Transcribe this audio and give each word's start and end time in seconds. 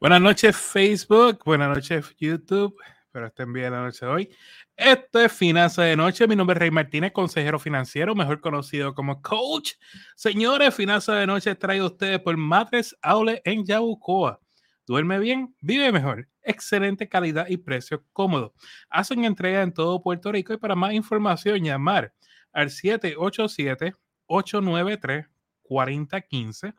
Buenas 0.00 0.22
noches 0.22 0.56
Facebook, 0.56 1.40
buenas 1.44 1.68
noches 1.68 2.16
YouTube, 2.18 2.74
pero 3.12 3.26
estén 3.26 3.52
bien 3.52 3.70
la 3.70 3.82
noche 3.82 4.06
de 4.06 4.10
hoy. 4.10 4.30
Esto 4.74 5.20
es 5.20 5.30
Finanzas 5.30 5.84
de 5.84 5.94
Noche, 5.94 6.26
mi 6.26 6.34
nombre 6.34 6.54
es 6.54 6.58
Rey 6.58 6.70
Martínez, 6.70 7.12
consejero 7.12 7.58
financiero, 7.58 8.14
mejor 8.14 8.40
conocido 8.40 8.94
como 8.94 9.20
coach. 9.20 9.72
Señores, 10.16 10.74
Finanzas 10.74 11.18
de 11.18 11.26
Noche 11.26 11.54
traído 11.54 11.84
a 11.84 11.88
ustedes 11.88 12.18
por 12.20 12.34
Matres 12.38 12.96
Aule 13.02 13.42
en 13.44 13.66
Yabucoa. 13.66 14.40
Duerme 14.86 15.18
bien, 15.18 15.54
vive 15.60 15.92
mejor, 15.92 16.26
excelente 16.40 17.06
calidad 17.06 17.46
y 17.50 17.58
precio 17.58 18.02
cómodo. 18.14 18.54
Hacen 18.88 19.26
entrega 19.26 19.60
en 19.60 19.74
todo 19.74 20.02
Puerto 20.02 20.32
Rico 20.32 20.54
y 20.54 20.56
para 20.56 20.74
más 20.74 20.94
información 20.94 21.62
llamar 21.62 22.14
al 22.54 22.70
787 22.70 23.94
893 24.24 25.26
4015 25.70 26.74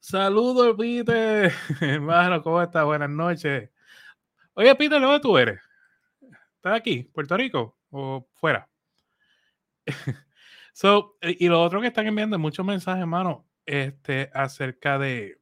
Saludos, 0.00 0.74
Peter. 0.78 1.52
Hermano, 1.82 2.42
¿cómo 2.42 2.62
estás? 2.62 2.84
Buenas 2.84 3.10
noches. 3.10 3.70
Oye, 4.54 4.74
Peter, 4.74 5.00
¿dónde 5.00 5.20
tú 5.20 5.36
eres? 5.36 5.60
¿Estás 6.56 6.76
aquí, 6.76 7.02
Puerto 7.02 7.36
Rico 7.36 7.76
o 7.90 8.26
fuera? 8.34 8.68
So, 10.80 11.16
eh, 11.22 11.36
y 11.40 11.48
lo 11.48 11.60
otro 11.60 11.80
que 11.80 11.88
están 11.88 12.06
enviando 12.06 12.38
muchos 12.38 12.64
mensajes, 12.64 13.00
hermano, 13.00 13.44
este, 13.66 14.30
acerca 14.32 14.96
de, 14.96 15.40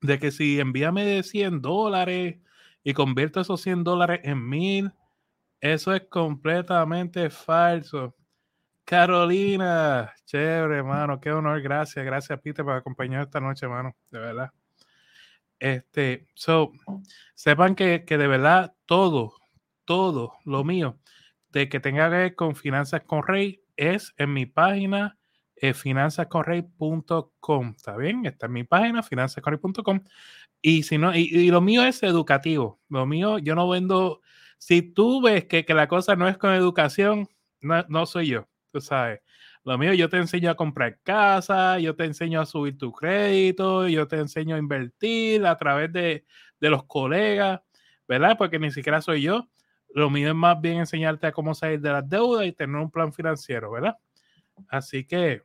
de 0.00 0.20
que 0.20 0.30
si 0.30 0.60
envíame 0.60 1.04
de 1.04 1.24
100 1.24 1.60
dólares 1.60 2.38
y 2.84 2.92
convierto 2.92 3.40
esos 3.40 3.60
100 3.62 3.82
dólares 3.82 4.20
en 4.22 4.48
1000, 4.48 4.92
eso 5.60 5.92
es 5.92 6.02
completamente 6.08 7.30
falso. 7.30 8.14
Carolina, 8.84 10.14
chévere, 10.24 10.76
hermano, 10.76 11.20
qué 11.20 11.32
honor, 11.32 11.60
gracias, 11.60 12.06
gracias, 12.06 12.40
Peter, 12.40 12.64
por 12.64 12.74
acompañar 12.76 13.22
esta 13.22 13.40
noche, 13.40 13.66
hermano, 13.66 13.96
de 14.08 14.20
verdad. 14.20 14.52
Este, 15.58 16.28
so, 16.34 16.70
sepan 17.34 17.74
que, 17.74 18.04
que 18.04 18.18
de 18.18 18.28
verdad 18.28 18.72
todo, 18.86 19.32
todo 19.84 20.34
lo 20.44 20.62
mío, 20.62 21.00
de 21.50 21.68
que 21.68 21.80
tenga 21.80 22.08
que 22.08 22.16
ver 22.16 22.34
con 22.36 22.54
finanzas 22.54 23.02
con 23.02 23.26
Rey, 23.26 23.61
es 23.76 24.12
en 24.16 24.32
mi 24.32 24.46
página 24.46 25.18
eh, 25.56 25.74
finanzascorrey.com. 25.74 27.74
¿Está 27.76 27.96
bien? 27.96 28.26
Está 28.26 28.46
en 28.46 28.52
mi 28.52 28.64
página 28.64 29.02
finanzascorrey.com. 29.02 30.00
Y 30.60 30.82
si 30.82 30.98
no, 30.98 31.14
y, 31.14 31.22
y, 31.22 31.50
lo 31.50 31.60
mío 31.60 31.84
es 31.84 32.02
educativo. 32.02 32.80
Lo 32.88 33.06
mío, 33.06 33.38
yo 33.38 33.54
no 33.54 33.68
vendo. 33.68 34.20
Si 34.58 34.82
tú 34.82 35.22
ves 35.22 35.44
que, 35.44 35.64
que 35.64 35.74
la 35.74 35.88
cosa 35.88 36.16
no 36.16 36.28
es 36.28 36.38
con 36.38 36.52
educación, 36.52 37.28
no, 37.60 37.84
no, 37.88 38.06
soy 38.06 38.28
yo. 38.28 38.48
Tú 38.72 38.80
sabes. 38.80 39.20
Lo 39.64 39.78
mío, 39.78 39.92
yo 39.94 40.08
te 40.08 40.16
enseño 40.16 40.50
a 40.50 40.56
comprar 40.56 40.98
casa, 41.02 41.78
yo 41.78 41.94
te 41.94 42.04
enseño 42.04 42.40
a 42.40 42.46
subir 42.46 42.76
tu 42.78 42.92
crédito, 42.92 43.86
yo 43.88 44.08
te 44.08 44.16
enseño 44.16 44.56
a 44.56 44.58
invertir 44.58 45.46
a 45.46 45.56
través 45.56 45.92
de, 45.92 46.24
de 46.60 46.70
los 46.70 46.84
colegas, 46.84 47.60
¿verdad? 48.08 48.36
Porque 48.36 48.58
ni 48.58 48.72
siquiera 48.72 49.00
soy 49.00 49.22
yo. 49.22 49.48
Lo 49.94 50.10
mío 50.10 50.28
es 50.28 50.34
más 50.34 50.60
bien 50.60 50.78
enseñarte 50.78 51.26
a 51.26 51.32
cómo 51.32 51.54
salir 51.54 51.80
de 51.80 51.92
las 51.92 52.08
deudas 52.08 52.46
y 52.46 52.52
tener 52.52 52.76
un 52.76 52.90
plan 52.90 53.12
financiero, 53.12 53.70
¿verdad? 53.70 53.96
Así 54.68 55.04
que 55.04 55.42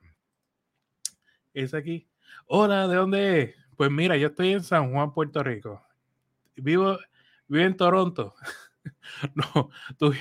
es 1.54 1.74
aquí. 1.74 2.08
Hola, 2.46 2.88
¿de 2.88 2.96
dónde 2.96 3.42
es? 3.42 3.56
Pues 3.76 3.92
mira, 3.92 4.16
yo 4.16 4.28
estoy 4.28 4.54
en 4.54 4.64
San 4.64 4.92
Juan, 4.92 5.14
Puerto 5.14 5.44
Rico. 5.44 5.86
Vivo, 6.56 6.98
vivo 7.48 7.66
en 7.66 7.76
Toronto. 7.76 8.34
no, 9.36 9.70
tú, 9.98 10.14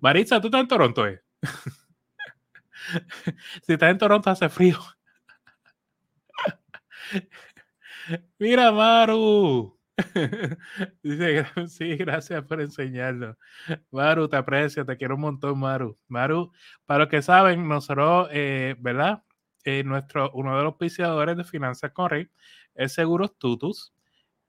Maritza, 0.00 0.40
¿tú 0.40 0.48
estás 0.48 0.62
en 0.62 0.68
Toronto? 0.68 1.06
Eh? 1.06 1.22
si 3.62 3.72
estás 3.72 3.90
en 3.90 3.98
Toronto 3.98 4.30
hace 4.30 4.48
frío. 4.48 4.78
mira, 8.38 8.72
Maru. 8.72 9.77
Sí, 11.68 11.96
gracias 11.96 12.44
por 12.44 12.60
enseñarlo. 12.60 13.36
Maru, 13.90 14.28
te 14.28 14.36
aprecio, 14.36 14.84
te 14.86 14.96
quiero 14.96 15.16
un 15.16 15.22
montón, 15.22 15.58
Maru. 15.58 15.98
Maru, 16.08 16.52
para 16.86 17.00
los 17.00 17.08
que 17.08 17.22
saben, 17.22 17.68
nosotros, 17.68 18.28
eh, 18.32 18.76
¿verdad? 18.78 19.22
Eh, 19.64 19.84
nuestro, 19.84 20.30
uno 20.32 20.56
de 20.56 20.62
los 20.62 20.72
auspiciadores 20.72 21.36
de 21.36 21.44
Finanzas 21.44 21.92
Correy 21.92 22.28
es 22.74 22.92
Seguros 22.94 23.36
Tutus. 23.38 23.92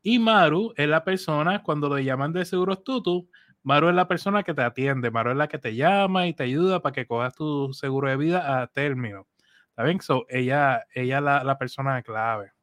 Y 0.01 0.19
Maru 0.19 0.73
es 0.77 0.87
la 0.87 1.03
persona, 1.03 1.63
cuando 1.63 1.95
le 1.95 2.03
llaman 2.05 2.33
de 2.33 2.45
Seguros 2.45 2.83
Tutus, 2.83 3.25
Maru 3.63 3.89
es 3.89 3.95
la 3.95 4.07
persona 4.07 4.43
que 4.43 4.53
te 4.53 4.61
atiende, 4.61 5.11
Maru 5.11 5.31
es 5.31 5.37
la 5.37 5.47
que 5.49 5.59
te 5.59 5.75
llama 5.75 6.27
y 6.27 6.33
te 6.33 6.43
ayuda 6.43 6.81
para 6.81 6.93
que 6.93 7.07
cojas 7.07 7.35
tu 7.35 7.73
seguro 7.73 8.09
de 8.09 8.17
vida 8.17 8.61
a 8.61 8.67
término. 8.67 9.27
¿Está 9.69 9.83
bien? 9.83 9.99
So, 10.01 10.25
ella, 10.29 10.85
ella 10.93 11.17
es 11.17 11.23
la, 11.23 11.43
la 11.43 11.57
persona 11.57 12.01
clave 12.03 12.53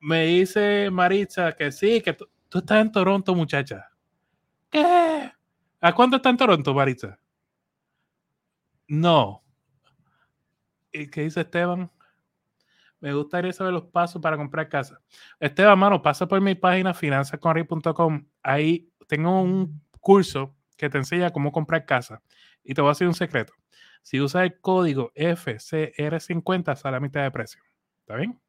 me 0.00 0.26
dice 0.26 0.90
Maritza 0.90 1.52
que 1.52 1.72
sí, 1.72 2.00
que 2.00 2.12
tú, 2.12 2.28
estás 2.52 2.80
en 2.80 2.92
Toronto, 2.92 3.34
muchacha. 3.34 3.90
¿Qué? 4.70 5.32
¿A 5.80 5.94
cuánto 5.94 6.16
está 6.16 6.30
en 6.30 6.36
Toronto, 6.36 6.74
Maritza? 6.74 7.18
No. 8.86 9.42
¿Y 10.92 11.08
qué 11.08 11.22
dice 11.22 11.40
Esteban? 11.40 11.90
Me 13.00 13.12
gustaría 13.12 13.52
saber 13.52 13.72
los 13.72 13.84
pasos 13.84 14.20
para 14.20 14.36
comprar 14.36 14.68
casa. 14.68 15.00
Esteban, 15.38 15.78
mano, 15.78 16.02
pasa 16.02 16.26
por 16.26 16.40
mi 16.40 16.54
página 16.54 16.94
finanzasconri.com. 16.94 18.26
Ahí 18.42 18.90
tengo 19.06 19.40
un 19.40 19.80
curso 20.00 20.56
que 20.76 20.90
te 20.90 20.98
enseña 20.98 21.30
cómo 21.30 21.52
comprar 21.52 21.86
casa. 21.86 22.22
Y 22.64 22.74
te 22.74 22.80
voy 22.80 22.88
a 22.88 22.92
decir 22.92 23.06
un 23.06 23.14
secreto. 23.14 23.52
Si 24.02 24.20
usas 24.20 24.42
el 24.42 24.60
código 24.60 25.12
FCR50, 25.14 26.76
sale 26.76 26.96
a 26.96 27.00
mitad 27.00 27.22
de 27.22 27.30
precio. 27.30 27.60
¿Está 28.00 28.16
bien? 28.16 28.40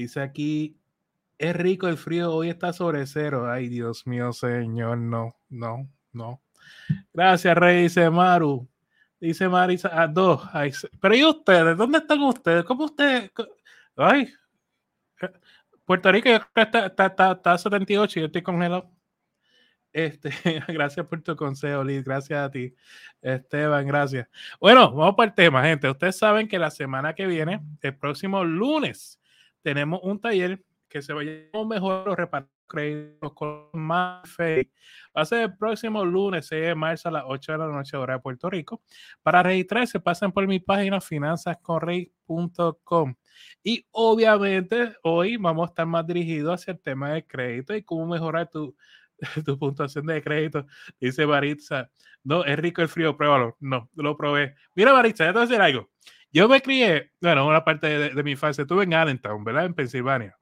Dice 0.00 0.22
aquí, 0.22 0.78
es 1.36 1.54
rico 1.54 1.86
el 1.86 1.98
frío, 1.98 2.32
hoy 2.32 2.48
está 2.48 2.72
sobre 2.72 3.06
cero. 3.06 3.52
Ay, 3.52 3.68
Dios 3.68 4.06
mío, 4.06 4.32
señor, 4.32 4.96
no, 4.96 5.36
no, 5.50 5.90
no. 6.10 6.40
Gracias, 7.12 7.54
Rey, 7.54 7.82
dice 7.82 8.08
Maru. 8.08 8.66
Dice 9.20 9.46
Marisa, 9.46 9.90
a 10.00 10.08
dos. 10.08 10.40
Ay, 10.54 10.72
pero 11.02 11.14
¿y 11.14 11.22
ustedes? 11.22 11.76
¿Dónde 11.76 11.98
están 11.98 12.18
ustedes? 12.22 12.64
¿Cómo 12.64 12.86
ustedes? 12.86 13.30
Ay, 13.94 14.32
Puerto 15.84 16.10
Rico 16.10 16.30
está, 16.30 16.86
está, 16.86 17.06
está, 17.06 17.32
está 17.32 17.52
a 17.52 17.58
78 17.58 18.18
y 18.18 18.22
yo 18.22 18.26
estoy 18.26 18.40
congelado. 18.40 18.90
Este, 19.92 20.30
gracias 20.68 21.06
por 21.06 21.20
tu 21.20 21.36
consejo, 21.36 21.84
Liz. 21.84 22.04
Gracias 22.04 22.40
a 22.40 22.50
ti, 22.50 22.74
Esteban. 23.20 23.86
Gracias. 23.86 24.28
Bueno, 24.58 24.94
vamos 24.94 25.14
para 25.14 25.28
el 25.28 25.34
tema, 25.34 25.62
gente. 25.62 25.90
Ustedes 25.90 26.16
saben 26.16 26.48
que 26.48 26.58
la 26.58 26.70
semana 26.70 27.14
que 27.14 27.26
viene, 27.26 27.60
el 27.82 27.98
próximo 27.98 28.42
lunes, 28.44 29.19
tenemos 29.62 30.00
un 30.02 30.20
taller 30.20 30.64
que 30.88 31.02
se 31.02 31.12
va 31.12 31.20
a 31.20 31.24
llamar 31.24 31.66
mejor 31.66 32.18
reparar 32.18 32.48
créditos 32.70 33.32
con 33.34 33.68
MyFaith. 33.72 34.70
Va 35.16 35.22
a 35.22 35.24
ser 35.24 35.42
el 35.42 35.56
próximo 35.56 36.04
lunes 36.04 36.46
6 36.46 36.66
de 36.66 36.74
marzo 36.74 37.08
a 37.08 37.12
las 37.12 37.24
8 37.26 37.52
de 37.52 37.58
la 37.58 37.66
noche, 37.66 37.96
hora 37.96 38.14
de 38.14 38.20
Puerto 38.20 38.48
Rico. 38.48 38.82
Para 39.22 39.42
registrarse, 39.42 40.00
pasen 40.00 40.32
por 40.32 40.46
mi 40.46 40.60
página 40.60 41.00
finanzascorrey.com. 41.00 43.14
Y 43.62 43.86
obviamente 43.90 44.94
hoy 45.02 45.36
vamos 45.36 45.68
a 45.68 45.70
estar 45.70 45.86
más 45.86 46.06
dirigidos 46.06 46.60
hacia 46.60 46.72
el 46.72 46.80
tema 46.80 47.12
de 47.12 47.26
crédito 47.26 47.74
y 47.74 47.82
cómo 47.82 48.06
mejorar 48.06 48.48
tu, 48.48 48.76
tu 49.44 49.58
puntuación 49.58 50.06
de 50.06 50.22
crédito. 50.22 50.66
Dice 51.00 51.24
Baritza, 51.24 51.90
no, 52.22 52.44
es 52.44 52.58
rico 52.58 52.82
el 52.82 52.88
frío, 52.88 53.16
pruébalo. 53.16 53.56
No, 53.60 53.88
lo 53.94 54.16
probé. 54.16 54.54
Mira, 54.74 54.92
Baritza, 54.92 55.24
ya 55.24 55.32
te 55.32 55.38
voy 55.38 55.42
a 55.42 55.46
decir 55.46 55.62
algo. 55.62 55.90
Yo 56.32 56.48
me 56.48 56.62
crié, 56.62 57.12
bueno, 57.20 57.46
una 57.46 57.64
parte 57.64 57.86
de, 57.86 58.10
de 58.10 58.22
mi 58.22 58.32
infancia, 58.32 58.62
estuve 58.62 58.84
en 58.84 58.94
Allentown, 58.94 59.44
¿verdad? 59.44 59.66
En 59.66 59.74
Pensilvania. 59.74 60.38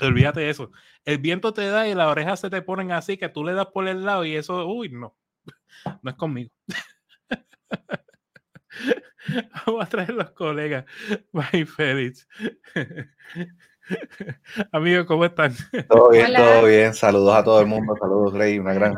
Olvídate 0.00 0.40
de 0.40 0.50
eso. 0.50 0.72
El 1.04 1.18
viento 1.18 1.52
te 1.52 1.68
da 1.68 1.86
y 1.86 1.94
las 1.94 2.08
orejas 2.08 2.40
se 2.40 2.50
te 2.50 2.62
ponen 2.62 2.92
así 2.92 3.16
que 3.16 3.28
tú 3.28 3.44
le 3.44 3.52
das 3.52 3.66
por 3.66 3.86
el 3.86 4.04
lado 4.04 4.24
y 4.24 4.34
eso, 4.34 4.66
uy, 4.66 4.88
no. 4.88 5.16
No 6.02 6.10
es 6.10 6.16
conmigo. 6.16 6.50
Vamos 9.66 9.84
a 9.84 9.88
traer 9.88 10.10
los 10.10 10.30
colegas. 10.32 10.84
Bye, 11.32 11.66
Félix. 11.66 12.28
Amigos, 14.72 15.06
¿cómo 15.06 15.24
están? 15.24 15.54
Todo 15.88 16.10
bien, 16.10 16.34
todo 16.34 16.64
bien. 16.64 16.94
Saludos 16.94 17.34
a 17.34 17.44
todo 17.44 17.60
el 17.60 17.66
mundo. 17.66 17.96
Saludos, 17.98 18.34
Rey. 18.34 18.58
Una 18.58 18.74
gran 18.74 18.94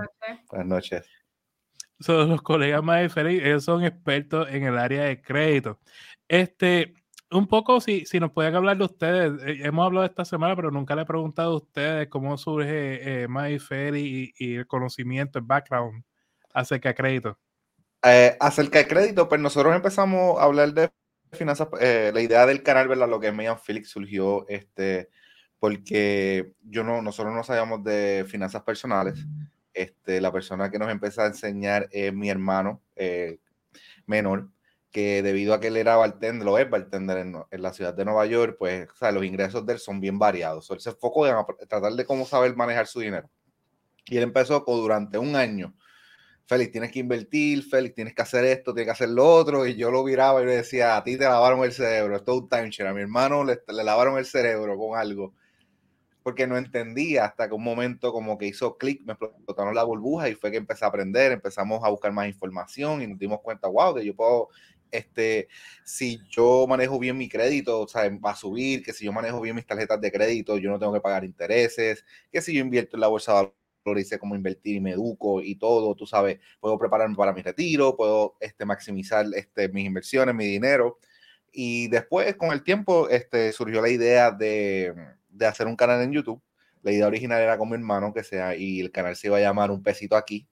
buenas 0.50 0.67
noches. 0.67 1.06
Son 2.00 2.28
los 2.28 2.43
colegas 2.43 2.82
más. 2.82 3.16
Ellos 3.16 3.64
son 3.64 3.84
expertos 3.84 4.48
en 4.50 4.64
el 4.64 4.78
área 4.78 5.04
de 5.04 5.20
crédito. 5.20 5.78
Este, 6.28 6.94
un 7.31 7.46
poco, 7.46 7.81
si, 7.81 8.04
si 8.06 8.20
nos 8.20 8.32
pueden 8.32 8.54
hablar 8.54 8.76
de 8.78 8.84
ustedes, 8.84 9.43
eh, 9.44 9.60
hemos 9.64 9.87
hablado 9.87 10.06
esta 10.06 10.25
semana, 10.25 10.54
pero 10.54 10.70
nunca 10.70 10.94
le 10.94 11.02
he 11.02 11.06
preguntado 11.06 11.52
a 11.52 11.56
ustedes 11.56 12.08
cómo 12.08 12.37
surge 12.37 13.25
eh, 13.25 14.32
y, 14.38 14.54
el 14.54 14.66
conocimiento, 14.66 15.38
el 15.38 15.44
background 15.44 16.04
acerca 16.52 16.90
de 16.90 16.94
crédito. 16.94 17.38
Eh, 18.02 18.37
acerca 18.38 18.78
de 18.78 18.87
crédito, 18.87 19.28
pues 19.28 19.40
nosotros 19.40 19.75
empezamos 19.75 20.38
a 20.38 20.44
hablar 20.44 20.72
de 20.72 20.90
finanzas, 21.32 21.69
eh, 21.81 22.10
la 22.14 22.20
idea 22.20 22.46
del 22.46 22.62
canal, 22.62 22.88
¿verdad? 22.88 23.08
Lo 23.08 23.19
que 23.19 23.28
es 23.28 23.34
Megan 23.34 23.58
Felix 23.58 23.90
surgió 23.90 24.46
este, 24.48 25.10
porque 25.58 26.52
yo 26.62 26.84
no, 26.84 27.02
nosotros 27.02 27.34
no 27.34 27.43
sabíamos 27.43 27.82
de 27.82 28.25
finanzas 28.28 28.62
personales. 28.62 29.19
Este, 29.76 30.23
la 30.23 30.32
persona 30.32 30.70
que 30.70 30.78
nos 30.78 30.90
empezó 30.90 31.20
a 31.20 31.26
enseñar 31.26 31.88
es 31.93 32.12
mi 32.12 32.31
hermano 32.31 32.82
menor 34.06 34.49
que 34.96 35.23
debido 35.23 35.52
a 35.52 35.61
que 35.61 35.67
él 35.67 35.76
era 35.76 35.96
bartender, 35.96 36.43
lo 36.43 36.56
es 36.56 36.70
bartender 36.70 37.19
en, 37.19 37.37
la 37.50 37.73
ciudad 37.75 37.93
de 37.93 38.06
Nueva 38.06 38.25
York, 38.25 38.56
pues 38.58 38.88
o 38.99 39.11
los 39.11 39.26
ingresos 39.26 39.67
de 39.67 39.75
él 39.75 39.78
son 39.78 40.00
bien 40.00 40.19
variados. 40.19 40.70
Él 40.70 40.81
se 40.81 40.88
enfocó 40.88 41.26
en 41.26 41.34
tratar 41.69 41.93
de 41.93 42.06
cómo 42.06 42.25
saber 42.25 42.56
manejar 42.56 42.87
su 42.87 43.00
dinero. 43.00 43.28
Y 44.06 44.17
él 44.17 44.23
empezó 44.23 44.64
con, 44.64 44.76
durante 44.76 45.19
un 45.19 45.37
año. 45.37 45.75
Félix, 46.46 46.72
tienes 46.72 46.93
que 46.93 47.00
invertir, 47.00 47.62
Félix, 47.64 47.94
tienes 47.94 48.14
que 48.14 48.22
hacer 48.22 48.46
esto, 48.46 48.72
tienes 48.72 48.87
que 48.87 48.93
hacer 48.93 49.11
lo 49.11 49.29
otro. 49.29 49.67
Y 49.67 49.75
yo 49.76 49.90
lo 49.90 50.02
miraba 50.02 50.40
y 50.40 50.46
le 50.46 50.56
decía, 50.56 50.96
a 50.96 51.05
ti 51.05 51.19
te 51.19 51.25
lavaron 51.25 51.62
el 51.62 51.72
cerebro, 51.72 52.17
esto 52.17 52.32
es 52.32 52.38
un 52.40 52.49
timeshare. 52.49 52.88
A 52.88 52.94
mi 52.94 53.02
hermano 53.02 53.44
le, 53.44 53.61
le 53.69 53.84
lavaron 53.84 54.17
el 54.17 54.25
cerebro 54.25 54.79
con 54.79 54.99
algo 54.99 55.34
porque 56.26 56.49
no 56.49 56.56
entendía 56.56 57.25
hasta 57.25 57.46
que 57.46 57.55
un 57.55 57.62
momento 57.62 58.12
como 58.12 58.37
que 58.37 58.49
hizo 58.49 58.76
clic, 58.76 59.00
me 59.06 59.12
explotaron 59.12 59.76
la 59.76 59.84
burbuja 59.84 60.28
y 60.28 60.34
fue 60.34 60.50
que 60.50 60.56
empecé 60.56 60.84
a 60.84 60.88
aprender, 60.88 61.31
empezamos 61.31 61.84
a 61.84 61.88
buscar 61.88 62.11
más 62.11 62.26
información 62.26 63.00
y 63.00 63.06
nos 63.06 63.17
dimos 63.17 63.40
cuenta, 63.43 63.69
wow, 63.69 63.94
que 63.94 64.05
yo 64.05 64.12
puedo 64.17 64.49
este, 64.90 65.46
si 65.84 66.19
yo 66.28 66.67
manejo 66.67 66.99
bien 66.99 67.17
mi 67.17 67.28
crédito, 67.28 67.82
o 67.82 67.87
sea, 67.87 68.11
va 68.19 68.32
a 68.32 68.34
subir, 68.34 68.82
que 68.82 68.93
si 68.93 69.05
yo 69.05 69.12
manejo 69.12 69.40
bien 69.40 69.55
mis 69.55 69.67
tarjetas 69.67 70.00
de 70.00 70.11
crédito, 70.11 70.58
yo 70.58 70.69
no 70.69 70.81
tengo 70.81 70.93
que 70.93 71.00
pagar 71.00 71.25
intereses, 71.25 72.05
que 72.32 72.43
si 72.43 72.55
yo 72.55 72.61
invierto 72.61 72.96
en 72.96 73.02
la 73.02 73.06
bolsa 73.06 73.32
de 73.32 73.52
valores, 73.84 74.08
sé 74.08 74.19
cómo 74.19 74.34
invertir 74.34 74.75
y 74.75 74.81
me 74.81 74.90
educo 74.94 75.40
y 75.40 75.55
todo, 75.55 75.94
tú 75.94 76.08
sabes, 76.08 76.40
puedo 76.58 76.76
prepararme 76.76 77.14
para 77.14 77.32
mi 77.34 77.43
retiro, 77.43 77.96
puedo 77.96 78.34
este, 78.40 78.64
maximizar 78.64 79.26
este, 79.37 79.69
mis 79.69 79.87
inversiones, 79.87 80.34
mi 80.34 80.46
dinero. 80.46 80.99
Y 81.52 81.87
después, 81.87 82.34
con 82.34 82.50
el 82.50 82.64
tiempo, 82.64 83.08
este, 83.08 83.52
surgió 83.52 83.81
la 83.81 83.88
idea 83.90 84.32
de, 84.32 84.93
de 85.36 85.46
hacer 85.46 85.66
un 85.66 85.76
canal 85.76 86.02
en 86.02 86.12
YouTube. 86.12 86.42
La 86.82 86.92
idea 86.92 87.06
original 87.06 87.40
era 87.40 87.58
con 87.58 87.68
mi 87.68 87.74
hermano, 87.74 88.12
que 88.12 88.22
sea, 88.22 88.56
y 88.56 88.80
el 88.80 88.90
canal 88.90 89.16
se 89.16 89.28
iba 89.28 89.38
a 89.38 89.40
llamar 89.40 89.70
Un 89.70 89.82
Pesito 89.82 90.16
Aquí, 90.16 90.46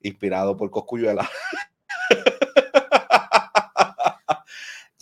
inspirado 0.00 0.56
por 0.56 0.70
Coscuyuela. 0.70 1.28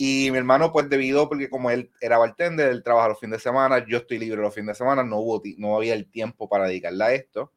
Y 0.00 0.30
mi 0.30 0.38
hermano, 0.38 0.70
pues 0.70 0.88
debido, 0.88 1.28
porque 1.28 1.50
como 1.50 1.72
él 1.72 1.90
era 2.00 2.18
bartender, 2.18 2.70
él 2.70 2.84
trabaja 2.84 3.08
los 3.08 3.18
fines 3.18 3.38
de 3.38 3.42
semana, 3.42 3.84
yo 3.84 3.98
estoy 3.98 4.18
libre 4.18 4.40
los 4.40 4.54
fines 4.54 4.68
de 4.68 4.74
semana, 4.76 5.02
no, 5.02 5.16
hubo, 5.18 5.42
no 5.56 5.76
había 5.76 5.92
el 5.94 6.08
tiempo 6.08 6.48
para 6.48 6.66
dedicarle 6.68 7.04
a 7.04 7.12
esto. 7.14 7.52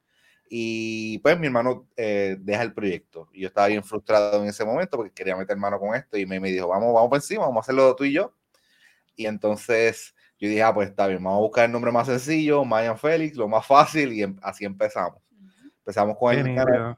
Y 0.49 1.19
pues 1.19 1.39
mi 1.39 1.45
hermano 1.45 1.87
eh, 1.95 2.37
deja 2.39 2.63
el 2.63 2.73
proyecto. 2.73 3.29
Yo 3.31 3.47
estaba 3.47 3.67
bien 3.67 3.83
frustrado 3.83 4.41
en 4.41 4.49
ese 4.49 4.65
momento 4.65 4.97
porque 4.97 5.13
quería 5.13 5.37
meter 5.37 5.55
mano 5.55 5.79
con 5.79 5.93
esto 5.93 6.17
y 6.17 6.25
me, 6.25 6.39
me 6.39 6.49
dijo, 6.49 6.67
vamos, 6.67 6.91
vamos 6.95 7.09
por 7.09 7.17
encima, 7.19 7.43
vamos 7.43 7.57
a 7.57 7.61
hacerlo 7.61 7.95
tú 7.95 8.05
y 8.05 8.13
yo. 8.13 8.33
Y 9.15 9.27
entonces 9.27 10.15
yo 10.41 10.49
dije, 10.49 10.63
ah, 10.63 10.73
pues 10.73 10.89
está 10.89 11.07
bien, 11.07 11.23
vamos 11.23 11.37
a 11.37 11.41
buscar 11.41 11.65
el 11.65 11.71
nombre 11.71 11.91
más 11.91 12.07
sencillo, 12.07 12.65
Mayan 12.65 12.97
Félix, 12.97 13.37
lo 13.37 13.47
más 13.47 13.65
fácil 13.65 14.11
y 14.11 14.23
em, 14.23 14.37
así 14.41 14.65
empezamos. 14.65 15.21
Empezamos 15.79 16.17
con 16.17 16.33
el 16.33 16.55
canal 16.55 16.97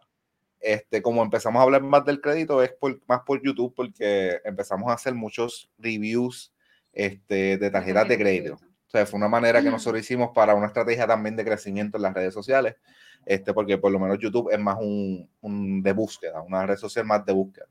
este, 0.63 1.01
como 1.01 1.21
empezamos 1.21 1.59
a 1.59 1.63
hablar 1.63 1.83
más 1.83 2.05
del 2.05 2.21
crédito, 2.21 2.63
es 2.63 2.73
más 3.05 3.19
por 3.25 3.43
YouTube, 3.43 3.73
porque 3.75 4.39
empezamos 4.45 4.89
a 4.89 4.93
hacer 4.93 5.13
muchos 5.13 5.69
reviews 5.77 6.53
este, 6.93 7.57
de 7.57 7.69
tarjetas 7.69 8.07
de 8.07 8.17
crédito. 8.17 8.53
O 8.53 8.89
sea, 8.89 9.05
fue 9.05 9.17
una 9.17 9.27
manera 9.27 9.61
que 9.61 9.69
nosotros 9.69 10.01
hicimos 10.01 10.29
para 10.33 10.55
una 10.55 10.67
estrategia 10.67 11.05
también 11.05 11.35
de 11.35 11.43
crecimiento 11.43 11.97
en 11.97 12.03
las 12.03 12.13
redes 12.13 12.33
sociales, 12.33 12.77
este, 13.25 13.53
porque 13.53 13.77
por 13.77 13.91
lo 13.91 13.99
menos 13.99 14.17
YouTube 14.19 14.49
es 14.51 14.59
más 14.59 14.77
un, 14.79 15.29
un 15.41 15.83
de 15.83 15.91
búsqueda, 15.91 16.41
una 16.41 16.65
red 16.65 16.77
social 16.77 17.05
más 17.05 17.25
de 17.25 17.33
búsqueda. 17.33 17.67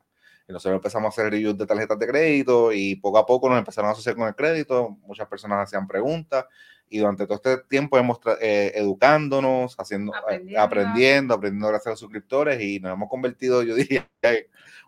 Y 0.48 0.52
nosotros 0.52 0.76
empezamos 0.76 1.06
a 1.06 1.10
hacer 1.10 1.30
reviews 1.30 1.56
de 1.56 1.66
tarjetas 1.66 1.98
de 1.98 2.06
crédito 2.06 2.72
y 2.72 2.96
poco 2.96 3.18
a 3.18 3.26
poco 3.26 3.48
nos 3.48 3.58
empezaron 3.58 3.88
a 3.88 3.92
asociar 3.92 4.16
con 4.16 4.28
el 4.28 4.34
crédito. 4.34 4.98
Muchas 5.02 5.28
personas 5.28 5.68
hacían 5.68 5.86
preguntas 5.86 6.46
y 6.88 6.98
durante 6.98 7.26
todo 7.26 7.36
este 7.36 7.58
tiempo 7.68 7.96
hemos 7.96 8.18
eh, 8.40 8.72
educándonos, 8.74 9.74
haciendo, 9.78 10.12
eh, 10.12 10.54
aprendiendo. 10.58 11.34
aprendiendo, 11.34 11.68
gracias 11.68 11.86
a 11.86 11.90
los 11.90 12.00
suscriptores 12.00 12.60
y 12.60 12.80
nos 12.80 12.92
hemos 12.92 13.08
convertido, 13.08 13.62
yo 13.62 13.74
diría, 13.74 14.08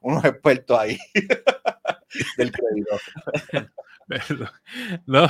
unos 0.03 0.25
expertos 0.25 0.79
ahí 0.79 0.99
del 2.39 2.53
crédito. 2.53 2.99
No, 5.07 5.27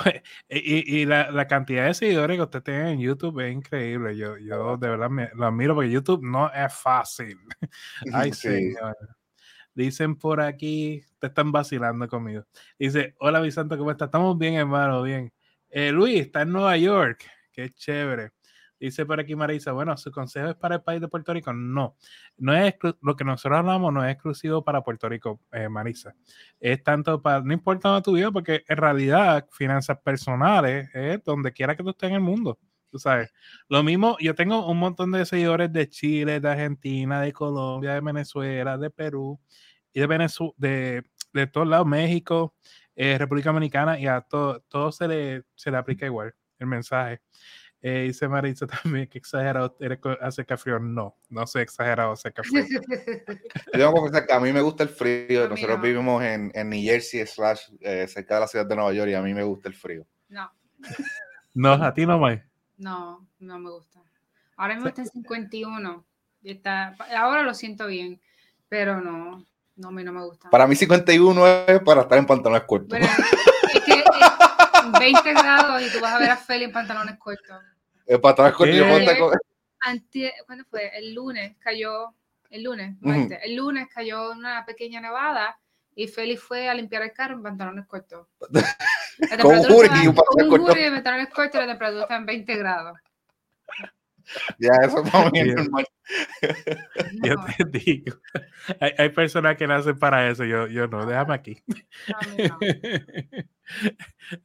y, 0.48 1.00
y 1.00 1.06
la, 1.06 1.30
la, 1.30 1.46
cantidad 1.46 1.86
de 1.86 1.94
seguidores 1.94 2.36
que 2.36 2.42
usted 2.42 2.62
tiene 2.62 2.92
en 2.92 2.98
YouTube 2.98 3.38
es 3.40 3.52
increíble. 3.52 4.16
Yo, 4.16 4.36
yo 4.36 4.76
de 4.76 4.88
verdad 4.88 5.08
me, 5.10 5.30
lo 5.34 5.46
admiro 5.46 5.76
porque 5.76 5.92
YouTube 5.92 6.24
no 6.24 6.52
es 6.52 6.74
fácil. 6.74 7.38
Ay, 8.12 8.32
sí. 8.32 8.74
Dicen 9.74 10.16
por 10.16 10.40
aquí, 10.40 11.02
te 11.18 11.26
están 11.26 11.50
vacilando 11.52 12.06
conmigo. 12.08 12.44
Dice, 12.78 13.14
hola 13.18 13.40
Vicente, 13.40 13.76
¿cómo 13.76 13.90
estás? 13.90 14.06
Estamos 14.06 14.38
bien, 14.38 14.54
hermano, 14.54 15.02
bien. 15.02 15.32
Eh, 15.68 15.90
Luis 15.90 16.20
está 16.20 16.42
en 16.42 16.52
Nueva 16.52 16.76
York. 16.76 17.24
Qué 17.52 17.70
chévere. 17.70 18.30
Dice 18.78 19.06
por 19.06 19.18
aquí 19.18 19.34
Marisa, 19.34 19.72
bueno, 19.72 19.96
su 19.96 20.10
consejo 20.10 20.50
es 20.50 20.56
para 20.56 20.76
el 20.76 20.82
país 20.82 21.00
de 21.00 21.08
Puerto 21.08 21.32
Rico. 21.32 21.52
No, 21.52 21.96
no 22.36 22.54
es 22.54 22.74
lo 23.00 23.16
que 23.16 23.24
nosotros 23.24 23.58
hablamos, 23.58 23.92
no 23.92 24.04
es 24.04 24.12
exclusivo 24.12 24.62
para 24.62 24.82
Puerto 24.82 25.08
Rico, 25.08 25.40
eh, 25.52 25.68
Marisa. 25.68 26.14
Es 26.60 26.82
tanto 26.82 27.22
para, 27.22 27.40
no 27.40 27.52
importa 27.52 28.02
tu 28.02 28.12
vida, 28.12 28.30
porque 28.30 28.64
en 28.68 28.76
realidad 28.76 29.48
finanzas 29.50 29.98
personales 29.98 30.90
es 30.94 31.24
donde 31.24 31.52
quiera 31.52 31.76
que 31.76 31.82
tú 31.82 31.90
estés 31.90 32.10
en 32.10 32.16
el 32.16 32.20
mundo. 32.20 32.58
Tú 32.94 33.00
sabes, 33.00 33.32
lo 33.68 33.82
mismo, 33.82 34.16
yo 34.20 34.36
tengo 34.36 34.70
un 34.70 34.78
montón 34.78 35.10
de 35.10 35.26
seguidores 35.26 35.72
de 35.72 35.88
Chile, 35.88 36.38
de 36.38 36.48
Argentina, 36.48 37.20
de 37.20 37.32
Colombia, 37.32 37.92
de 37.94 38.00
Venezuela, 38.00 38.78
de 38.78 38.88
Perú 38.88 39.40
y 39.92 39.98
de 39.98 40.06
Venezuela, 40.06 40.52
de, 40.58 41.02
de 41.32 41.46
todos 41.48 41.66
lados, 41.66 41.88
México, 41.88 42.54
eh, 42.94 43.18
República 43.18 43.48
Dominicana 43.50 43.98
y 43.98 44.06
a 44.06 44.20
todo, 44.20 44.60
todo 44.68 44.92
se 44.92 45.08
le, 45.08 45.42
se 45.56 45.72
le 45.72 45.76
aplica 45.76 46.06
igual 46.06 46.36
el 46.60 46.68
mensaje. 46.68 47.20
Eh, 47.82 48.04
dice 48.04 48.28
Marisa 48.28 48.64
también 48.84 49.08
que 49.08 49.18
exagerado 49.18 49.76
eres 49.80 49.98
acerca 50.20 50.56
frío. 50.56 50.78
No, 50.78 51.18
no 51.30 51.46
soy 51.48 51.62
exagerado 51.62 52.12
acerca 52.12 52.44
frío. 52.44 52.64
Yo 53.76 53.92
que 54.24 54.32
a 54.32 54.38
mí 54.38 54.52
me 54.52 54.60
gusta 54.60 54.84
el 54.84 54.88
frío. 54.90 55.48
Nosotros 55.48 55.82
vivimos 55.82 56.22
en, 56.22 56.52
en 56.54 56.70
New 56.70 56.80
Jersey, 56.80 57.26
slash, 57.26 57.62
eh, 57.80 58.06
cerca 58.06 58.36
de 58.36 58.40
la 58.42 58.46
ciudad 58.46 58.66
de 58.66 58.76
Nueva 58.76 58.92
York, 58.92 59.10
y 59.10 59.14
a 59.14 59.20
mí 59.20 59.34
me 59.34 59.42
gusta 59.42 59.68
el 59.68 59.74
frío. 59.74 60.06
No. 60.28 60.48
no, 61.54 61.72
a 61.72 61.92
ti 61.92 62.06
no, 62.06 62.20
May. 62.20 62.53
No, 62.76 63.26
no 63.38 63.58
me 63.58 63.70
gusta. 63.70 64.00
Ahora 64.56 64.74
mismo 64.74 64.88
está 64.88 65.02
en 65.02 65.08
51. 65.08 66.04
Y 66.42 66.50
está, 66.50 66.96
ahora 67.16 67.42
lo 67.42 67.54
siento 67.54 67.86
bien, 67.86 68.20
pero 68.68 69.00
no. 69.00 69.46
No, 69.76 69.88
a 69.88 69.90
mí 69.90 70.04
no 70.04 70.12
me 70.12 70.24
gusta. 70.24 70.50
Para 70.50 70.66
mí 70.66 70.76
51 70.76 71.46
es 71.66 71.80
para 71.82 72.02
estar 72.02 72.18
en 72.18 72.26
pantalones 72.26 72.64
cortos. 72.66 72.90
Bueno, 72.90 73.06
es 73.72 73.80
que 73.82 74.04
20 75.00 75.32
grados 75.32 75.82
y 75.82 75.90
tú 75.90 76.00
vas 76.00 76.14
a 76.14 76.18
ver 76.18 76.30
a 76.30 76.36
Feli 76.36 76.64
en 76.64 76.72
pantalones 76.72 77.18
cortos. 77.18 77.60
En 78.06 78.20
pantalones 78.20 78.56
cortos. 78.56 79.40
¿Cuándo 80.46 80.64
fue? 80.70 80.96
El 80.96 81.14
lunes 81.14 81.56
cayó, 81.58 82.14
el 82.50 82.62
lunes, 82.62 82.96
el 83.42 83.56
lunes 83.56 83.88
cayó 83.92 84.30
una 84.30 84.64
pequeña 84.64 85.00
nevada 85.00 85.58
y 85.94 86.08
Feli 86.08 86.36
fue 86.36 86.68
a 86.68 86.74
limpiar 86.74 87.02
el 87.02 87.12
carro 87.12 87.34
en 87.34 87.42
pantalones 87.42 87.86
cortos. 87.86 88.26
Con 89.40 89.56
un 89.56 89.64
jury 89.64 89.88
y 90.02 90.06
un 90.08 90.14
pantalones 90.14 90.48
cortos. 90.48 90.60
Un 90.60 90.66
jury 90.66 90.82
de 90.82 90.90
pantalones 90.90 91.28
cortos 91.28 91.54
y 91.54 91.58
la 91.58 91.66
temperatura 91.66 92.02
está 92.02 92.16
en 92.16 92.26
20 92.26 92.56
grados. 92.56 92.98
Ya, 94.58 94.72
eso 94.82 95.02
es 95.04 95.32
bien 95.32 95.54
normal. 95.54 95.86
Yo 97.22 97.34
te 97.70 97.78
digo, 97.78 98.16
hay, 98.80 98.92
hay, 98.98 99.08
personas 99.10 99.56
que 99.56 99.66
nacen 99.66 99.98
para 99.98 100.28
eso, 100.30 100.44
yo, 100.44 100.66
yo 100.66 100.86
no, 100.86 101.04
déjame 101.06 101.34
aquí. 101.34 101.62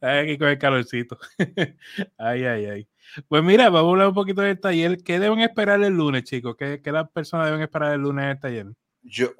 No, 0.00 0.08
aquí 0.08 0.38
con 0.38 0.48
el 0.48 0.58
calorcito. 0.58 1.18
Ay, 2.18 2.44
ay, 2.44 2.64
ay. 2.66 2.88
Pues 3.28 3.42
mira, 3.42 3.68
vamos 3.70 3.88
a 3.88 3.92
hablar 3.92 4.08
un 4.08 4.14
poquito 4.14 4.40
del 4.42 4.60
taller. 4.60 4.98
¿Qué 5.02 5.18
deben 5.18 5.40
esperar 5.40 5.82
el 5.82 5.94
lunes, 5.94 6.24
chicos? 6.24 6.54
¿Qué, 6.56 6.80
qué 6.82 6.92
las 6.92 7.10
personas 7.10 7.46
deben 7.46 7.60
esperar 7.60 7.92
el 7.94 8.00
lunes 8.00 8.24
en 8.24 8.30
el 8.30 8.40
taller? 8.40 8.66
Yo, 9.02 9.30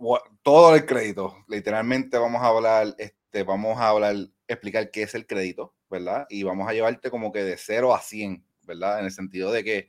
todo 0.43 0.75
el 0.75 0.87
crédito. 0.87 1.37
Literalmente 1.49 2.19
vamos 2.19 2.43
a 2.43 2.47
hablar, 2.47 2.95
este, 2.99 3.43
vamos 3.43 3.79
a 3.79 3.89
hablar, 3.89 4.17
explicar 4.49 4.91
qué 4.91 5.03
es 5.03 5.15
el 5.15 5.27
crédito, 5.27 5.75
¿verdad? 5.91 6.27
Y 6.31 6.43
vamos 6.43 6.69
a 6.69 6.73
llevarte 6.73 7.11
como 7.11 7.31
que 7.31 7.45
de 7.45 7.57
0 7.57 7.95
a 7.95 8.01
100, 8.01 8.45
¿verdad? 8.63 9.01
En 9.01 9.05
el 9.05 9.13
sentido 9.13 9.53
de 9.53 9.63
que 9.63 9.89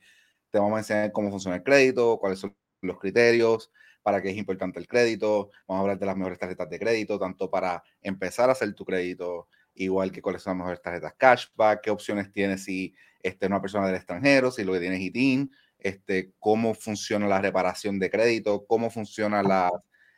te 0.50 0.58
vamos 0.58 0.76
a 0.76 0.78
enseñar 0.80 1.12
cómo 1.12 1.30
funciona 1.30 1.56
el 1.56 1.62
crédito, 1.62 2.18
cuáles 2.18 2.38
son 2.38 2.54
los 2.82 2.98
criterios, 2.98 3.70
para 4.02 4.20
qué 4.20 4.30
es 4.30 4.36
importante 4.36 4.78
el 4.78 4.86
crédito. 4.86 5.50
Vamos 5.66 5.80
a 5.80 5.82
hablar 5.82 5.98
de 5.98 6.06
las 6.06 6.16
mejores 6.16 6.38
tarjetas 6.38 6.68
de 6.68 6.78
crédito, 6.78 7.18
tanto 7.18 7.50
para 7.50 7.82
empezar 8.02 8.50
a 8.50 8.52
hacer 8.52 8.74
tu 8.74 8.84
crédito, 8.84 9.48
igual 9.74 10.12
que 10.12 10.20
cuáles 10.20 10.42
son 10.42 10.52
las 10.52 10.58
mejores 10.58 10.82
tarjetas 10.82 11.14
cashback, 11.16 11.80
qué 11.82 11.90
opciones 11.90 12.30
tienes 12.30 12.64
si 12.64 12.94
este, 13.22 13.46
una 13.46 13.62
persona 13.62 13.86
del 13.86 13.96
extranjero, 13.96 14.50
si 14.50 14.64
lo 14.64 14.72
que 14.74 14.80
tienes 14.80 15.00
es 15.00 15.06
ITIN, 15.06 15.50
este, 15.84 16.32
cómo 16.38 16.74
funciona 16.74 17.26
la 17.26 17.40
reparación 17.40 17.98
de 17.98 18.10
crédito, 18.10 18.64
cómo 18.66 18.90
funciona 18.90 19.42
la, 19.42 19.70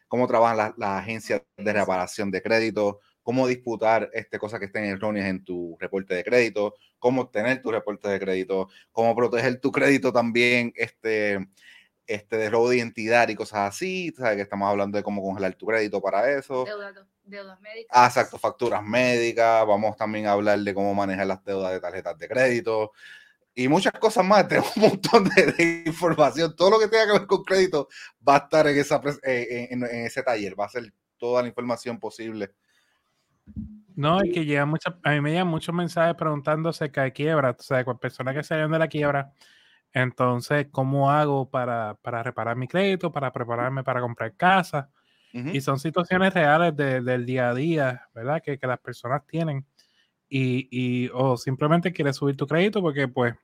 cómo 0.08 0.26
trabajan 0.26 0.74
las 0.76 1.02
agencias 1.02 1.42
de 1.56 1.72
reparación 1.72 2.30
de 2.30 2.42
crédito, 2.42 3.00
cómo 3.22 3.48
disputar 3.48 4.10
este, 4.12 4.38
cosas 4.38 4.60
que 4.60 4.66
estén 4.66 4.84
erróneas 4.84 5.26
en 5.26 5.42
tu 5.42 5.76
reporte 5.80 6.14
de 6.14 6.22
crédito, 6.22 6.74
cómo 6.98 7.22
obtener 7.22 7.60
tu 7.62 7.70
reporte 7.70 8.08
de 8.08 8.20
crédito, 8.20 8.68
cómo 8.92 9.16
proteger 9.16 9.60
tu 9.60 9.72
crédito 9.72 10.12
también 10.12 10.72
este, 10.76 11.48
este, 12.06 12.36
de 12.36 12.50
robo 12.50 12.68
de 12.68 12.76
identidad 12.76 13.28
y 13.28 13.34
cosas 13.34 13.74
así. 13.74 14.12
¿sabes? 14.16 14.36
Que 14.36 14.42
estamos 14.42 14.68
hablando 14.68 14.98
de 14.98 15.02
cómo 15.02 15.22
congelar 15.22 15.54
tu 15.54 15.66
crédito 15.66 16.00
para 16.00 16.30
eso. 16.30 16.64
Deudas, 17.24 17.58
médicas. 17.60 17.90
Ah, 17.90 18.06
exacto, 18.06 18.38
facturas 18.38 18.82
médicas. 18.82 19.66
Vamos 19.66 19.96
también 19.96 20.26
a 20.26 20.32
hablar 20.32 20.58
de 20.58 20.74
cómo 20.74 20.94
manejar 20.94 21.26
las 21.26 21.42
deudas 21.42 21.72
de 21.72 21.80
tarjetas 21.80 22.18
de 22.18 22.28
crédito 22.28 22.92
y 23.54 23.68
muchas 23.68 23.92
cosas 23.92 24.24
más. 24.24 24.48
Tenemos 24.48 24.76
un 24.76 24.82
montón 24.82 25.24
de, 25.24 25.84
información. 25.86 26.54
Todo 26.56 26.70
lo 26.70 26.78
que 26.78 26.88
tenga 26.88 27.06
que 27.06 27.18
ver 27.18 27.26
con 27.26 27.44
crédito 27.44 27.88
va 28.26 28.36
a 28.36 28.38
estar 28.38 28.66
en, 28.66 28.78
esa, 28.78 29.00
eh, 29.22 29.68
en, 29.70 29.82
en 29.84 30.06
ese 30.06 30.22
taller. 30.22 30.58
Va 30.58 30.66
a 30.66 30.70
ser 30.70 30.92
toda 31.18 31.42
la 31.42 31.48
información 31.48 31.98
posible 31.98 32.54
no, 33.96 34.20
es 34.20 34.32
que 34.32 34.44
llega 34.44 34.66
mucha, 34.66 34.98
a 35.04 35.10
mí 35.12 35.20
me 35.20 35.30
llegan 35.30 35.46
muchos 35.46 35.74
mensajes 35.74 36.14
preguntando 36.16 36.68
acerca 36.68 37.04
de 37.04 37.12
quiebra, 37.12 37.50
o 37.58 37.62
sea, 37.62 37.84
con 37.84 37.98
personas 37.98 38.34
que 38.34 38.42
salieron 38.42 38.72
de 38.72 38.78
la 38.78 38.88
quiebra. 38.88 39.32
Entonces, 39.92 40.66
¿cómo 40.72 41.10
hago 41.10 41.48
para, 41.48 41.94
para 42.02 42.22
reparar 42.22 42.56
mi 42.56 42.66
crédito, 42.66 43.12
para 43.12 43.32
prepararme 43.32 43.84
para 43.84 44.00
comprar 44.00 44.34
casa? 44.36 44.90
Y 45.32 45.60
son 45.62 45.80
situaciones 45.80 46.32
reales 46.32 46.76
del 46.76 47.26
día 47.26 47.48
a 47.48 47.54
día, 47.54 48.08
¿verdad? 48.14 48.40
Que, 48.40 48.56
que 48.56 48.68
las 48.68 48.78
personas 48.78 49.26
tienen. 49.26 49.66
Y, 50.28 50.68
y, 50.70 51.10
o 51.12 51.36
simplemente 51.36 51.92
quieres 51.92 52.16
subir 52.16 52.36
tu 52.36 52.46
crédito 52.46 52.80
porque, 52.80 53.08
pues, 53.08 53.34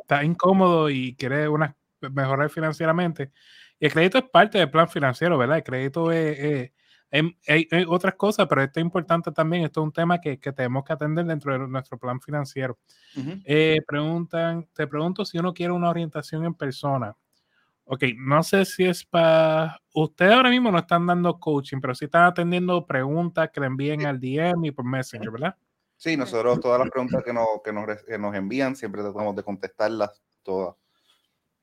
está 0.00 0.24
incómodo 0.24 0.90
y 0.90 1.14
quieres 1.16 1.48
una, 1.48 1.76
mejorar 2.12 2.50
financieramente. 2.50 3.32
Y 3.78 3.86
el 3.86 3.92
crédito 3.92 4.18
es 4.18 4.24
parte 4.24 4.58
del 4.58 4.70
plan 4.70 4.88
financiero, 4.88 5.36
¿verdad? 5.36 5.58
El 5.58 5.64
crédito 5.64 6.12
es 6.12 6.70
hay, 7.46 7.68
otras 7.86 8.14
cosas, 8.14 8.46
pero 8.48 8.62
esto 8.62 8.80
es 8.80 8.84
importante 8.84 9.30
también. 9.30 9.64
Esto 9.64 9.80
es 9.80 9.84
un 9.84 9.92
tema 9.92 10.20
que, 10.20 10.38
que 10.38 10.52
tenemos 10.52 10.84
que 10.84 10.92
atender 10.92 11.24
dentro 11.24 11.52
de 11.52 11.68
nuestro 11.68 11.98
plan 11.98 12.20
financiero. 12.20 12.78
Eh, 13.44 13.80
preguntan, 13.86 14.68
te 14.72 14.86
pregunto 14.86 15.24
si 15.24 15.38
uno 15.38 15.54
quiere 15.54 15.72
una 15.72 15.90
orientación 15.90 16.44
en 16.44 16.54
persona. 16.54 17.14
Ok, 17.84 18.04
no 18.16 18.42
sé 18.42 18.64
si 18.64 18.84
es 18.84 19.04
para. 19.04 19.78
Ustedes 19.92 20.32
ahora 20.32 20.50
mismo 20.50 20.72
no 20.72 20.78
están 20.78 21.06
dando 21.06 21.38
coaching, 21.38 21.78
pero 21.80 21.94
sí 21.94 22.06
están 22.06 22.24
atendiendo 22.24 22.84
preguntas 22.86 23.50
que 23.52 23.60
le 23.60 23.66
envíen 23.66 24.06
al 24.06 24.18
DM 24.18 24.64
y 24.64 24.70
por 24.70 24.84
Messenger, 24.84 25.30
¿verdad? 25.30 25.56
Sí, 25.96 26.16
nosotros 26.16 26.60
todas 26.60 26.80
las 26.80 26.90
preguntas 26.90 27.22
que 27.22 27.32
nos, 27.32 27.46
que 27.64 27.72
nos, 27.72 28.02
que 28.02 28.18
nos 28.18 28.34
envían 28.34 28.76
siempre 28.76 29.02
tratamos 29.02 29.34
de 29.36 29.42
contestarlas 29.42 30.22
todas, 30.42 30.74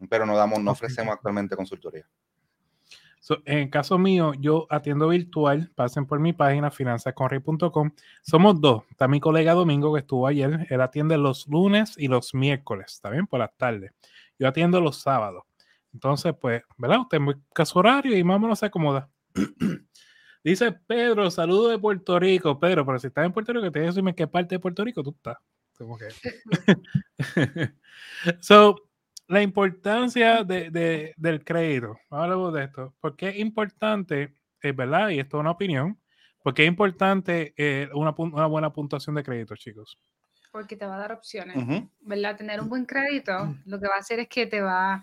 pero 0.10 0.26
no 0.26 0.36
damos, 0.36 0.60
no 0.60 0.72
ofrecemos 0.72 1.14
actualmente 1.14 1.56
consultoría 1.56 2.08
en 3.46 3.58
el 3.60 3.70
caso 3.70 3.98
mío, 3.98 4.34
yo 4.34 4.68
atiendo 4.70 5.08
virtual. 5.08 5.72
Pasen 5.76 6.06
por 6.06 6.20
mi 6.20 6.34
página 6.34 6.72
finanzasconrey.com. 6.72 7.92
Somos 8.22 8.60
dos. 8.60 8.84
Está 8.90 9.08
mi 9.08 9.20
colega 9.20 9.54
Domingo 9.54 9.94
que 9.94 10.00
estuvo 10.00 10.28
ayer. 10.28 10.68
Él 10.70 10.82
atiende 10.82 11.18
los 11.18 11.48
lunes 11.48 11.96
y 11.98 12.08
los 12.08 12.34
miércoles, 12.34 13.00
también 13.02 13.28
por 13.28 13.40
las 13.40 13.56
tardes. 13.56 13.92
Yo 14.40 14.48
atiendo 14.48 14.82
los 14.82 14.98
sábados. 14.98 15.44
Entonces, 15.94 16.34
pues, 16.40 16.64
¿verdad? 16.78 17.02
Usted 17.02 17.20
muy 17.20 17.36
caso 17.54 17.80
horario 17.80 18.18
y 18.18 18.24
más 18.24 18.38
o 18.38 18.40
menos 18.40 18.60
se 18.60 18.66
acomoda. 18.66 19.10
Dice 20.44 20.72
Pedro, 20.72 21.30
saludo 21.30 21.70
de 21.70 21.78
Puerto 21.78 22.20
Rico. 22.20 22.60
Pedro, 22.60 22.86
pero 22.86 22.98
si 23.00 23.08
estás 23.08 23.26
en 23.26 23.34
Puerto 23.34 23.54
Rico, 23.54 23.72
te 23.72 23.80
decirme 23.80 24.16
qué 24.16 24.28
parte 24.28 24.56
de 24.56 24.60
Puerto 24.60 24.84
Rico 24.84 25.04
tú 25.04 25.12
estás. 25.12 25.38
Como 25.78 25.98
que. 25.98 26.08
so, 28.40 28.76
la 29.28 29.42
importancia 29.42 30.44
de, 30.44 31.14
del 31.16 31.44
crédito. 31.44 31.98
Hablamos 32.10 32.54
de 32.54 32.66
esto. 32.66 32.94
¿Por 33.00 33.16
qué 33.16 33.30
es 33.30 33.40
importante, 33.40 34.36
es 34.62 34.76
verdad, 34.76 35.10
y 35.10 35.20
esto 35.20 35.38
es 35.38 35.42
una 35.42 35.52
opinión, 35.52 36.00
por 36.44 36.54
qué 36.54 36.64
es 36.64 36.68
importante 36.68 37.54
eh, 37.56 37.88
una, 37.94 38.12
buena 38.12 38.74
puntuación 38.74 39.16
de 39.16 39.24
crédito, 39.24 39.56
chicos? 39.56 40.00
Porque 40.52 40.76
te 40.76 40.86
va 40.86 40.96
a 40.96 41.00
dar 41.00 41.14
opciones, 41.14 41.56
¿verdad? 42.02 42.36
Tener 42.36 42.60
un 42.60 42.68
buen 42.68 42.86
crédito 42.86 43.56
lo 43.66 43.80
que 43.80 43.88
va 43.88 43.96
a 43.96 44.00
hacer 44.00 44.20
es 44.20 44.28
que 44.28 44.48
te 44.48 44.60
va, 44.60 45.02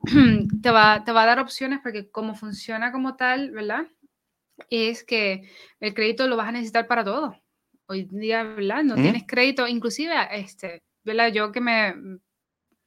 te 0.62 0.70
va, 0.70 1.04
te 1.04 1.12
va 1.12 1.24
a 1.24 1.26
dar 1.26 1.40
opciones 1.40 1.80
porque 1.82 2.10
como 2.10 2.34
funciona 2.34 2.90
como 2.90 3.16
tal, 3.16 3.50
¿verdad? 3.50 3.86
Es 4.70 5.04
que 5.04 5.48
el 5.80 5.94
crédito 5.94 6.26
lo 6.26 6.36
vas 6.36 6.48
a 6.48 6.52
necesitar 6.52 6.86
para 6.86 7.04
todo. 7.04 7.36
Hoy 7.86 8.08
día, 8.10 8.42
¿verdad? 8.42 8.82
No 8.82 8.96
tienes 8.96 9.24
crédito, 9.26 9.66
inclusive, 9.66 10.14
este, 10.32 10.82
¿verdad? 11.04 11.32
Yo 11.32 11.52
que 11.52 11.60
me 11.60 11.94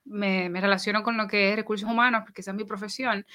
me, 0.06 0.50
relaciono 0.62 1.04
con 1.04 1.18
lo 1.18 1.28
que 1.28 1.51
es 1.51 1.56
recursos 1.56 1.90
humanos, 1.90 2.22
porque 2.25 2.42
esa 2.42 2.51
es 2.51 2.58
mi 2.58 2.66
profesión, 2.66 3.25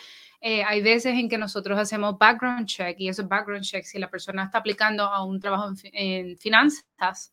eh, 0.40 0.62
hay 0.64 0.82
veces 0.82 1.14
en 1.14 1.28
que 1.28 1.38
nosotros 1.38 1.78
hacemos 1.78 2.18
background 2.18 2.66
check 2.66 2.96
y 2.98 3.08
esos 3.08 3.28
background 3.28 3.64
checks, 3.64 3.90
si 3.90 3.98
la 3.98 4.10
persona 4.10 4.44
está 4.44 4.58
aplicando 4.58 5.04
a 5.04 5.24
un 5.24 5.40
trabajo 5.40 5.72
en 5.92 6.36
finanzas, 6.38 7.32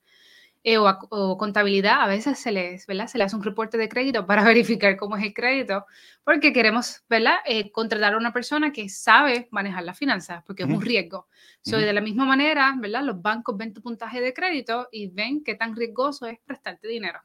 eh, 0.65 0.77
o, 0.77 1.37
contabilidad, 1.37 2.01
a 2.01 2.07
veces 2.07 2.39
se 2.39 2.49
les, 2.53 2.87
¿verdad? 2.87 3.07
se 3.07 3.17
le 3.17 3.25
hace 3.25 3.35
un 3.35 3.43
reporte 3.43 3.77
de 3.77 3.89
crédito 3.89 4.25
para 4.25 4.43
verificar 4.45 4.95
cómo 4.95 5.17
es 5.17 5.23
el 5.23 5.33
crédito, 5.33 5.85
porque 6.23 6.53
queremos 6.53 7.03
¿verdad? 7.09 7.35
Eh, 7.45 7.69
contratar 7.69 8.13
a 8.13 8.17
una 8.17 8.31
persona 8.31 8.71
que 8.71 8.87
sabe 8.87 9.49
manejar 9.51 9.83
las 9.83 9.97
finanzas, 9.97 10.41
porque 10.47 10.63
es 10.63 10.69
un 10.69 10.81
riesgo. 10.81 11.27
Soy 11.61 11.83
de 11.83 11.91
la 11.91 11.99
misma 11.99 12.23
manera, 12.23 12.73
¿verdad? 12.77 13.03
los 13.03 13.21
bancos 13.21 13.57
ven 13.57 13.73
tu 13.73 13.81
puntaje 13.81 14.21
de 14.21 14.33
crédito 14.33 14.87
y 14.91 15.07
ven 15.07 15.43
qué 15.43 15.55
tan 15.55 15.75
riesgoso 15.75 16.27
es 16.27 16.39
prestarte 16.45 16.87
dinero. 16.87 17.19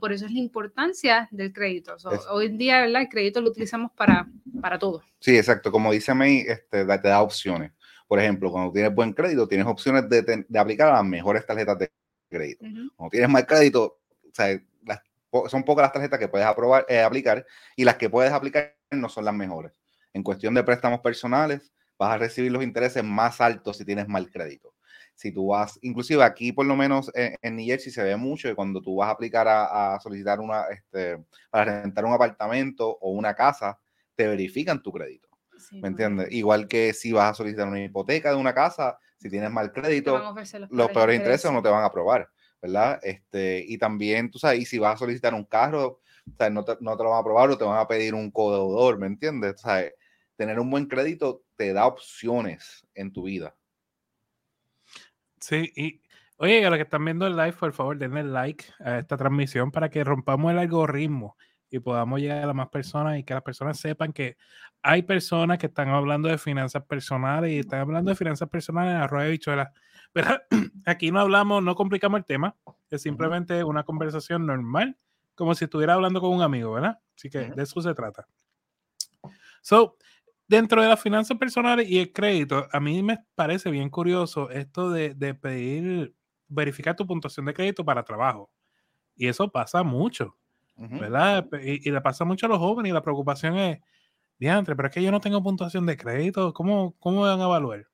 por 0.00 0.12
eso 0.12 0.26
es 0.26 0.32
la 0.32 0.38
importancia 0.38 1.28
del 1.32 1.52
crédito. 1.52 1.96
hoy 2.30 2.46
en 2.46 2.58
día 2.58 2.80
¿verdad? 2.82 3.02
el 3.02 3.08
crédito 3.08 3.40
lo 3.40 3.50
utilizamos 3.50 3.90
para, 3.92 4.28
para 4.60 4.78
todo. 4.78 5.02
Sí, 5.18 5.36
exacto. 5.36 5.72
Como 5.72 5.90
dice 5.90 6.14
May, 6.14 6.44
este, 6.46 6.84
te 6.84 7.08
da 7.08 7.22
opciones. 7.22 7.72
Por 8.06 8.20
ejemplo, 8.20 8.52
cuando 8.52 8.72
tienes 8.72 8.94
buen 8.94 9.12
crédito, 9.12 9.48
tienes 9.48 9.66
opciones 9.66 10.08
de, 10.08 10.44
de 10.48 10.58
aplicar 10.58 10.88
a 10.88 10.94
las 10.94 11.04
mejores 11.04 11.44
tarjetas 11.44 11.78
de 11.78 11.90
crédito. 12.28 12.64
Cuando 12.96 13.10
tienes 13.10 13.28
más 13.28 13.44
crédito, 13.44 13.98
o 14.24 14.34
sea, 14.34 14.60
son 15.48 15.62
pocas 15.64 15.82
las 15.82 15.92
tarjetas 15.92 16.18
que 16.18 16.28
puedes 16.28 16.46
aprobar, 16.46 16.86
eh, 16.88 17.00
aplicar 17.00 17.44
y 17.76 17.84
las 17.84 17.96
que 17.96 18.08
puedes 18.08 18.32
aplicar 18.32 18.76
no 18.90 19.08
son 19.08 19.24
las 19.24 19.34
mejores. 19.34 19.72
En 20.12 20.22
cuestión 20.22 20.54
de 20.54 20.62
préstamos 20.62 21.00
personales, 21.00 21.72
vas 21.98 22.14
a 22.14 22.18
recibir 22.18 22.52
los 22.52 22.62
intereses 22.62 23.04
más 23.04 23.40
altos 23.40 23.76
si 23.76 23.84
tienes 23.84 24.08
mal 24.08 24.30
crédito. 24.30 24.74
Si 25.14 25.32
tú 25.32 25.48
vas, 25.48 25.78
inclusive 25.82 26.22
aquí 26.22 26.52
por 26.52 26.64
lo 26.64 26.76
menos 26.76 27.10
en, 27.14 27.34
en 27.42 27.56
New 27.56 27.66
Jersey 27.66 27.92
se 27.92 28.04
ve 28.04 28.16
mucho 28.16 28.48
que 28.48 28.54
cuando 28.54 28.80
tú 28.80 28.96
vas 28.96 29.08
a 29.08 29.12
aplicar 29.12 29.48
a, 29.48 29.98
solicitar 30.00 30.38
una, 30.38 30.66
este, 30.70 31.18
para 31.50 31.82
rentar 31.82 32.04
un 32.04 32.12
apartamento 32.12 32.88
o 33.00 33.10
una 33.10 33.34
casa, 33.34 33.78
te 34.14 34.28
verifican 34.28 34.82
tu 34.82 34.92
crédito. 34.92 35.28
¿Me 35.72 35.88
entiendes? 35.88 36.30
Igual 36.30 36.68
que 36.68 36.92
si 36.92 37.12
vas 37.12 37.32
a 37.32 37.34
solicitar 37.34 37.66
una 37.66 37.82
hipoteca 37.82 38.30
de 38.30 38.36
una 38.36 38.54
casa, 38.54 38.98
si 39.18 39.28
tienes 39.28 39.50
mal 39.50 39.72
crédito, 39.72 40.18
los, 40.70 40.90
peores 40.90 41.16
intereses 41.16 41.50
no 41.52 41.62
te 41.62 41.68
van 41.68 41.82
a 41.82 41.86
aprobar, 41.86 42.28
¿verdad? 42.62 43.00
Este, 43.02 43.64
y 43.66 43.76
también, 43.78 44.30
tú 44.30 44.38
sabes, 44.38 44.60
y 44.60 44.64
si 44.64 44.78
vas 44.78 44.94
a 44.94 44.98
solicitar 44.98 45.34
un 45.34 45.44
carro, 45.44 46.00
o 46.26 46.50
no, 46.50 46.64
te, 46.64 46.76
no 46.80 46.96
te 46.96 47.02
lo 47.02 47.10
van 47.10 47.18
a 47.18 47.20
aprobar 47.20 47.50
o 47.50 47.58
te 47.58 47.64
van 47.64 47.78
a 47.78 47.88
pedir 47.88 48.14
un 48.14 48.30
codeudor, 48.30 48.98
¿me 48.98 49.06
entiendes? 49.06 49.54
O 49.54 49.58
sea, 49.58 49.84
tener 50.36 50.60
un 50.60 50.70
buen 50.70 50.86
crédito 50.86 51.42
te 51.56 51.72
da 51.72 51.86
opciones 51.86 52.86
en 52.94 53.12
tu 53.12 53.24
vida. 53.24 53.56
Sí, 55.40 55.72
y 55.74 56.02
oye, 56.36 56.64
a 56.64 56.70
los 56.70 56.76
que 56.76 56.84
están 56.84 57.04
viendo 57.04 57.26
el 57.26 57.36
live, 57.36 57.54
por 57.54 57.72
favor, 57.72 57.98
denle 57.98 58.24
like 58.24 58.64
a 58.80 58.98
esta 58.98 59.16
transmisión 59.16 59.72
para 59.72 59.88
que 59.88 60.04
rompamos 60.04 60.52
el 60.52 60.58
algoritmo 60.58 61.36
y 61.70 61.78
podamos 61.78 62.20
llegar 62.20 62.48
a 62.48 62.52
más 62.52 62.68
personas 62.68 63.18
y 63.18 63.24
que 63.24 63.34
las 63.34 63.42
personas 63.42 63.78
sepan 63.78 64.12
que 64.12 64.36
hay 64.82 65.02
personas 65.02 65.58
que 65.58 65.66
están 65.66 65.88
hablando 65.88 66.28
de 66.28 66.38
finanzas 66.38 66.84
personales 66.84 67.52
y 67.52 67.58
están 67.58 67.80
hablando 67.80 68.10
de 68.10 68.16
finanzas 68.16 68.48
personales 68.48 68.94
en 68.94 69.00
arroyo 69.00 69.24
de 69.24 69.30
bichuela. 69.32 69.72
Pero 70.12 70.28
aquí 70.86 71.10
no 71.10 71.20
hablamos, 71.20 71.62
no 71.62 71.74
complicamos 71.74 72.18
el 72.18 72.24
tema, 72.24 72.56
es 72.90 73.02
simplemente 73.02 73.62
una 73.64 73.82
conversación 73.82 74.46
normal 74.46 74.96
como 75.34 75.54
si 75.54 75.64
estuviera 75.64 75.94
hablando 75.94 76.20
con 76.20 76.30
un 76.30 76.42
amigo, 76.42 76.72
¿verdad? 76.72 76.98
Así 77.16 77.30
que 77.30 77.50
de 77.50 77.62
eso 77.62 77.80
se 77.80 77.94
trata. 77.94 78.26
So, 79.62 79.96
dentro 80.48 80.82
de 80.82 80.88
las 80.88 81.00
finanzas 81.00 81.38
personales 81.38 81.88
y 81.88 82.00
el 82.00 82.12
crédito, 82.12 82.66
a 82.72 82.80
mí 82.80 83.02
me 83.02 83.18
parece 83.36 83.70
bien 83.70 83.88
curioso 83.88 84.50
esto 84.50 84.90
de, 84.90 85.14
de 85.14 85.34
pedir, 85.34 86.14
verificar 86.48 86.96
tu 86.96 87.06
puntuación 87.06 87.46
de 87.46 87.54
crédito 87.54 87.84
para 87.84 88.02
trabajo. 88.02 88.50
Y 89.14 89.28
eso 89.28 89.48
pasa 89.48 89.84
mucho, 89.84 90.36
¿verdad? 90.78 91.46
Y, 91.62 91.90
le 91.90 92.00
pasa 92.00 92.24
mucho 92.24 92.46
a 92.46 92.48
los 92.48 92.58
jóvenes 92.58 92.90
y 92.90 92.92
la 92.94 93.02
preocupación 93.02 93.56
es, 93.58 93.80
diantre, 94.38 94.76
pero 94.76 94.88
es 94.88 94.94
que 94.94 95.02
yo 95.02 95.10
no 95.10 95.20
tengo 95.20 95.42
puntuación 95.42 95.84
de 95.86 95.96
crédito, 95.96 96.52
¿cómo, 96.52 96.94
cómo 97.00 97.22
van 97.22 97.40
a 97.40 97.44
evaluar? 97.44 97.86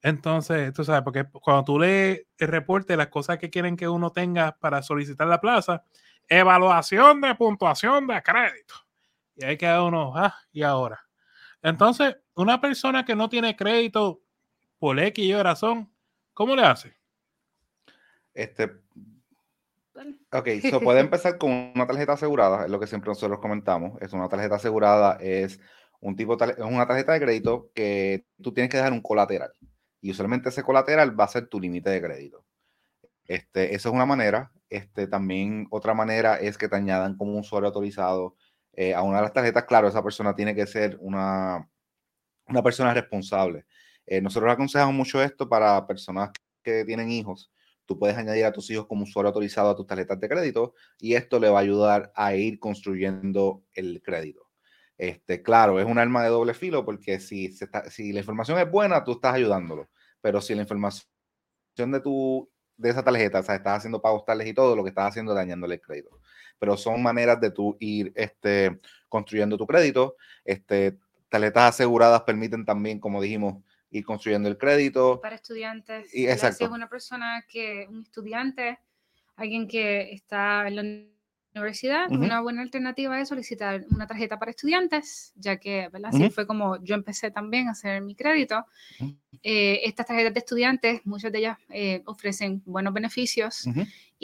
Entonces, 0.00 0.72
tú 0.72 0.82
sabes, 0.82 1.02
porque 1.02 1.24
cuando 1.30 1.64
tú 1.64 1.78
lees 1.78 2.26
el 2.38 2.48
reporte, 2.48 2.96
las 2.96 3.08
cosas 3.08 3.38
que 3.38 3.50
quieren 3.50 3.76
que 3.76 3.88
uno 3.88 4.10
tenga 4.10 4.56
para 4.58 4.82
solicitar 4.82 5.28
la 5.28 5.40
plaza, 5.40 5.84
evaluación 6.28 7.20
de 7.20 7.34
puntuación 7.34 8.06
de 8.06 8.22
crédito. 8.22 8.74
Y 9.36 9.44
hay 9.44 9.56
que 9.56 9.70
uno, 9.78 10.12
ah, 10.16 10.34
y 10.50 10.62
ahora. 10.62 11.00
Entonces, 11.62 12.16
una 12.34 12.60
persona 12.60 13.04
que 13.04 13.14
no 13.14 13.28
tiene 13.28 13.54
crédito 13.54 14.22
por 14.78 14.98
X 14.98 15.24
y 15.24 15.34
razón, 15.34 15.92
¿cómo 16.34 16.56
le 16.56 16.62
hace? 16.62 16.96
Este. 18.34 18.82
Ok, 20.32 20.48
se 20.62 20.80
puede 20.80 21.00
empezar 21.00 21.38
con 21.38 21.72
una 21.74 21.86
tarjeta 21.86 22.12
asegurada, 22.14 22.64
es 22.64 22.70
lo 22.70 22.80
que 22.80 22.86
siempre 22.86 23.08
nosotros 23.08 23.38
comentamos. 23.40 24.00
Es 24.00 24.12
una 24.12 24.28
tarjeta 24.28 24.56
asegurada, 24.56 25.18
es 25.20 25.60
un 26.00 26.16
tipo 26.16 26.36
es 26.42 26.58
una 26.58 26.86
tarjeta 26.86 27.12
de 27.12 27.20
crédito 27.20 27.70
que 27.74 28.26
tú 28.42 28.52
tienes 28.52 28.70
que 28.70 28.76
dejar 28.76 28.92
un 28.92 29.00
colateral. 29.00 29.52
Y 30.00 30.10
usualmente 30.10 30.48
ese 30.48 30.64
colateral 30.64 31.18
va 31.18 31.24
a 31.24 31.28
ser 31.28 31.46
tu 31.46 31.60
límite 31.60 31.90
de 31.90 32.02
crédito. 32.02 32.44
Este, 33.24 33.74
eso 33.74 33.88
es 33.88 33.94
una 33.94 34.06
manera. 34.06 34.50
Este, 34.68 35.06
también 35.06 35.66
otra 35.70 35.94
manera 35.94 36.36
es 36.36 36.58
que 36.58 36.68
te 36.68 36.76
añadan 36.76 37.16
como 37.16 37.32
un 37.32 37.40
usuario 37.40 37.68
autorizado 37.68 38.36
eh, 38.72 38.94
a 38.94 39.02
una 39.02 39.18
de 39.18 39.22
las 39.22 39.32
tarjetas. 39.32 39.64
Claro, 39.64 39.88
esa 39.88 40.02
persona 40.02 40.34
tiene 40.34 40.54
que 40.54 40.66
ser 40.66 40.96
una, 41.00 41.68
una 42.48 42.62
persona 42.62 42.92
responsable. 42.94 43.66
Eh, 44.06 44.20
nosotros 44.20 44.52
aconsejamos 44.52 44.94
mucho 44.94 45.22
esto 45.22 45.48
para 45.48 45.86
personas 45.86 46.30
que 46.62 46.84
tienen 46.84 47.10
hijos. 47.10 47.52
Puedes 47.98 48.16
añadir 48.16 48.44
a 48.44 48.52
tus 48.52 48.70
hijos 48.70 48.86
como 48.86 49.04
usuario 49.04 49.28
autorizado 49.28 49.70
a 49.70 49.76
tus 49.76 49.86
tarjetas 49.86 50.20
de 50.20 50.28
crédito 50.28 50.74
y 50.98 51.14
esto 51.14 51.38
le 51.38 51.48
va 51.48 51.58
a 51.58 51.62
ayudar 51.62 52.12
a 52.14 52.34
ir 52.34 52.58
construyendo 52.58 53.64
el 53.74 54.02
crédito. 54.02 54.48
Este, 54.98 55.42
claro, 55.42 55.80
es 55.80 55.86
un 55.86 55.98
arma 55.98 56.22
de 56.22 56.28
doble 56.30 56.54
filo 56.54 56.84
porque 56.84 57.18
si, 57.18 57.50
si 57.90 58.12
la 58.12 58.20
información 58.20 58.58
es 58.58 58.70
buena, 58.70 59.02
tú 59.04 59.12
estás 59.12 59.34
ayudándolo. 59.34 59.88
Pero 60.20 60.40
si 60.40 60.54
la 60.54 60.62
información 60.62 61.06
de 61.76 62.00
tu 62.00 62.48
de 62.76 62.90
esa 62.90 63.02
tarjeta, 63.02 63.38
estás 63.38 63.78
haciendo 63.78 64.02
pagos 64.02 64.24
tales 64.24 64.46
y 64.46 64.54
todo, 64.54 64.74
lo 64.76 64.82
que 64.82 64.90
estás 64.90 65.08
haciendo 65.08 65.32
es 65.32 65.36
dañándole 65.36 65.76
el 65.76 65.80
crédito. 65.80 66.20
Pero 66.58 66.76
son 66.76 67.02
maneras 67.02 67.40
de 67.40 67.50
tú 67.50 67.76
ir 67.80 68.12
este, 68.14 68.78
construyendo 69.08 69.56
tu 69.56 69.66
crédito. 69.66 70.16
Este, 70.44 70.98
tarjetas 71.28 71.74
aseguradas 71.74 72.22
permiten 72.22 72.64
también, 72.64 72.98
como 72.98 73.22
dijimos, 73.22 73.62
ir 73.92 74.04
construyendo 74.04 74.48
el 74.48 74.58
crédito. 74.58 75.20
Para 75.20 75.36
estudiantes. 75.36 76.12
Y, 76.14 76.26
exacto. 76.26 76.58
Si 76.58 76.64
es 76.64 76.70
una 76.70 76.88
persona 76.88 77.44
que, 77.48 77.86
un 77.88 78.02
estudiante, 78.02 78.78
alguien 79.36 79.68
que 79.68 80.12
está 80.12 80.66
en 80.66 80.76
la 80.76 80.82
universidad, 81.54 82.10
una 82.10 82.40
buena 82.40 82.62
alternativa 82.62 83.20
es 83.20 83.28
solicitar 83.28 83.84
una 83.90 84.06
tarjeta 84.06 84.38
para 84.38 84.50
estudiantes, 84.50 85.32
ya 85.36 85.58
que, 85.58 85.88
¿verdad? 85.92 86.10
Así 86.14 86.30
fue 86.30 86.46
como 86.46 86.82
yo 86.82 86.94
empecé 86.94 87.30
también 87.30 87.68
a 87.68 87.72
hacer 87.72 88.00
mi 88.00 88.14
crédito. 88.14 88.64
Eh, 89.42 89.80
estas 89.84 90.06
tarjetas 90.06 90.32
de 90.32 90.40
estudiantes, 90.40 91.00
muchas 91.04 91.30
de 91.30 91.38
ellas 91.38 91.58
eh, 91.68 92.02
ofrecen 92.06 92.62
buenos 92.64 92.94
beneficios 92.94 93.66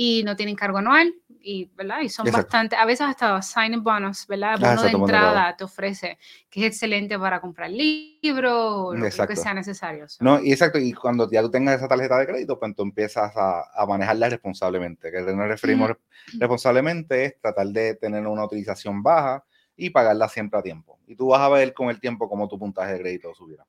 y 0.00 0.22
no 0.22 0.36
tienen 0.36 0.54
cargo 0.54 0.78
anual 0.78 1.12
y, 1.40 1.72
¿verdad? 1.74 2.02
y 2.02 2.08
son 2.08 2.30
bastante, 2.30 2.76
a 2.76 2.84
veces 2.84 3.04
hasta 3.08 3.42
sign-in 3.42 3.82
bonus, 3.82 4.28
¿verdad? 4.28 4.54
Ah, 4.62 4.76
Bono 4.76 4.82
de 4.84 4.90
entrada 4.90 5.56
te 5.56 5.64
ofrece, 5.64 6.18
que 6.48 6.60
es 6.60 6.66
excelente 6.66 7.18
para 7.18 7.40
comprar 7.40 7.68
libros 7.68 8.52
o 8.54 8.94
lo 8.94 9.26
que 9.26 9.34
sea 9.34 9.54
necesario. 9.54 10.06
No, 10.20 10.40
y 10.40 10.52
exacto, 10.52 10.78
y 10.78 10.92
cuando 10.92 11.28
ya 11.28 11.42
tú 11.42 11.50
tengas 11.50 11.78
esa 11.78 11.88
tarjeta 11.88 12.16
de 12.16 12.26
crédito, 12.28 12.60
pues 12.60 12.76
tú 12.76 12.84
empiezas 12.84 13.36
a, 13.36 13.64
a 13.74 13.86
manejarla 13.86 14.28
responsablemente, 14.28 15.10
que 15.10 15.20
nos 15.20 15.48
referimos 15.48 15.96
responsablemente 16.38 17.24
es 17.24 17.40
tratar 17.40 17.66
de 17.66 17.96
tener 17.96 18.24
una 18.24 18.44
utilización 18.44 19.02
baja 19.02 19.42
y 19.74 19.90
pagarla 19.90 20.28
siempre 20.28 20.60
a 20.60 20.62
tiempo. 20.62 21.00
Y 21.08 21.16
tú 21.16 21.26
vas 21.28 21.40
a 21.40 21.48
ver 21.48 21.74
con 21.74 21.88
el 21.88 21.98
tiempo 21.98 22.28
cómo 22.28 22.46
tu 22.46 22.56
puntaje 22.56 22.92
de 22.92 23.00
crédito 23.00 23.34
subirá. 23.34 23.66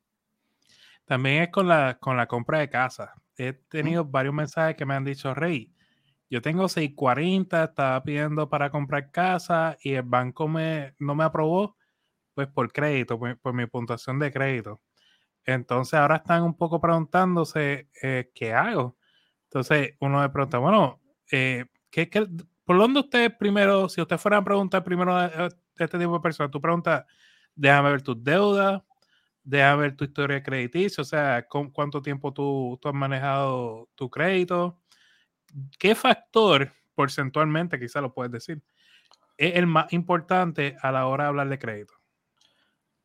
También 1.06 1.42
es 1.42 1.50
con 1.50 1.68
la, 1.68 1.98
con 2.00 2.16
la 2.18 2.28
compra 2.28 2.60
de 2.60 2.70
casa. 2.70 3.16
He 3.36 3.54
tenido 3.54 4.06
varios 4.06 4.36
mensajes 4.36 4.76
que 4.76 4.86
me 4.86 4.94
han 4.94 5.06
dicho, 5.06 5.34
Rey, 5.34 5.74
yo 6.30 6.42
tengo 6.42 6.70
640, 6.70 7.64
estaba 7.64 8.04
pidiendo 8.04 8.50
para 8.50 8.70
comprar 8.70 9.12
casa 9.12 9.78
y 9.82 9.94
el 9.94 10.04
banco 10.04 10.48
me, 10.48 10.94
no 11.00 11.16
me 11.16 11.24
aprobó, 11.24 11.76
pues 12.36 12.48
por 12.48 12.72
crédito, 12.72 13.20
por, 13.20 13.54
mi 13.54 13.66
puntuación 13.66 14.20
de 14.20 14.32
crédito. 14.32 14.82
Entonces 15.46 15.96
ahora 15.96 16.18
están 16.18 16.44
un 16.44 16.56
poco 16.56 16.80
preguntándose 16.80 17.90
eh, 18.02 18.32
qué 18.36 18.54
hago. 18.54 18.98
Entonces 19.46 19.96
uno 20.00 20.22
me 20.22 20.30
pregunta, 20.30 20.60
bueno, 20.60 21.02
eh, 21.32 21.66
¿qué, 21.90 22.10
por 22.66 22.78
dónde 22.78 23.00
usted 23.00 23.36
primero, 23.38 23.90
si 23.90 24.02
usted 24.02 24.18
fuera 24.20 24.38
a 24.38 24.44
preguntar 24.44 24.84
primero 24.84 25.16
a, 25.16 25.50
este 25.78 25.98
tipo 25.98 26.14
de 26.14 26.20
personas, 26.20 26.52
tú 26.52 26.62
preguntas, 26.62 27.06
déjame 27.56 27.92
ver 27.92 28.02
tus 28.04 28.24
deudas, 28.24 28.84
déjame 29.44 29.84
ver 29.84 29.96
tu 29.96 30.04
historia 30.06 30.44
crediticia, 30.44 31.02
o 31.02 31.06
sea, 31.06 31.48
con 31.48 31.72
cuánto 31.72 32.02
tiempo 32.02 32.32
tú, 32.34 32.78
tú 32.82 32.90
has 32.90 32.94
manejado 32.94 33.90
tu 33.96 34.10
crédito, 34.10 34.79
¿qué 35.78 35.96
factor, 35.96 36.72
porcentualmente, 36.96 37.80
quizá 37.80 38.02
lo 38.02 38.14
puedes 38.14 38.32
decir, 38.32 38.62
es 39.38 39.56
el 39.56 39.68
más 39.68 39.92
importante 39.94 40.76
a 40.82 40.92
la 40.92 41.08
hora 41.08 41.26
de 41.26 41.28
hablar 41.30 41.50
de 41.50 41.60
crédito? 41.60 41.94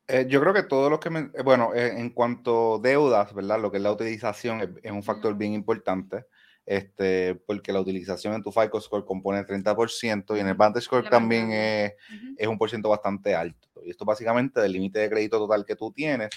Eh, 0.07 0.27
yo 0.29 0.39
creo 0.39 0.53
que 0.53 0.63
todo 0.63 0.89
lo 0.89 0.99
que 0.99 1.09
me, 1.09 1.31
eh, 1.33 1.41
bueno, 1.43 1.73
eh, 1.73 1.93
en 1.97 2.11
cuanto 2.11 2.75
a 2.75 2.79
deudas, 2.79 3.33
¿verdad? 3.33 3.59
Lo 3.59 3.71
que 3.71 3.77
es 3.77 3.83
la 3.83 3.91
utilización 3.91 4.79
es, 4.83 4.91
un 4.91 5.01
factor 5.01 5.35
bien 5.35 5.53
importante, 5.53 6.25
este, 6.65 7.35
porque 7.35 7.73
la 7.73 7.81
utilización 7.81 8.33
en 8.35 8.43
tu 8.43 8.51
FICO 8.51 8.79
Score 8.81 9.05
compone 9.05 9.39
el 9.39 9.45
30% 9.45 10.37
y 10.37 10.39
en 10.39 10.47
el 10.47 10.53
Vantage 10.53 10.85
Score 10.85 11.09
también 11.09 11.51
es, 11.51 11.93
es, 12.37 12.47
un 12.47 12.57
por 12.57 12.69
ciento 12.69 12.89
bastante 12.89 13.33
alto. 13.33 13.67
Y 13.83 13.89
esto 13.89 14.05
básicamente 14.05 14.59
del 14.59 14.73
límite 14.73 14.99
de 14.99 15.09
crédito 15.09 15.39
total 15.39 15.65
que 15.65 15.75
tú 15.75 15.91
tienes, 15.91 16.29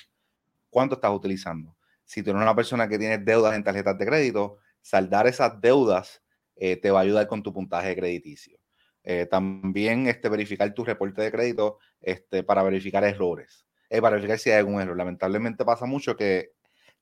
¿cuánto 0.71 0.94
estás 0.94 1.11
utilizando? 1.12 1.77
Si 2.05 2.23
tú 2.23 2.31
eres 2.31 2.40
una 2.40 2.55
persona 2.55 2.88
que 2.88 2.99
tiene 2.99 3.18
deudas 3.18 3.55
en 3.55 3.64
tarjetas 3.64 3.99
de 3.99 4.07
crédito, 4.07 4.59
saldar 4.88 5.27
esas 5.27 5.61
deudas 5.61 6.22
eh, 6.57 6.77
te 6.77 6.90
va 6.90 7.01
a 7.01 7.03
ayudar 7.03 7.27
con 7.27 7.42
tu 7.42 7.53
puntaje 7.53 7.94
crediticio. 7.94 8.59
Eh, 9.05 9.27
también 9.27 10.07
este, 10.07 10.31
verificar 10.31 10.72
tu 10.72 10.83
reporte 10.83 11.20
de 11.20 11.31
crédito 11.31 11.79
este, 12.01 12.42
para 12.42 12.62
verificar 12.62 13.05
errores, 13.05 13.66
eh, 13.90 14.01
para 14.01 14.16
verificar 14.16 14.38
si 14.38 14.51
hay 14.51 14.57
algún 14.61 14.81
error. 14.81 14.96
Lamentablemente 14.96 15.62
pasa 15.66 15.85
mucho 15.85 16.16
que 16.16 16.53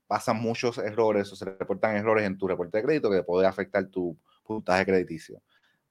pasan 0.09 0.39
muchos 0.39 0.79
errores 0.79 1.33
o 1.33 1.37
se 1.37 1.45
reportan 1.45 1.97
errores 1.97 2.27
en 2.27 2.37
tu 2.37 2.49
reporte 2.49 2.79
de 2.79 2.85
crédito 2.85 3.09
que 3.09 3.23
puede 3.23 3.47
afectar 3.47 3.87
tu 3.87 4.19
puntaje 4.43 4.85
crediticio. 4.85 5.41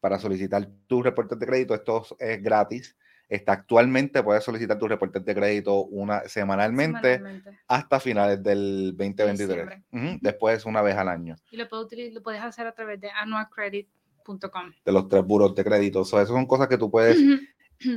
Para 0.02 0.20
solicitar 0.20 0.68
tu 0.88 1.02
reporte 1.02 1.38
de 1.38 1.46
crédito, 1.46 1.76
esto 1.76 2.06
es 2.20 2.44
gratis 2.44 2.98
Está 3.28 3.54
actualmente, 3.54 4.22
puedes 4.22 4.44
solicitar 4.44 4.78
tus 4.78 4.88
reportes 4.88 5.26
de 5.26 5.34
crédito 5.34 5.86
una, 5.86 6.28
semanalmente, 6.28 7.22
hasta 7.68 8.00
finales 8.00 8.42
del 8.44 8.96
2023. 8.96 9.82
Después 10.22 10.66
una 10.66 10.82
vez 10.82 10.96
al 10.96 11.10
año. 11.10 11.36
Y 11.50 11.58
lo, 11.58 11.66
lo 11.66 12.24
puedes 12.24 12.42
hacer 12.42 12.68
a 12.68 12.74
través 12.74 13.02
de 13.02 13.10
annualcredit.com. 13.10 14.74
De 14.86 14.92
los 14.92 15.08
tres 15.08 15.24
buros 15.24 15.56
de 15.56 15.64
crédito. 15.64 16.06
So, 16.06 16.18
esas 16.18 16.30
son 16.30 16.46
cosas 16.46 16.68
que 16.68 16.78
tú 16.78 16.92
puedes 16.92 17.18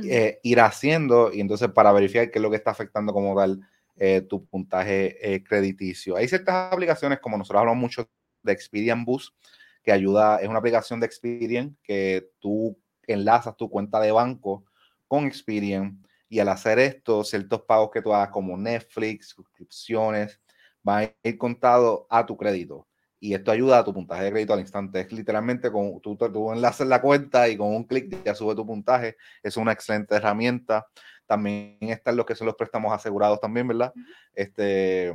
eh, 0.03 0.39
ir 0.43 0.59
haciendo 0.59 1.31
y 1.31 1.41
entonces 1.41 1.69
para 1.69 1.91
verificar 1.91 2.29
qué 2.31 2.39
es 2.39 2.43
lo 2.43 2.49
que 2.49 2.57
está 2.57 2.71
afectando 2.71 3.13
como 3.13 3.35
tal 3.35 3.61
eh, 3.97 4.21
tu 4.21 4.45
puntaje 4.45 5.33
eh, 5.33 5.43
crediticio. 5.43 6.15
Hay 6.15 6.27
ciertas 6.27 6.73
aplicaciones, 6.73 7.19
como 7.19 7.37
nosotros 7.37 7.59
hablamos 7.59 7.81
mucho 7.81 8.09
de 8.41 8.51
Experian 8.51 9.05
Boost, 9.05 9.35
que 9.83 9.91
ayuda, 9.91 10.37
es 10.37 10.47
una 10.47 10.59
aplicación 10.59 10.99
de 10.99 11.05
Experian 11.05 11.77
que 11.83 12.29
tú 12.39 12.77
enlazas 13.07 13.57
tu 13.57 13.69
cuenta 13.69 13.99
de 13.99 14.11
banco 14.11 14.63
con 15.09 15.25
Experian. 15.25 16.01
Y 16.29 16.39
al 16.39 16.47
hacer 16.47 16.79
esto, 16.79 17.23
ciertos 17.25 17.63
pagos 17.63 17.89
que 17.91 18.01
tú 18.01 18.13
hagas 18.13 18.29
como 18.29 18.55
Netflix, 18.55 19.29
suscripciones, 19.29 20.39
van 20.83 21.05
a 21.05 21.27
ir 21.27 21.37
contados 21.37 22.05
a 22.09 22.25
tu 22.25 22.37
crédito. 22.37 22.87
Y 23.19 23.33
esto 23.33 23.51
ayuda 23.51 23.79
a 23.79 23.83
tu 23.83 23.93
puntaje 23.93 24.23
de 24.23 24.31
crédito 24.31 24.53
al 24.53 24.61
instante. 24.61 25.01
Es 25.01 25.11
literalmente 25.11 25.71
con 25.71 25.99
tú, 25.99 26.15
tú 26.15 26.53
enlaces 26.53 26.87
la 26.87 27.01
cuenta 27.01 27.49
y 27.49 27.57
con 27.57 27.75
un 27.75 27.83
clic 27.83 28.23
ya 28.23 28.33
sube 28.33 28.55
tu 28.55 28.65
puntaje. 28.65 29.17
Es 29.43 29.57
una 29.57 29.73
excelente 29.73 30.15
herramienta. 30.15 30.87
También 31.25 31.77
están 31.81 32.15
los 32.15 32.25
que 32.25 32.35
son 32.35 32.47
los 32.47 32.55
préstamos 32.55 32.93
asegurados 32.93 33.41
también, 33.41 33.67
¿verdad? 33.67 33.91
Este, 34.33 35.13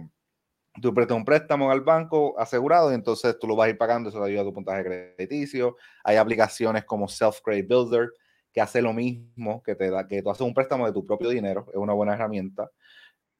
tú 0.82 0.92
prestas 0.92 1.16
un 1.16 1.24
préstamo 1.24 1.70
al 1.70 1.80
banco 1.80 2.38
asegurado 2.38 2.90
y 2.90 2.94
entonces 2.94 3.38
tú 3.38 3.46
lo 3.46 3.56
vas 3.56 3.66
a 3.66 3.70
ir 3.70 3.78
pagando, 3.78 4.10
eso 4.10 4.18
te 4.18 4.26
ayuda 4.26 4.42
a 4.42 4.44
tu 4.44 4.52
puntaje 4.52 4.84
crediticio. 4.84 5.76
Hay 6.02 6.16
aplicaciones 6.16 6.84
como 6.84 7.08
Self 7.08 7.40
Credit 7.42 7.66
Builder 7.66 8.10
que 8.54 8.60
hace 8.60 8.80
lo 8.80 8.92
mismo, 8.92 9.62
que 9.64 9.74
te 9.74 9.90
da, 9.90 10.06
que 10.06 10.22
tú 10.22 10.30
haces 10.30 10.46
un 10.46 10.54
préstamo 10.54 10.86
de 10.86 10.92
tu 10.92 11.04
propio 11.04 11.28
dinero, 11.28 11.66
es 11.70 11.76
una 11.76 11.92
buena 11.92 12.14
herramienta. 12.14 12.70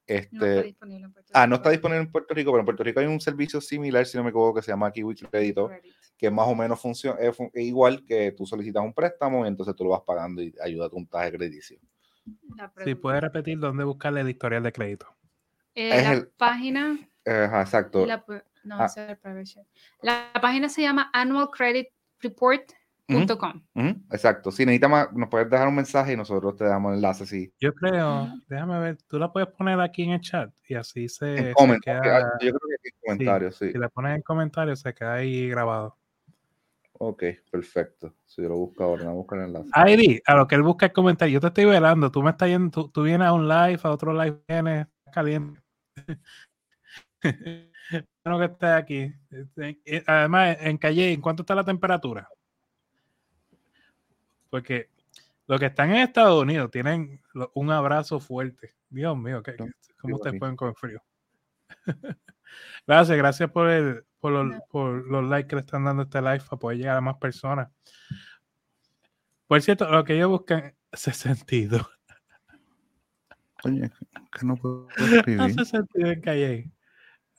Este, 0.05 0.37
no 0.37 0.45
está 0.45 0.61
disponible 0.61 1.05
en 1.05 1.13
Puerto 1.13 1.27
Rico. 1.29 1.39
Ah, 1.39 1.47
no 1.47 1.55
está 1.55 1.69
disponible 1.69 2.03
en 2.03 2.11
Puerto 2.11 2.33
Rico, 2.33 2.51
pero 2.51 2.59
en 2.59 2.65
Puerto 2.65 2.83
Rico 2.83 2.99
hay 2.99 3.05
un 3.05 3.21
servicio 3.21 3.61
similar, 3.61 4.05
si 4.05 4.17
no 4.17 4.23
me 4.25 4.29
equivoco, 4.31 4.55
que 4.55 4.61
se 4.61 4.71
llama 4.71 4.91
Kiwi 4.91 5.15
Crédito, 5.15 5.71
que 6.17 6.29
más 6.29 6.47
o 6.49 6.53
menos 6.53 6.81
funciona, 6.81 7.17
es, 7.21 7.37
igual 7.53 8.05
que 8.05 8.33
tú 8.33 8.45
solicitas 8.45 8.83
un 8.83 8.93
préstamo 8.93 9.45
y 9.45 9.47
entonces 9.47 9.73
tú 9.73 9.85
lo 9.85 9.91
vas 9.91 10.01
pagando 10.05 10.43
y 10.43 10.53
ayuda 10.61 10.87
a 10.87 10.89
tu 10.89 10.97
puntaje 10.97 11.31
crediticio. 11.31 11.79
Si 12.83 12.95
puedes 12.95 13.21
repetir 13.21 13.57
dónde 13.57 13.85
buscarle 13.85 14.19
el 14.19 14.29
historial 14.29 14.63
de 14.63 14.73
crédito. 14.73 15.07
Eh, 15.75 16.01
la 16.01 16.27
página. 16.37 16.99
exacto. 17.23 18.05
La, 18.05 18.25
no, 18.65 18.77
ah. 18.79 18.87
la 20.01 20.31
página 20.41 20.67
se 20.67 20.81
llama 20.81 21.09
Annual 21.13 21.49
Credit 21.51 21.87
Report 22.19 22.69
exacto. 23.07 24.51
Si 24.51 24.65
necesitas 24.65 24.89
más, 24.89 25.13
nos 25.13 25.29
puedes 25.29 25.49
dejar 25.49 25.67
un 25.67 25.75
mensaje 25.75 26.13
y 26.13 26.17
nosotros 26.17 26.55
te 26.55 26.65
damos 26.65 26.91
el 26.91 26.97
enlace. 26.97 27.25
Sí. 27.25 27.53
Yo 27.59 27.73
creo, 27.73 28.27
déjame 28.47 28.79
ver, 28.79 28.97
tú 29.07 29.19
la 29.19 29.31
puedes 29.31 29.49
poner 29.49 29.79
aquí 29.79 30.03
en 30.03 30.11
el 30.11 30.21
chat 30.21 30.51
y 30.67 30.75
así 30.75 31.07
se, 31.07 31.53
queda. 31.83 32.37
Yo 32.41 32.51
creo 32.51 32.59
que 32.59 32.75
aquí 32.75 32.89
en 32.89 32.99
comentarios, 33.03 33.55
sí, 33.57 33.71
Si 33.71 33.77
la 33.77 33.89
pones 33.89 34.15
en 34.15 34.21
comentarios, 34.21 34.79
se 34.79 34.93
queda 34.93 35.15
ahí 35.15 35.49
grabado. 35.49 35.97
Ok, 36.97 37.23
perfecto. 37.51 38.15
Si 38.25 38.41
yo 38.41 38.49
lo 38.49 38.55
busco 38.57 38.83
ahora, 38.83 39.03
no 39.03 39.13
busco 39.13 39.35
el 39.35 39.41
enlace. 39.41 39.69
ID, 39.75 40.21
a 40.25 40.35
lo 40.35 40.47
que 40.47 40.55
él 40.55 40.63
busca 40.63 40.85
el 40.85 40.93
comentario, 40.93 41.33
yo 41.33 41.41
te 41.41 41.47
estoy 41.47 41.65
velando. 41.65 42.09
Tú 42.09 42.23
me 42.23 42.31
estás 42.31 42.47
yendo, 42.47 42.89
tú, 42.89 43.03
vienes 43.03 43.27
a 43.27 43.33
un 43.33 43.47
live, 43.47 43.79
a 43.83 43.91
otro 43.91 44.13
live 44.13 44.39
vienes 44.47 44.87
caliente. 45.11 45.61
bueno 48.23 48.39
que 48.39 48.45
estés 48.45 48.69
aquí. 48.69 49.13
Este, 49.29 49.81
eh, 49.85 50.03
además, 50.07 50.57
en 50.61 50.77
Calle, 50.77 51.11
¿en 51.11 51.21
cuánto 51.21 51.43
está 51.43 51.53
la 51.53 51.65
temperatura? 51.65 52.29
Porque 54.55 54.89
los 55.47 55.59
que 55.59 55.65
están 55.65 55.89
en 55.89 55.97
Estados 55.97 56.41
Unidos 56.41 56.71
tienen 56.71 57.21
un 57.55 57.71
abrazo 57.71 58.21
fuerte. 58.21 58.73
Dios 58.87 59.17
mío, 59.17 59.43
¿qué, 59.43 59.53
¿cómo 59.97 60.15
ustedes 60.15 60.39
pueden 60.39 60.55
comer 60.55 60.75
frío? 60.75 61.03
gracias, 62.87 63.17
gracias 63.17 63.51
por, 63.51 63.69
el, 63.69 64.05
por, 64.21 64.31
los, 65.09 65.25
likes 65.25 65.49
que 65.49 65.57
le 65.57 65.59
están 65.59 65.83
dando 65.83 66.03
a 66.03 66.05
este 66.05 66.21
live 66.21 66.39
para 66.39 66.57
poder 66.57 66.77
llegar 66.77 66.95
a 66.95 67.01
más 67.01 67.17
personas. 67.17 67.69
Por 69.45 69.61
cierto, 69.61 69.91
lo 69.91 70.05
que 70.05 70.15
ellos 70.15 70.29
buscan 70.29 70.73
hace 70.93 71.11
sentido. 71.11 71.85
Oye, 73.65 73.91
que 74.39 74.45
no 74.45 74.55
puedo 74.55 74.87
escribir. 74.95 75.41
Hace 75.41 75.65
sentido 75.65 76.11
en 76.11 76.21
Calle. 76.21 76.71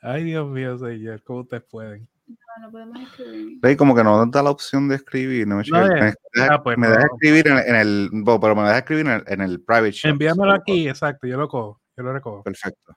Ay, 0.03 0.25
Dios 0.25 0.47
mío, 0.51 0.77
señor, 0.77 1.23
¿cómo 1.23 1.41
ustedes 1.41 1.65
pueden? 1.65 2.11
No, 2.57 2.67
no 2.67 2.71
podemos 2.71 3.01
escribir. 3.01 3.77
como 3.77 3.95
que 3.95 4.05
no 4.05 4.27
da 4.27 4.43
la 4.43 4.51
opción 4.51 4.89
de 4.89 4.97
escribir. 4.97 5.47
No, 5.47 5.57
me, 5.57 5.63
deja, 5.63 6.15
ah, 6.51 6.63
pues 6.63 6.79
me 6.79 6.89
deja 6.89 7.07
escribir 7.13 7.49
en, 7.49 7.75
el. 7.75 8.11
pero 8.25 8.55
me 8.55 8.63
deja 8.63 8.79
escribir 8.79 9.07
en 9.27 9.41
el, 9.41 9.61
private 9.63 9.93
chat. 9.93 10.11
Envíamelo 10.11 10.53
aquí, 10.53 10.89
exacto. 10.89 11.27
Yo 11.27 11.37
lo 11.37 11.49
cojo. 11.49 11.81
Yo 11.97 12.03
lo 12.03 12.13
recojo. 12.13 12.43
Perfecto. 12.43 12.97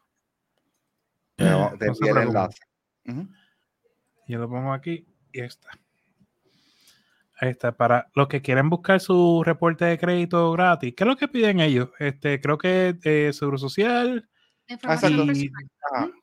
Te, 1.35 1.45
el 1.45 2.17
enlace. 2.17 2.59
Yo 4.27 4.39
lo 4.39 4.49
pongo 4.49 4.73
aquí 4.73 5.05
y 5.31 5.41
ahí 5.41 5.47
está. 5.47 5.69
Ahí 7.41 7.49
está. 7.49 7.71
Para 7.71 8.09
los 8.13 8.27
que 8.27 8.41
quieren 8.41 8.69
buscar 8.69 8.99
su 8.99 9.41
reporte 9.45 9.85
de 9.85 9.97
crédito 9.97 10.51
gratis, 10.51 10.93
¿qué 10.95 11.03
es 11.03 11.07
lo 11.07 11.15
que 11.15 11.27
piden 11.27 11.59
ellos? 11.59 11.89
Este, 11.99 12.39
creo 12.41 12.57
que 12.57 12.97
eh, 13.03 13.31
Seguro 13.33 13.57
Social. 13.57 14.29
Exacto. 14.67 15.25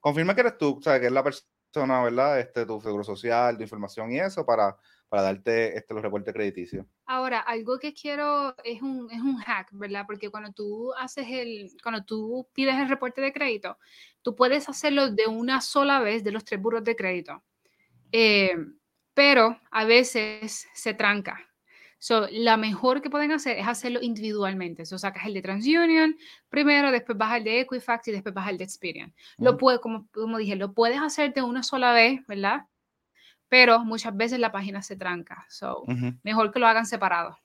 Confirma 0.01 0.35
que 0.35 0.41
eres 0.43 0.59
tú, 0.59 0.77
o 0.79 0.83
sea, 0.83 1.01
que 1.01 1.07
es 1.07 1.13
la 1.13 1.25
persona 1.25 1.56
¿verdad? 1.81 2.41
Este, 2.41 2.65
tu 2.65 2.81
seguro 2.81 3.05
social, 3.05 3.57
tu 3.57 3.63
información 3.63 4.11
y 4.11 4.19
eso 4.19 4.45
para, 4.45 4.77
para 5.09 5.23
darte 5.23 5.77
este, 5.77 5.95
los 5.95 6.03
reportes 6.03 6.33
crediticios. 6.33 6.87
Ahora, 7.07 7.41
algo 7.41 7.79
que 7.79 7.93
quiero 7.93 8.55
es 8.65 8.83
un, 8.83 9.11
es 9.11 9.21
un 9.21 9.37
hack, 9.37 9.69
¿verdad? 9.73 10.05
Porque 10.07 10.31
cuando 10.31 10.53
tú 10.53 10.93
haces 10.95 11.27
el, 11.29 11.71
cuando 11.83 12.05
tú 12.05 12.49
pides 12.53 12.77
el 12.77 12.89
reporte 12.89 13.21
de 13.21 13.33
crédito, 13.33 13.79
tú 14.23 14.35
puedes 14.35 14.69
hacerlo 14.69 15.11
de 15.11 15.27
una 15.27 15.61
sola 15.61 16.01
vez 16.01 16.25
de 16.25 16.33
los 16.33 16.45
tres 16.45 16.61
burros 16.61 16.85
de 16.85 16.97
crédito. 16.97 17.43
Eh, 18.13 18.57
pero 19.15 19.59
a 19.71 19.85
veces 19.85 20.69
se 20.75 20.95
tranca. 20.95 21.39
So, 21.99 22.27
la 22.31 22.57
mejor 22.57 23.01
que 23.01 23.11
pueden 23.11 23.33
hacer 23.33 23.59
es 23.59 23.67
hacerlo 23.67 24.01
individualmente. 24.03 24.85
So, 24.85 24.99
sacas 24.99 25.27
el 25.27 25.35
de 25.35 25.43
TransUnion 25.43 26.17
primero, 26.49 26.91
después 26.91 27.17
vas 27.17 27.33
al 27.33 27.45
de 27.45 27.61
Equifax 27.61 28.09
y 28.09 28.13
después 28.13 28.35
vas 28.35 28.49
al 28.49 28.59
de 28.59 28.65
Experian. 28.65 29.15
Lo 29.39 29.57
puedes, 29.57 29.81
como, 29.81 30.07
como 30.13 30.39
dije, 30.39 30.57
lo 30.57 30.73
puedes 30.73 31.01
hacer 31.01 31.33
de 31.33 31.43
una 31.43 31.63
sola 31.63 31.93
vez, 31.93 32.27
¿verdad? 32.27 32.67
Pero 33.49 33.85
muchas 33.85 34.17
veces 34.17 34.39
la 34.39 34.53
página 34.53 34.83
se 34.83 34.97
tranca. 34.97 35.47
So, 35.49 35.85
mejor 36.23 36.53
que 36.53 36.59
lo 36.59 36.67
hagan 36.67 36.87
separado. 36.87 37.39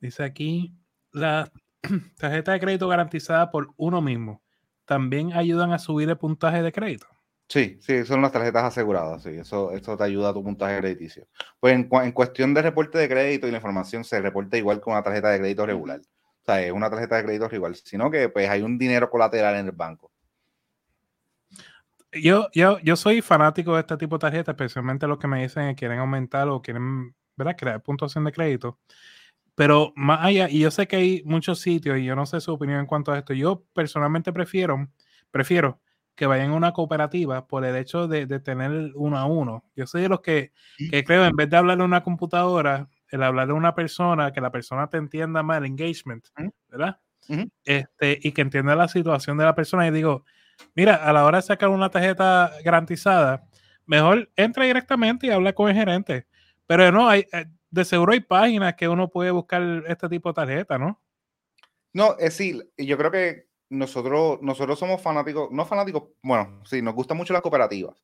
Dice 0.00 0.24
aquí, 0.24 0.74
la 1.12 1.50
tarjeta 2.18 2.52
de 2.52 2.60
crédito 2.60 2.88
garantizada 2.88 3.50
por 3.50 3.72
uno 3.76 4.00
mismo 4.02 4.42
también 4.84 5.32
ayudan 5.32 5.72
a 5.72 5.78
subir 5.78 6.08
el 6.08 6.18
puntaje 6.18 6.62
de 6.62 6.72
crédito. 6.72 7.06
Sí, 7.52 7.76
sí, 7.82 8.02
son 8.06 8.22
las 8.22 8.32
tarjetas 8.32 8.64
aseguradas, 8.64 9.24
sí, 9.24 9.28
eso, 9.28 9.72
eso 9.72 9.94
te 9.94 10.04
ayuda 10.04 10.30
a 10.30 10.32
tu 10.32 10.42
puntaje 10.42 10.78
crediticio. 10.78 11.26
Pues 11.60 11.74
en, 11.74 11.86
en, 11.92 12.12
cuestión 12.12 12.54
de 12.54 12.62
reporte 12.62 12.96
de 12.96 13.10
crédito 13.10 13.46
y 13.46 13.50
la 13.50 13.58
información 13.58 14.04
se 14.04 14.22
reporta 14.22 14.56
igual 14.56 14.80
que 14.80 14.88
una 14.88 15.02
tarjeta 15.02 15.28
de 15.28 15.38
crédito 15.38 15.66
regular. 15.66 16.00
O 16.00 16.44
sea, 16.46 16.62
es 16.62 16.72
una 16.72 16.88
tarjeta 16.88 17.16
de 17.16 17.24
crédito 17.24 17.50
igual, 17.52 17.74
sino 17.74 18.10
que 18.10 18.30
pues 18.30 18.48
hay 18.48 18.62
un 18.62 18.78
dinero 18.78 19.10
colateral 19.10 19.56
en 19.56 19.66
el 19.66 19.72
banco. 19.72 20.10
Yo, 22.10 22.48
yo, 22.54 22.78
yo 22.78 22.96
soy 22.96 23.20
fanático 23.20 23.74
de 23.74 23.80
este 23.80 23.98
tipo 23.98 24.16
de 24.16 24.20
tarjetas, 24.20 24.54
especialmente 24.54 25.06
los 25.06 25.18
que 25.18 25.28
me 25.28 25.42
dicen 25.42 25.68
que 25.68 25.74
quieren 25.74 25.98
aumentar 25.98 26.48
o 26.48 26.62
quieren 26.62 27.14
¿verdad? 27.36 27.54
crear 27.58 27.82
puntuación 27.82 28.24
de 28.24 28.32
crédito. 28.32 28.78
Pero 29.54 29.92
más 29.94 30.24
allá, 30.24 30.48
y 30.48 30.60
yo 30.60 30.70
sé 30.70 30.88
que 30.88 30.96
hay 30.96 31.22
muchos 31.26 31.60
sitios, 31.60 31.98
y 31.98 32.04
yo 32.06 32.16
no 32.16 32.24
sé 32.24 32.40
su 32.40 32.50
opinión 32.50 32.80
en 32.80 32.86
cuanto 32.86 33.12
a 33.12 33.18
esto, 33.18 33.34
yo 33.34 33.62
personalmente 33.74 34.32
prefiero, 34.32 34.88
prefiero 35.30 35.82
que 36.22 36.26
vayan 36.26 36.52
a 36.52 36.54
una 36.54 36.72
cooperativa 36.72 37.48
por 37.48 37.64
el 37.64 37.74
hecho 37.74 38.06
de, 38.06 38.26
tener 38.38 38.92
uno 38.94 39.18
a 39.18 39.24
uno. 39.24 39.64
Yo 39.74 39.88
soy 39.88 40.02
de 40.02 40.08
los 40.08 40.20
que, 40.20 40.52
creo, 41.04 41.24
en 41.24 41.34
vez 41.34 41.50
de 41.50 41.56
hablarle 41.56 41.82
a 41.82 41.86
una 41.86 42.04
computadora, 42.04 42.88
el 43.08 43.24
hablarle 43.24 43.54
a 43.54 43.56
una 43.56 43.74
persona, 43.74 44.30
que 44.30 44.40
la 44.40 44.52
persona 44.52 44.88
te 44.88 44.98
entienda 44.98 45.42
más 45.42 45.58
el 45.58 45.64
engagement, 45.64 46.24
¿verdad? 46.68 47.00
este, 47.64 48.20
y 48.22 48.30
que 48.30 48.40
entienda 48.40 48.76
la 48.76 48.86
situación 48.86 49.36
de 49.36 49.46
la 49.46 49.56
persona. 49.56 49.84
Y 49.88 49.90
digo, 49.90 50.24
mira, 50.76 50.94
a 50.94 51.12
la 51.12 51.24
hora 51.24 51.38
de 51.38 51.42
sacar 51.42 51.70
una 51.70 51.90
tarjeta 51.90 52.52
garantizada, 52.64 53.42
mejor 53.84 54.30
entra 54.36 54.64
directamente 54.64 55.26
y 55.26 55.30
habla 55.30 55.52
con 55.52 55.70
el 55.70 55.74
gerente. 55.74 56.28
Pero 56.68 56.92
no, 56.92 57.08
hay, 57.08 57.26
eh, 57.32 57.46
de 57.68 57.84
seguro 57.84 58.12
hay 58.12 58.20
páginas 58.20 58.76
que 58.76 58.86
uno 58.86 59.08
puede 59.08 59.32
buscar 59.32 59.60
este 59.88 60.08
tipo 60.08 60.28
de 60.28 60.34
tarjeta, 60.34 60.78
¿no? 60.78 61.00
No, 61.92 62.16
es 62.16 62.34
sí, 62.34 62.62
yo 62.78 62.96
creo 62.96 63.10
que 63.10 63.48
nosotros, 63.72 64.38
nosotros 64.42 64.78
somos 64.78 65.00
fanáticos, 65.00 65.50
no 65.50 65.64
fanáticos, 65.64 66.04
bueno, 66.22 66.60
sí, 66.64 66.82
nos 66.82 66.94
gustan 66.94 67.16
mucho 67.16 67.32
las 67.32 67.40
cooperativas. 67.40 67.96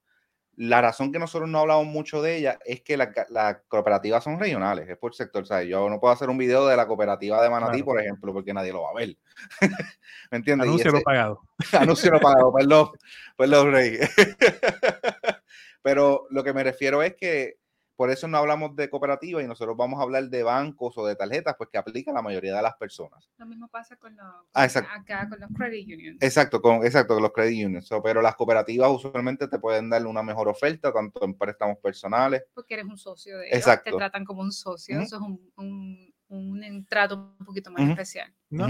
La 0.57 0.81
razón 0.81 1.13
que 1.13 1.19
nosotros 1.19 1.49
no 1.49 1.61
hablamos 1.61 1.87
mucho 1.87 2.21
de 2.23 2.37
ellas 2.37 2.59
es 2.65 2.81
que 2.81 2.97
las 2.97 3.59
cooperativas 3.69 4.25
son 4.25 4.41
regionales, 4.41 4.89
es 4.89 4.97
por 4.97 5.15
sector. 5.15 5.43
O 5.43 5.47
sea, 5.47 5.63
yo 5.63 5.89
no 5.89 6.01
puedo 6.01 6.13
hacer 6.13 6.31
un 6.31 6.39
video 6.39 6.67
de 6.67 6.77
la 6.77 6.89
cooperativa 6.89 7.41
de 7.43 7.51
Manatí, 7.51 7.83
por 7.85 8.01
ejemplo, 8.01 8.33
porque 8.33 8.53
nadie 8.53 8.73
lo 8.73 8.83
va 8.83 8.91
a 8.91 8.95
ver. 8.95 9.17
¿Me 10.33 10.39
entiendes? 10.39 10.67
Anuncio 10.67 10.91
no 10.91 11.01
pagado. 11.03 11.43
Anuncio 11.79 12.11
no 12.11 12.19
pagado, 12.19 12.53
perdón, 12.53 12.89
perdón, 13.37 13.73
Rey. 13.73 13.99
Pero 15.83 16.27
lo 16.31 16.43
que 16.43 16.53
me 16.55 16.65
refiero 16.65 17.03
es 17.03 17.15
que 17.15 17.59
por 17.99 18.11
eso 18.11 18.29
no 18.29 18.39
hablamos 18.39 18.77
de 18.77 18.89
cooperativas 18.89 19.43
y 19.43 19.49
nosotros 19.49 19.77
vamos 19.77 19.99
a 19.99 20.05
hablar 20.05 20.29
de 20.29 20.45
bancos 20.45 20.97
o 20.97 21.05
de 21.05 21.17
tarjetas, 21.17 21.57
pues 21.59 21.69
que 21.69 21.79
aplica 21.79 22.13
a 22.13 22.15
la 22.15 22.23
mayoría 22.23 22.55
de 22.55 22.63
las 22.63 22.77
personas. 22.77 23.29
Lo 23.39 23.45
mismo 23.45 23.67
pasa 23.67 23.97
con 23.97 24.17
los, 24.17 24.25
ah, 24.55 24.69
acá 24.95 25.29
con 25.29 25.41
los 25.41 25.51
credit 25.51 25.85
unions. 25.85 26.23
Exacto, 26.23 26.63
con, 26.63 26.87
exacto, 26.87 27.15
con 27.15 27.25
los 27.25 27.33
credit 27.33 27.67
unions. 27.67 27.91
pero 28.05 28.23
las 28.23 28.37
cooperativas 28.37 28.89
usualmente 28.89 29.49
te 29.49 29.59
pueden 29.59 29.91
dar 29.91 30.07
una 30.07 30.23
mejor 30.23 30.47
oferta, 30.47 30.93
tanto 30.93 31.25
en 31.25 31.35
préstamos 31.35 31.79
personales. 31.79 32.45
Porque 32.55 32.75
eres 32.75 32.87
un 32.87 32.97
socio 32.97 33.37
de 33.37 33.49
ellos, 33.49 33.59
Exacto. 33.59 33.91
te 33.91 33.97
tratan 33.97 34.25
como 34.25 34.43
un 34.43 34.53
socio, 34.53 35.01
eso 35.01 35.17
es 35.17 35.23
un, 35.57 36.15
un, 36.29 36.87
trato 36.87 37.35
un 37.37 37.45
poquito 37.45 37.73
más 37.73 37.83
especial. 37.91 38.33
No, 38.49 38.69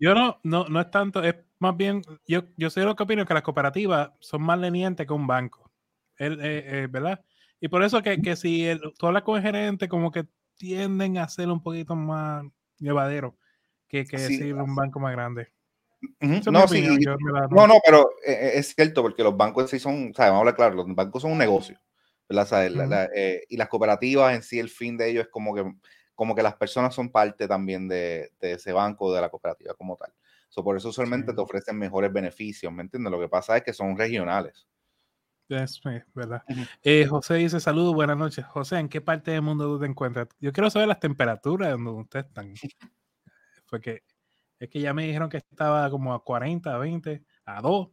Yo 0.00 0.14
no, 0.14 0.40
no, 0.44 0.64
no 0.64 0.80
es 0.80 0.90
tanto, 0.90 1.22
es 1.22 1.34
más 1.58 1.76
bien, 1.76 2.00
yo, 2.26 2.44
yo 2.56 2.70
sé 2.70 2.80
lo 2.84 2.96
que 2.96 3.02
opino, 3.02 3.26
que 3.26 3.34
las 3.34 3.42
cooperativas 3.42 4.12
son 4.18 4.40
más 4.40 4.58
lenientes 4.58 5.06
que 5.06 5.12
un 5.12 5.26
banco. 5.26 5.70
El, 6.16 6.40
eh, 6.40 6.84
eh, 6.84 6.86
¿Verdad? 6.90 7.22
Y 7.62 7.68
por 7.68 7.84
eso 7.84 8.02
que, 8.02 8.20
que 8.20 8.34
si 8.34 8.66
el, 8.66 8.80
tú 8.98 9.06
hablas 9.06 9.22
con 9.22 9.36
el 9.36 9.42
gerente, 9.42 9.88
como 9.88 10.10
que 10.10 10.26
tienden 10.56 11.16
a 11.16 11.28
ser 11.28 11.48
un 11.48 11.62
poquito 11.62 11.94
más 11.94 12.44
llevadero 12.80 13.38
que, 13.86 14.04
que 14.04 14.16
decir 14.16 14.52
un 14.54 14.74
banco 14.74 14.98
más 14.98 15.12
grande. 15.12 15.52
No, 16.20 16.66
sí, 16.66 16.82
no, 17.52 17.66
no, 17.68 17.74
pero 17.86 18.10
eh, 18.26 18.54
es 18.54 18.74
cierto, 18.74 19.00
porque 19.02 19.22
los 19.22 19.36
bancos 19.36 19.70
sí 19.70 19.78
son, 19.78 20.10
o 20.10 20.12
sea, 20.12 20.24
vamos 20.24 20.38
a 20.38 20.40
hablar 20.40 20.56
claro, 20.56 20.74
los 20.74 20.92
bancos 20.92 21.22
son 21.22 21.30
un 21.30 21.38
negocio. 21.38 21.80
Eh, 23.14 23.42
y 23.48 23.56
las 23.56 23.68
cooperativas 23.68 24.34
en 24.34 24.42
sí, 24.42 24.58
el 24.58 24.68
fin 24.68 24.96
de 24.96 25.10
ellos 25.10 25.26
es 25.26 25.30
como 25.30 25.54
que, 25.54 25.64
como 26.16 26.34
que 26.34 26.42
las 26.42 26.56
personas 26.56 26.92
son 26.92 27.12
parte 27.12 27.46
también 27.46 27.86
de, 27.86 28.32
de 28.40 28.54
ese 28.54 28.72
banco, 28.72 29.14
de 29.14 29.20
la 29.20 29.28
cooperativa 29.28 29.74
como 29.74 29.96
tal. 29.96 30.12
So, 30.48 30.64
por 30.64 30.76
eso 30.76 30.88
usualmente 30.88 31.32
te 31.32 31.40
ofrecen 31.40 31.78
mejores 31.78 32.12
beneficios, 32.12 32.72
¿me 32.72 32.82
entiendes? 32.82 33.12
Lo 33.12 33.20
que 33.20 33.28
pasa 33.28 33.56
es 33.56 33.62
que 33.62 33.72
son 33.72 33.96
regionales. 33.96 34.66
Es 35.60 35.80
verdad. 36.14 36.42
Eh, 36.82 37.06
José 37.06 37.34
dice: 37.34 37.60
Saludos, 37.60 37.94
buenas 37.94 38.16
noches. 38.16 38.44
José, 38.46 38.78
¿en 38.78 38.88
qué 38.88 39.00
parte 39.00 39.30
del 39.32 39.42
mundo 39.42 39.66
tú 39.66 39.80
te 39.80 39.86
encuentras? 39.86 40.28
Yo 40.40 40.52
quiero 40.52 40.70
saber 40.70 40.88
las 40.88 41.00
temperaturas 41.00 41.70
donde 41.70 41.90
ustedes 41.90 42.26
están. 42.26 42.54
Porque 43.70 44.02
Es 44.58 44.68
que 44.68 44.80
ya 44.80 44.92
me 44.94 45.06
dijeron 45.06 45.28
que 45.28 45.38
estaba 45.38 45.88
como 45.90 46.14
a 46.14 46.22
40, 46.22 46.76
20, 46.78 47.24
a 47.44 47.60
2. 47.60 47.88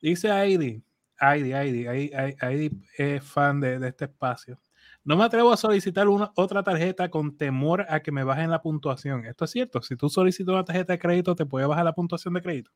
Dice 0.00 0.30
Heidi, 0.30 0.82
Heidi, 1.18 1.52
Heidi, 1.52 1.86
Heidi, 2.40 2.70
es 2.98 3.24
fan 3.24 3.60
de, 3.60 3.78
de, 3.78 3.88
este 3.88 4.06
espacio. 4.06 4.60
No 5.04 5.16
me 5.16 5.24
atrevo 5.24 5.52
a 5.52 5.56
solicitar 5.56 6.08
una, 6.08 6.32
otra 6.36 6.62
tarjeta 6.62 7.10
con 7.10 7.36
temor 7.36 7.86
a 7.88 8.00
que 8.00 8.12
me 8.12 8.24
bajen 8.24 8.50
la 8.50 8.62
puntuación. 8.62 9.26
Esto 9.26 9.44
es 9.44 9.50
cierto. 9.50 9.82
Si 9.82 9.96
tú 9.96 10.08
solicitas 10.08 10.52
una 10.52 10.64
tarjeta 10.64 10.92
de 10.92 10.98
crédito, 10.98 11.34
¿te 11.34 11.46
puede 11.46 11.66
bajar 11.66 11.84
la 11.84 11.94
puntuación 11.94 12.34
de 12.34 12.42
crédito? 12.42 12.70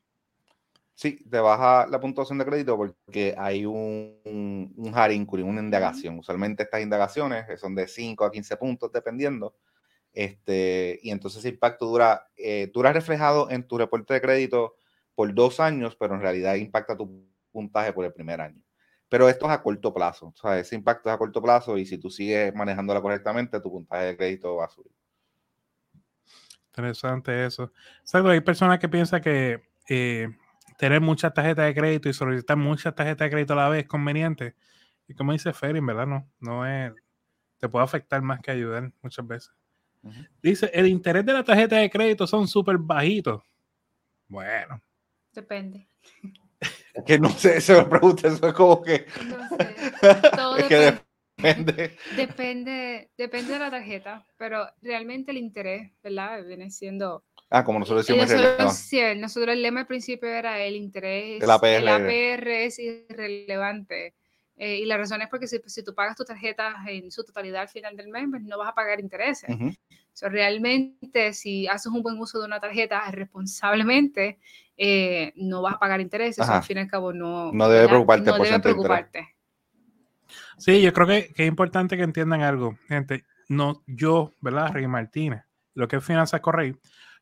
Sí, 0.97 1.23
te 1.29 1.41
baja 1.41 1.87
la 1.87 2.01
puntuación 2.01 2.39
de 2.39 2.47
crédito 2.47 2.75
porque 2.75 3.35
hay 3.37 3.67
un, 3.67 4.19
un, 4.25 4.73
un 4.75 5.45
una 5.45 5.61
indagación. 5.61 6.19
Usualmente 6.19 6.63
estas 6.63 6.81
indagaciones 6.81 7.45
son 7.61 7.75
de 7.75 7.87
5 7.87 8.25
a 8.25 8.33
15 8.33 8.57
puntos, 8.57 8.91
dependiendo. 8.91 9.55
Este, 10.15 10.99
y 11.03 11.11
entonces 11.11 11.41
ese 11.41 11.51
impacto 11.51 11.85
dura, 11.85 12.29
eh, 12.35 12.71
dura 12.73 12.95
reflejado 12.95 13.51
en 13.51 13.69
tu 13.69 13.77
reporte 13.77 14.15
de 14.15 14.23
crédito 14.23 14.77
por 15.15 15.35
dos 15.35 15.61
años, 15.61 15.97
pero 15.97 16.15
en 16.15 16.23
realidad 16.23 16.55
impacta 16.55 16.97
tu 16.97 17.29
puntaje 17.53 17.93
por 17.93 18.07
el 18.07 18.15
primer 18.15 18.41
año. 18.41 18.63
Pero 19.11 19.29
esto 19.29 19.45
es 19.45 19.53
a 19.53 19.63
corto 19.63 19.93
plazo, 19.93 20.29
o 20.29 20.35
sea, 20.35 20.59
ese 20.59 20.77
impacto 20.77 21.11
es 21.11 21.15
a 21.15 21.19
corto 21.19 21.43
plazo 21.43 21.77
y 21.77 21.85
si 21.85 21.99
tú 21.99 22.09
sigues 22.09 22.55
manejándola 22.55 23.03
correctamente, 23.03 23.61
tu 23.61 23.71
puntaje 23.71 24.07
de 24.07 24.17
crédito 24.17 24.57
va 24.57 24.65
a 24.65 24.71
subir. 24.71 24.93
Interesante 26.69 27.45
eso. 27.45 27.71
¿Sabes? 28.03 28.33
Hay 28.33 28.41
personas 28.41 28.79
que 28.79 28.89
piensan 28.89 29.21
que 29.21 29.63
eh, 29.91 30.29
tener 30.79 31.01
muchas 31.01 31.33
tarjetas 31.33 31.67
de 31.67 31.75
crédito 31.75 32.09
y 32.09 32.13
solicitar 32.13 32.57
muchas 32.57 32.95
tarjetas 32.95 33.27
de 33.27 33.31
crédito 33.31 33.53
a 33.55 33.57
la 33.57 33.69
vez 33.69 33.83
es 33.83 33.89
conveniente. 33.89 34.55
Y 35.09 35.15
como 35.15 35.33
dice 35.33 35.53
Ferry, 35.53 35.81
verdad 35.81 36.07
no, 36.07 36.29
no 36.41 36.67
es, 36.67 36.93
te 37.59 37.69
puede 37.69 37.85
afectar 37.85 38.21
más 38.23 38.41
que 38.41 38.51
ayudar 38.51 38.93
muchas 39.03 39.27
veces. 39.27 39.53
Dice, 40.41 40.71
el 40.73 40.87
interés 40.87 41.27
de 41.27 41.33
la 41.33 41.43
tarjeta 41.43 41.77
de 41.77 41.91
crédito 41.91 42.27
son 42.27 42.47
súper 42.47 42.79
bajitos. 42.79 43.43
Bueno. 44.29 44.81
Depende. 45.33 45.89
Es 46.95 47.05
que 47.05 47.19
no 47.19 47.29
sé, 47.31 47.61
se 47.61 47.75
me 47.75 47.85
pregunta, 47.85 48.29
eso 48.29 48.47
es 48.47 48.55
como 48.55 48.83
que... 48.83 49.07
No 49.27 49.49
sé. 49.49 50.31
Todo 50.35 50.55
depende. 50.57 51.06
Depende. 51.37 51.97
depende. 52.17 53.11
Depende 53.17 53.53
de 53.53 53.59
la 53.59 53.71
tarjeta, 53.71 54.27
pero 54.37 54.67
realmente 54.83 55.31
el 55.31 55.39
interés, 55.39 55.93
¿verdad? 56.03 56.45
Viene 56.45 56.71
siendo 56.71 57.25
Ah, 57.51 57.65
como 57.65 57.79
nosotros 57.79 58.07
decimos. 58.07 58.29
Nosotros, 58.29 58.75
sí, 58.75 59.01
nosotros 59.17 59.53
el 59.55 59.63
lema 59.63 59.81
al 59.81 59.87
principio 59.87 60.29
era 60.29 60.61
el 60.61 60.75
interés. 60.75 61.43
El 61.43 61.51
APR, 61.51 61.77
el 61.77 61.89
APR 61.89 62.65
es 62.65 62.79
irrelevante. 62.79 64.15
Eh, 64.59 64.79
y 64.79 64.87
la 64.87 64.97
razón 64.97 65.21
es 65.21 65.29
porque 65.29 65.47
si, 65.47 65.61
si, 65.67 65.85
tú 65.85 65.95
pagas 65.95 66.17
tu 66.17 66.25
tarjeta 66.25 66.77
en 66.89 67.11
su 67.11 67.23
totalidad 67.25 67.63
al 67.63 67.69
final 67.69 67.95
del 67.95 68.09
mes, 68.09 68.25
pues 68.31 68.43
no 68.43 68.59
vas 68.59 68.71
a 68.71 68.75
pagar 68.75 69.01
intereses. 69.01 69.55
realmente, 70.23 71.35
si 71.35 71.69
haces 71.69 71.93
un 71.93 72.03
buen 72.03 72.19
uso 72.19 72.41
de 72.41 72.47
una 72.47 72.59
tarjeta 72.59 73.09
responsablemente, 73.11 74.39
eh, 74.79 75.33
no 75.37 75.61
vas 75.61 75.75
a 75.75 75.79
pagar 75.79 76.01
intereses. 76.01 76.49
al 76.49 76.63
fin 76.63 76.79
y 76.79 76.81
al 76.81 76.89
cabo, 76.89 77.13
no, 77.13 77.53
no 77.53 77.69
debe 77.69 77.87
preocuparte. 77.87 78.31
No 78.31 78.39
debe 78.39 78.61
preocuparte. 78.61 79.36
Sí, 80.59 80.81
yo 80.83 80.93
creo 80.93 81.07
que, 81.07 81.33
que, 81.35 81.45
es 81.45 81.49
importante 81.49 81.97
que 81.97 82.03
entiendan 82.03 82.43
algo, 82.43 82.79
gente. 82.89 83.25
No, 83.49 83.83
yo, 83.87 84.33
¿verdad? 84.41 84.73
Rey 84.73 84.87
Martínez, 84.87 85.43
lo 85.75 85.87
que 85.87 85.97
es 85.97 86.05
Finanzas 86.05 86.41
Correy, 86.41 86.75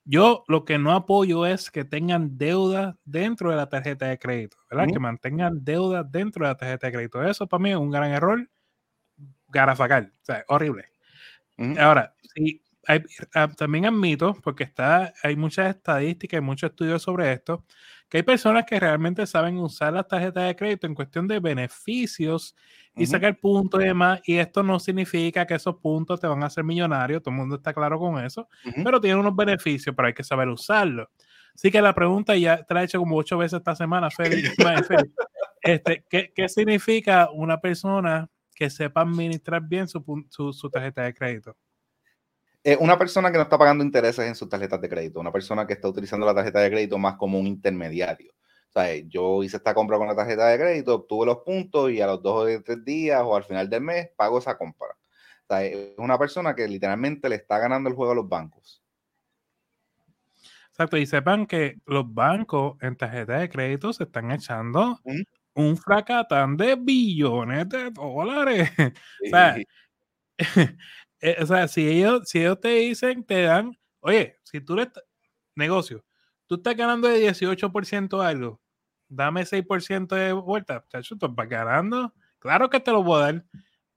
yo 0.04 0.44
lo 0.48 0.64
que 0.64 0.78
no 0.78 0.92
apoyo 0.92 1.46
es 1.46 1.70
que 1.70 1.84
tengan 1.84 2.36
deuda 2.36 2.98
dentro 3.04 3.50
de 3.50 3.56
la 3.56 3.68
tarjeta 3.68 4.06
de 4.06 4.18
crédito, 4.18 4.58
¿verdad? 4.70 4.92
Que 4.92 4.98
mantengan 4.98 5.64
deuda 5.64 6.04
dentro 6.04 6.44
de 6.44 6.52
la 6.52 6.56
tarjeta 6.56 6.86
de 6.86 6.92
crédito. 6.92 7.22
Eso 7.24 7.46
para 7.46 7.62
mí 7.62 7.70
es 7.70 7.76
un 7.76 7.90
gran 7.90 8.10
error 8.10 8.46
garafacal, 9.48 10.12
o 10.14 10.24
sea, 10.24 10.44
horrible. 10.48 10.84
Ahora, 11.78 12.14
sí, 12.34 12.62
ah, 13.34 13.48
también 13.56 13.86
admito, 13.86 14.34
porque 14.42 14.64
está, 14.64 15.12
hay 15.22 15.36
muchas 15.36 15.74
estadísticas 15.74 16.38
y 16.38 16.42
muchos 16.42 16.70
estudios 16.70 17.02
sobre 17.02 17.32
esto, 17.32 17.64
que 18.14 18.18
hay 18.18 18.22
personas 18.22 18.64
que 18.64 18.78
realmente 18.78 19.26
saben 19.26 19.58
usar 19.58 19.92
las 19.92 20.06
tarjetas 20.06 20.46
de 20.46 20.54
crédito 20.54 20.86
en 20.86 20.94
cuestión 20.94 21.26
de 21.26 21.40
beneficios 21.40 22.54
y 22.94 23.06
sacar 23.06 23.40
puntos 23.40 23.82
y 23.82 23.86
demás. 23.86 24.20
Y 24.24 24.36
esto 24.36 24.62
no 24.62 24.78
significa 24.78 25.44
que 25.44 25.54
esos 25.54 25.74
puntos 25.78 26.20
te 26.20 26.28
van 26.28 26.40
a 26.44 26.46
hacer 26.46 26.62
millonario, 26.62 27.20
todo 27.20 27.32
el 27.32 27.38
mundo 27.38 27.56
está 27.56 27.74
claro 27.74 27.98
con 27.98 28.24
eso, 28.24 28.48
pero 28.84 29.00
tiene 29.00 29.18
unos 29.18 29.34
beneficios, 29.34 29.96
pero 29.96 30.06
hay 30.06 30.14
que 30.14 30.22
saber 30.22 30.46
usarlo. 30.46 31.10
Así 31.56 31.72
que 31.72 31.82
la 31.82 31.92
pregunta 31.92 32.36
ya 32.36 32.62
te 32.62 32.72
la 32.72 32.82
he 32.82 32.84
hecho 32.84 33.00
como 33.00 33.16
ocho 33.16 33.36
veces 33.36 33.58
esta 33.58 33.74
semana, 33.74 34.08
Félix. 34.12 34.54
este, 35.60 36.04
¿qué, 36.08 36.32
¿qué, 36.32 36.48
significa 36.48 37.30
una 37.32 37.60
persona 37.60 38.30
que 38.54 38.70
sepa 38.70 39.00
administrar 39.00 39.60
bien 39.60 39.88
su, 39.88 40.24
su, 40.30 40.52
su 40.52 40.70
tarjeta 40.70 41.02
de 41.02 41.14
crédito? 41.14 41.56
Eh, 42.66 42.78
una 42.80 42.96
persona 42.98 43.30
que 43.30 43.36
no 43.36 43.42
está 43.42 43.58
pagando 43.58 43.84
intereses 43.84 44.26
en 44.26 44.34
sus 44.34 44.48
tarjetas 44.48 44.80
de 44.80 44.88
crédito, 44.88 45.20
una 45.20 45.30
persona 45.30 45.66
que 45.66 45.74
está 45.74 45.86
utilizando 45.86 46.24
la 46.24 46.34
tarjeta 46.34 46.60
de 46.60 46.70
crédito 46.70 46.96
más 46.96 47.16
como 47.16 47.38
un 47.38 47.46
intermediario. 47.46 48.32
O 48.32 48.72
sea, 48.72 48.96
yo 49.06 49.44
hice 49.44 49.58
esta 49.58 49.74
compra 49.74 49.98
con 49.98 50.06
la 50.06 50.16
tarjeta 50.16 50.48
de 50.48 50.58
crédito, 50.58 50.94
obtuve 50.94 51.26
los 51.26 51.38
puntos 51.38 51.90
y 51.90 52.00
a 52.00 52.06
los 52.06 52.22
dos 52.22 52.48
o 52.48 52.62
tres 52.62 52.82
días 52.82 53.20
o 53.22 53.36
al 53.36 53.44
final 53.44 53.68
del 53.68 53.82
mes 53.82 54.08
pago 54.16 54.38
esa 54.38 54.56
compra. 54.56 54.88
O 54.88 55.46
sea, 55.46 55.62
es 55.62 55.90
una 55.98 56.18
persona 56.18 56.54
que 56.54 56.66
literalmente 56.66 57.28
le 57.28 57.36
está 57.36 57.58
ganando 57.58 57.90
el 57.90 57.94
juego 57.94 58.12
a 58.12 58.14
los 58.14 58.28
bancos. 58.28 58.82
Exacto, 60.70 60.96
y 60.96 61.06
sepan 61.06 61.46
que 61.46 61.76
los 61.84 62.12
bancos 62.12 62.78
en 62.80 62.96
tarjeta 62.96 63.38
de 63.38 63.48
crédito 63.50 63.92
se 63.92 64.04
están 64.04 64.32
echando 64.32 64.98
un 65.54 65.76
fracatán 65.76 66.56
de 66.56 66.76
billones 66.76 67.68
de 67.68 67.90
dólares. 67.90 68.70
O 69.24 69.28
sea, 69.28 69.56
Eh, 71.26 71.38
o 71.40 71.46
sea, 71.46 71.66
si 71.68 71.88
ellos, 71.88 72.28
si 72.28 72.40
ellos 72.40 72.60
te 72.60 72.68
dicen, 72.68 73.24
te 73.24 73.40
dan, 73.44 73.74
oye, 74.00 74.36
si 74.42 74.60
tú 74.60 74.76
le 74.76 74.90
negocio, 75.54 76.04
tú 76.46 76.56
estás 76.56 76.76
ganando 76.76 77.08
de 77.08 77.18
18% 77.18 78.20
algo, 78.20 78.60
dame 79.08 79.46
6% 79.46 80.14
de 80.14 80.34
vuelta, 80.34 80.84
chacho, 80.86 81.16
tú 81.16 81.26
vas 81.34 81.48
ganando, 81.48 82.12
claro 82.38 82.68
que 82.68 82.78
te 82.78 82.92
lo 82.92 83.02
voy 83.02 83.22
a 83.22 83.24
dar. 83.24 83.44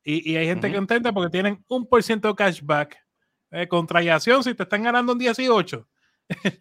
Y, 0.06 0.32
y 0.32 0.38
hay 0.38 0.46
gente 0.46 0.74
contenta 0.74 1.12
porque 1.12 1.30
tienen 1.30 1.66
un 1.68 1.86
por 1.86 2.02
ciento 2.02 2.30
de 2.30 2.36
cashback. 2.36 2.98
Eh, 3.52 3.68
contrayación, 3.68 4.42
si 4.42 4.54
te 4.54 4.64
están 4.64 4.84
ganando 4.84 5.12
un 5.12 5.20
18. 5.20 5.86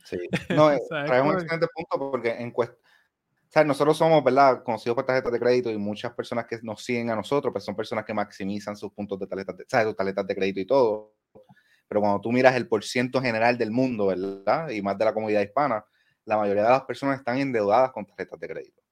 Sí, 0.02 0.16
no, 0.50 0.72
es 0.72 0.80
un 0.90 1.32
excelente 1.32 1.68
punto 1.72 2.10
porque 2.10 2.30
en 2.30 2.52
cuestión 3.56 3.68
nosotros 3.68 3.96
somos, 3.96 4.22
¿verdad? 4.22 4.62
Conocidos 4.62 4.94
por 4.94 5.06
tarjetas 5.06 5.32
de 5.32 5.38
crédito 5.38 5.70
y 5.70 5.78
muchas 5.78 6.12
personas 6.12 6.46
que 6.46 6.58
nos 6.62 6.84
siguen 6.84 7.10
a 7.10 7.16
nosotros, 7.16 7.52
pues 7.52 7.64
son 7.64 7.74
personas 7.74 8.04
que 8.04 8.12
maximizan 8.12 8.76
sus 8.76 8.92
puntos 8.92 9.18
de 9.18 9.26
tarjetas 9.26 9.56
de, 9.56 9.64
¿sabes? 9.66 9.86
Sus 9.86 9.96
tarjetas 9.96 10.26
de 10.26 10.34
crédito 10.34 10.60
y 10.60 10.66
todo. 10.66 11.14
Pero 11.88 12.00
cuando 12.00 12.20
tú 12.20 12.32
miras 12.32 12.54
el 12.56 12.68
porciento 12.68 13.20
general 13.20 13.56
del 13.56 13.70
mundo, 13.70 14.06
¿verdad? 14.06 14.68
Y 14.70 14.82
más 14.82 14.98
de 14.98 15.04
la 15.04 15.14
comunidad 15.14 15.42
hispana, 15.42 15.84
la 16.24 16.36
mayoría 16.36 16.64
de 16.64 16.70
las 16.70 16.82
personas 16.82 17.18
están 17.18 17.38
endeudadas 17.38 17.92
con 17.92 18.04
tarjetas 18.04 18.38
de 18.40 18.48
crédito. 18.48 18.82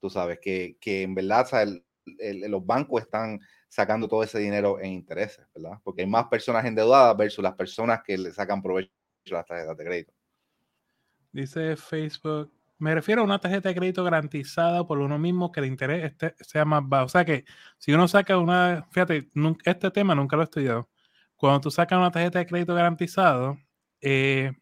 Tú 0.00 0.08
sabes 0.08 0.38
que, 0.40 0.76
que 0.80 1.02
en 1.02 1.14
verdad, 1.14 1.46
los 2.48 2.64
bancos 2.64 3.02
están 3.02 3.40
sacando 3.68 4.08
todo 4.08 4.22
ese 4.22 4.38
dinero 4.38 4.78
en 4.80 4.92
intereses, 4.92 5.46
¿verdad? 5.54 5.78
Porque 5.82 6.02
hay 6.02 6.08
más 6.08 6.26
personas 6.28 6.64
endeudadas 6.64 7.16
versus 7.16 7.42
las 7.42 7.54
personas 7.54 8.00
que 8.04 8.16
le 8.16 8.30
sacan 8.30 8.62
provecho 8.62 8.90
a 9.30 9.34
las 9.34 9.46
tarjetas 9.46 9.76
de 9.76 9.84
crédito. 9.84 10.12
Dice 11.32 11.76
Facebook, 11.76 12.52
me 12.78 12.94
refiero 12.94 13.22
a 13.22 13.24
una 13.24 13.38
tarjeta 13.38 13.68
de 13.68 13.74
crédito 13.74 14.04
garantizada 14.04 14.86
por 14.86 14.98
uno 14.98 15.18
mismo 15.18 15.52
que 15.52 15.60
el 15.60 15.66
interés 15.66 16.04
este 16.04 16.34
sea 16.44 16.64
más 16.64 16.82
bajo. 16.84 17.06
O 17.06 17.08
sea 17.08 17.24
que 17.24 17.44
si 17.78 17.92
uno 17.92 18.08
saca 18.08 18.38
una, 18.38 18.86
fíjate, 18.90 19.28
este 19.64 19.90
tema 19.90 20.14
nunca 20.14 20.36
lo 20.36 20.42
he 20.42 20.44
estudiado. 20.44 20.90
Cuando 21.36 21.60
tú 21.60 21.70
sacas 21.70 21.98
una 21.98 22.10
tarjeta 22.10 22.38
de 22.38 22.46
crédito 22.46 22.74
garantizado, 22.74 23.58
eh, 24.00 24.52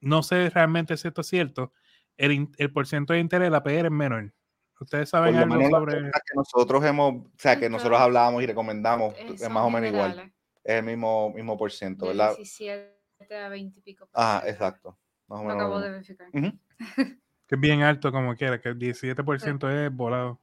no 0.00 0.22
sé 0.22 0.50
realmente 0.50 0.96
si 0.96 1.08
esto 1.08 1.20
es 1.20 1.26
cierto, 1.26 1.72
el, 2.16 2.48
el 2.56 2.72
porcentaje 2.72 3.16
de 3.16 3.22
interés 3.22 3.46
de 3.46 3.50
la 3.50 3.62
PR 3.62 3.86
es 3.86 3.90
menor. 3.90 4.32
Ustedes 4.80 5.10
saben 5.10 5.36
algo 5.36 5.68
sobre. 5.68 6.02
Que 6.10 6.34
nosotros 6.34 6.82
hemos, 6.84 7.26
o 7.26 7.30
sea, 7.36 7.58
que 7.58 7.68
nosotros 7.68 8.00
hablábamos 8.00 8.42
y 8.42 8.46
recomendamos, 8.46 9.14
es 9.18 9.48
más 9.50 9.64
o 9.64 9.70
menos 9.70 9.90
igual. 9.90 10.32
Es 10.64 10.76
el 10.76 10.84
mismo, 10.84 11.32
mismo 11.34 11.58
por 11.58 11.70
ciento, 11.70 12.06
¿verdad? 12.06 12.34
17 12.36 12.90
a 13.30 13.48
20 13.50 13.78
y 13.78 13.82
pico. 13.82 14.08
Ah, 14.14 14.42
exacto. 14.46 14.98
Más 15.26 15.40
o 15.40 15.42
menos. 15.42 15.58
Lo 15.58 15.62
acabo 15.62 15.80
de 15.80 15.90
verificar. 15.90 16.28
que 17.50 17.56
es 17.56 17.60
bien 17.60 17.82
alto 17.82 18.12
como 18.12 18.36
quiera, 18.36 18.60
que 18.60 18.68
el 18.68 18.78
17% 18.78 19.86
es 19.86 19.92
volado. 19.92 20.38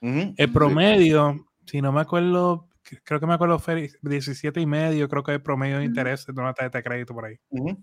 El 0.00 0.52
promedio, 0.52 1.46
si 1.66 1.82
no 1.82 1.92
me 1.92 2.00
acuerdo, 2.00 2.66
creo 3.04 3.20
que 3.20 3.26
me 3.26 3.34
acuerdo, 3.34 3.60
17 4.00 4.58
y 4.58 4.64
medio, 4.64 5.06
creo 5.06 5.22
que 5.22 5.32
es 5.32 5.36
el 5.36 5.42
promedio 5.42 5.78
de 5.78 5.84
interés 5.84 6.24
de 6.24 6.32
una 6.32 6.54
tarjeta 6.54 6.78
de 6.78 6.84
crédito 6.84 7.12
por 7.12 7.26
ahí. 7.26 7.36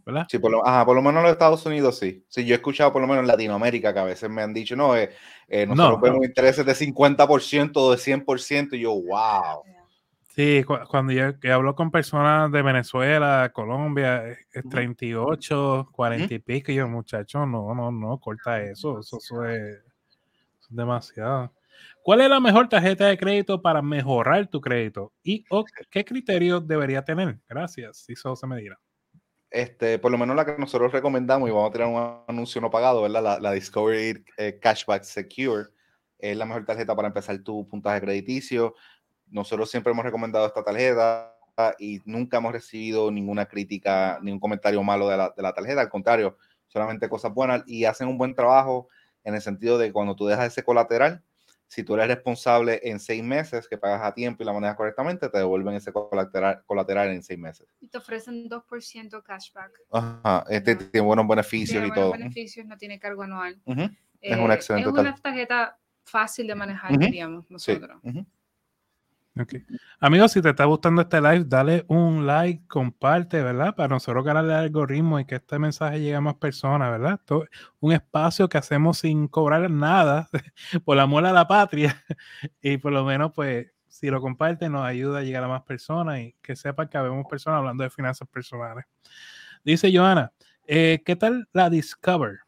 ¿Verdad? 0.04 0.26
Sí, 0.28 0.40
por 0.40 0.52
lo, 0.52 0.64
por 0.64 0.96
lo 0.96 1.04
menos 1.04 1.20
en 1.20 1.24
los 1.24 1.34
Estados 1.34 1.64
Unidos 1.68 2.00
sí. 2.00 2.26
Sí, 2.28 2.46
yo 2.46 2.56
he 2.56 2.58
escuchado 2.58 2.92
por 2.92 3.00
lo 3.00 3.08
menos 3.08 3.22
en 3.22 3.28
Latinoamérica 3.28 3.94
que 3.94 4.00
a 4.00 4.06
veces 4.06 4.28
me 4.28 4.42
han 4.42 4.56
dicho, 4.56 4.76
no, 4.76 4.98
eh, 4.98 5.12
eh 5.48 5.68
nosotros 5.68 6.02
vemos 6.02 6.26
intereses 6.26 6.66
de 6.66 6.74
50% 6.74 7.72
o 7.76 7.92
de 7.92 7.98
100%, 7.98 8.70
y 8.74 8.80
yo, 8.80 8.94
wow. 8.94 9.62
Sí, 10.36 10.64
cuando 10.90 11.14
yo, 11.14 11.26
hablo 11.54 11.76
con 11.76 11.92
personas 11.92 12.52
de 12.52 12.64
Venezuela, 12.64 13.52
Colombia, 13.54 14.32
es 14.52 14.68
38, 14.68 15.90
40 15.92 16.34
y 16.34 16.40
pico, 16.40 16.72
y 16.72 16.76
yo, 16.76 16.88
muchacho, 16.88 17.46
no, 17.46 17.76
no, 17.76 17.92
no, 17.92 18.18
corta 18.20 18.60
eso, 18.60 19.00
eso, 19.00 19.46
es, 19.46 19.80
demasiado. 20.70 21.54
¿Cuál 22.02 22.22
es 22.22 22.30
la 22.30 22.40
mejor 22.40 22.68
tarjeta 22.68 23.06
de 23.06 23.18
crédito 23.18 23.62
para 23.62 23.84
mejorar 23.84 24.48
tu 24.48 24.60
crédito? 24.60 25.14
¿Y 25.22 25.46
qué 25.92 26.04
criterios 26.04 26.68
debería 26.68 27.06
tener? 27.06 27.38
Gracias, 27.48 27.98
si 27.98 28.14
eso 28.14 28.36
se 28.36 28.48
me 28.48 28.58
dirá. 28.58 28.80
este, 29.52 30.00
por 30.00 30.12
lo 30.12 30.18
menos 30.18 30.36
la 30.36 30.46
que 30.46 30.58
nosotros 30.58 30.92
recomendamos, 30.92 31.48
y 31.48 31.52
vamos 31.52 31.70
a 31.70 31.74
tirar 31.74 31.90
un 31.90 32.24
anuncio 32.28 32.60
no 32.60 32.72
pagado, 32.72 33.04
¿verdad? 33.04 33.40
La, 33.40 33.52
Discovery 33.52 34.26
eh, 34.38 34.58
Cashback 34.60 35.04
Secure 35.04 35.66
es 36.18 36.36
la 36.36 36.46
mejor 36.46 36.66
tarjeta 36.66 36.96
para 36.96 37.10
empezar 37.10 37.38
tu 37.44 37.68
puntaje 37.68 38.02
crediticio. 38.02 38.74
Nosotros 39.34 39.70
siempre 39.70 39.92
hemos 39.92 40.06
recomendado 40.06 40.46
esta 40.46 40.64
tarjeta 40.64 41.36
y 41.80 42.00
nunca 42.06 42.38
hemos 42.38 42.54
recibido 42.54 43.12
ninguna 43.12 43.46
crítica, 43.46 44.20
ningún 44.22 44.40
comentario 44.40 44.82
malo 44.84 45.10
de 45.10 45.18
la, 45.18 45.34
de 45.36 45.42
la 45.42 45.54
tarjeta. 45.54 45.82
Al 45.82 45.90
contrario, 45.90 46.38
solamente 46.68 47.10
cosas 47.10 47.34
buenas 47.34 47.64
y 47.66 47.86
hacen 47.86 48.08
un 48.08 48.18
buen 48.18 48.36
trabajo 48.36 48.88
en 49.24 49.36
el 49.36 49.42
sentido 49.42 49.78
de 49.78 49.92
cuando 49.92 50.16
tú 50.16 50.28
dejas 50.28 50.48
ese 50.48 50.64
colateral, 50.64 51.24
si 51.68 51.84
tú 51.84 51.96
eres 51.96 52.08
responsable 52.08 52.80
en 52.84 53.00
seis 53.00 53.24
meses, 53.24 53.68
que 53.68 53.80
pagas 53.80 54.04
a 54.04 54.14
tiempo 54.14 54.44
y 54.44 54.46
la 54.46 54.54
manejas 54.54 54.76
correctamente, 54.76 55.28
te 55.28 55.40
devuelven 55.40 55.74
ese 55.74 55.92
colateral, 55.92 56.62
colateral 56.68 57.10
en 57.10 57.24
seis 57.24 57.40
meses. 57.40 57.68
Y 57.80 57.88
te 57.88 57.98
ofrecen 57.98 58.48
2% 58.48 59.24
cashback. 59.24 59.82
Ajá, 59.92 60.46
este 60.50 60.76
tiene 60.76 61.08
buenos 61.08 61.28
beneficios 61.28 61.72
tiene 61.72 61.88
y 61.88 61.90
buenos 61.90 62.12
todo. 62.12 62.12
beneficios, 62.12 62.68
no 62.68 62.78
tiene 62.78 63.00
cargo 63.00 63.24
anual. 63.24 63.60
es 64.22 64.38
una 64.38 64.54
excelente 64.54 64.88
Es 64.88 64.96
una 64.96 65.16
tarjeta 65.16 65.80
fácil 66.04 66.46
de 66.46 66.54
manejar, 66.54 66.96
diríamos 66.96 67.50
nosotros. 67.50 68.00
Amigos, 70.00 70.32
si 70.32 70.42
te 70.42 70.50
está 70.50 70.66
gustando 70.66 71.02
este 71.02 71.20
live, 71.20 71.46
dale 71.48 71.86
un 71.88 72.28
like, 72.28 72.68
comparte, 72.68 73.42
¿verdad? 73.42 73.76
Para 73.76 73.90
nosotros 73.90 74.24
ganar 74.24 74.46
el 74.46 74.52
algoritmo 74.52 75.20
y 75.20 75.26
que 75.26 75.36
este 75.36 75.58
mensaje 75.58 76.00
llegue 76.00 76.16
a 76.16 76.22
más 76.22 76.36
personas, 76.36 76.92
¿verdad? 76.92 77.20
un 77.80 77.92
espacio 77.94 78.48
que 78.48 78.60
hacemos 78.60 79.00
sin 79.00 79.28
cobrar 79.28 79.70
nada 79.72 80.30
por 80.86 80.98
la 80.98 81.04
amor 81.04 81.26
a 81.26 81.34
la 81.34 81.48
patria 81.48 82.04
y 82.62 82.78
por 82.78 82.92
lo 82.92 83.04
menos, 83.06 83.32
pues, 83.34 83.68
si 83.88 84.10
lo 84.10 84.22
comparten, 84.22 84.72
nos 84.72 84.86
ayuda 84.86 85.20
a 85.20 85.24
llegar 85.24 85.44
a 85.44 85.48
más 85.48 85.64
personas 85.64 86.20
y 86.20 86.36
que 86.42 86.56
sepan 86.56 86.88
que 86.88 86.98
habemos 86.98 87.26
personas 87.28 87.60
hablando 87.60 87.84
de 87.84 87.90
finanzas 87.90 88.28
personales. 88.28 88.86
Dice 89.64 89.96
Joana, 89.96 90.32
eh, 90.68 91.02
¿qué 91.06 91.16
tal 91.16 91.48
la 91.54 91.70
Discover? 91.70 92.40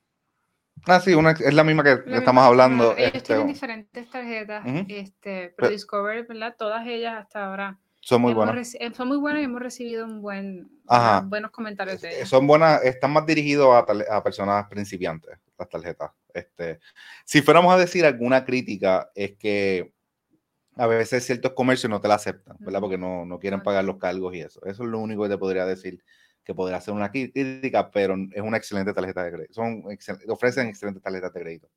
Ah, 0.85 0.99
sí, 0.99 1.13
una, 1.13 1.31
es 1.31 1.53
la 1.53 1.63
misma 1.63 1.83
que 1.83 2.03
estamos 2.15 2.43
hablando. 2.43 2.95
Ellos 2.97 3.11
este, 3.15 3.33
tienen 3.33 3.47
diferentes 3.47 4.09
tarjetas, 4.09 4.63
este, 4.88 5.53
pero, 5.57 5.69
Discover, 5.69 6.27
¿verdad? 6.27 6.55
Todas 6.57 6.85
ellas 6.85 7.15
hasta 7.17 7.45
ahora 7.45 7.79
son 8.05 8.21
muy 8.21 8.35
buenas. 8.35 8.75
Eh, 8.75 8.91
son 8.95 9.07
muy 9.07 9.17
buenas 9.17 9.41
y 9.41 9.45
hemos 9.45 9.61
recibido 9.61 10.05
un 10.05 10.21
buen, 10.21 10.69
buenos 11.23 11.49
comentarios 11.49 12.01
de 12.01 12.17
ellas. 12.17 12.29
Son 12.29 12.45
buenas, 12.45 12.83
están 12.83 13.11
más 13.11 13.25
dirigidos 13.25 13.69
a, 13.73 14.15
a, 14.15 14.23
personas 14.23 14.67
principiantes, 14.67 15.39
las 15.57 15.67
tarjetas. 15.67 16.11
Este, 16.31 16.79
si 17.23 17.41
fuéramos 17.41 17.73
a 17.73 17.77
decir 17.77 18.05
alguna 18.05 18.45
crítica, 18.45 19.09
es 19.15 19.35
que 19.38 19.91
a 20.75 20.85
veces 20.85 21.25
ciertos 21.25 21.53
comercios 21.53 21.89
no 21.89 21.99
te 21.99 22.07
la 22.07 22.13
aceptan, 22.15 22.57
¿verdad? 22.59 22.79
Porque 22.79 22.99
no, 22.99 23.25
no 23.25 23.39
quieren 23.39 23.63
pagar 23.63 23.85
los 23.85 23.97
cargos 23.97 24.35
y 24.35 24.41
eso. 24.41 24.63
Eso 24.65 24.83
es 24.83 24.89
lo 24.89 24.99
único 24.99 25.23
que 25.23 25.29
te 25.29 25.38
podría 25.39 25.65
decir 25.65 26.03
que 26.45 26.53
podría 26.53 26.79
ser 26.79 26.93
una 26.93 27.12
crítica, 27.12 27.89
pero 27.91 28.15
es 28.31 28.41
una 28.41 28.58
excelente 28.58 28.93
tarjeta 28.93 29.23
de 29.23 29.31
crédito. 29.31 29.53
Son 29.55 29.84
ofrecen 30.29 30.67
excelentes 30.67 31.01
tarjetas 31.03 31.34
de 31.34 31.41
crédito. 31.41 31.67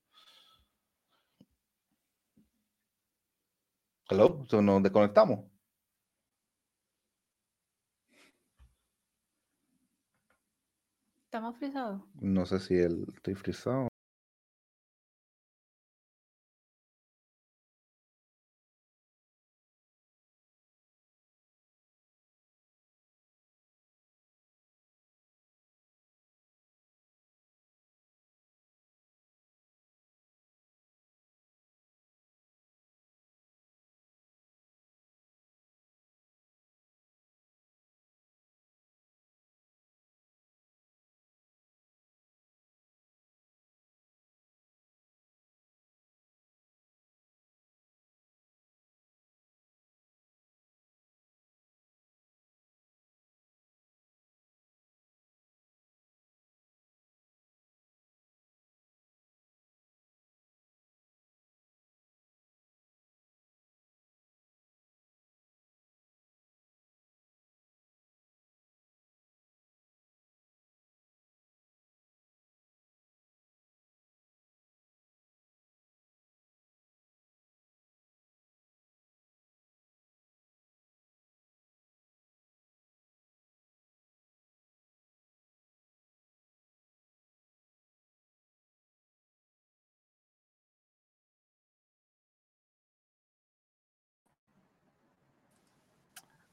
Hello, 4.10 4.46
nos 4.62 4.82
desconectamos. 4.82 5.44
¿Estamos 11.24 11.56
frisados? 11.58 12.02
No 12.20 12.46
sé 12.46 12.58
si 12.60 12.74
el, 12.74 13.06
estoy 13.14 13.34
frisado. 13.34 13.88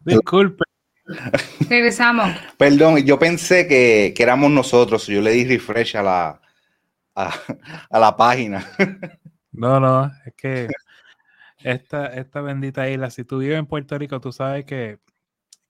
Disculpe. 0.05 0.63
Regresamos. 1.69 2.35
Perdón, 2.57 3.03
yo 3.03 3.19
pensé 3.19 3.67
que, 3.67 4.13
éramos 4.17 4.51
nosotros. 4.51 5.07
Yo 5.07 5.21
le 5.21 5.31
di 5.31 5.45
refresh 5.45 5.97
a 5.97 6.03
la, 6.03 6.41
a, 7.15 7.99
la 7.99 8.15
página. 8.15 8.65
No, 9.51 9.79
no, 9.79 10.11
es 10.25 10.33
que 10.35 10.67
esta, 11.59 12.07
esta 12.07 12.41
bendita 12.41 12.89
isla, 12.89 13.09
si 13.09 13.23
tú 13.23 13.39
vives 13.39 13.57
en 13.57 13.65
Puerto 13.65 13.97
Rico, 13.97 14.19
tú 14.19 14.31
sabes 14.31 14.65
que, 14.65 14.99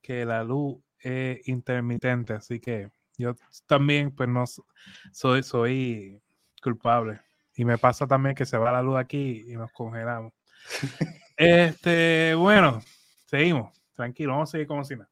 que 0.01 0.25
la 0.25 0.43
luz 0.43 0.77
es 0.99 1.47
intermitente, 1.47 2.33
así 2.33 2.59
que 2.59 2.89
yo 3.17 3.35
también, 3.67 4.11
pues 4.11 4.27
no 4.27 4.45
soy, 5.11 5.43
soy 5.43 6.19
culpable. 6.61 7.21
Y 7.55 7.63
me 7.63 7.77
pasa 7.77 8.07
también 8.07 8.35
que 8.35 8.45
se 8.45 8.57
va 8.57 8.71
la 8.71 8.81
luz 8.81 8.97
aquí 8.97 9.43
y 9.47 9.53
nos 9.53 9.71
congelamos. 9.71 10.33
Este, 11.37 12.33
bueno, 12.33 12.81
seguimos 13.25 13.75
tranquilo, 13.95 14.33
vamos 14.33 14.49
a 14.49 14.51
seguir 14.51 14.67
como 14.67 14.83
si 14.83 14.95
nada. 14.95 15.09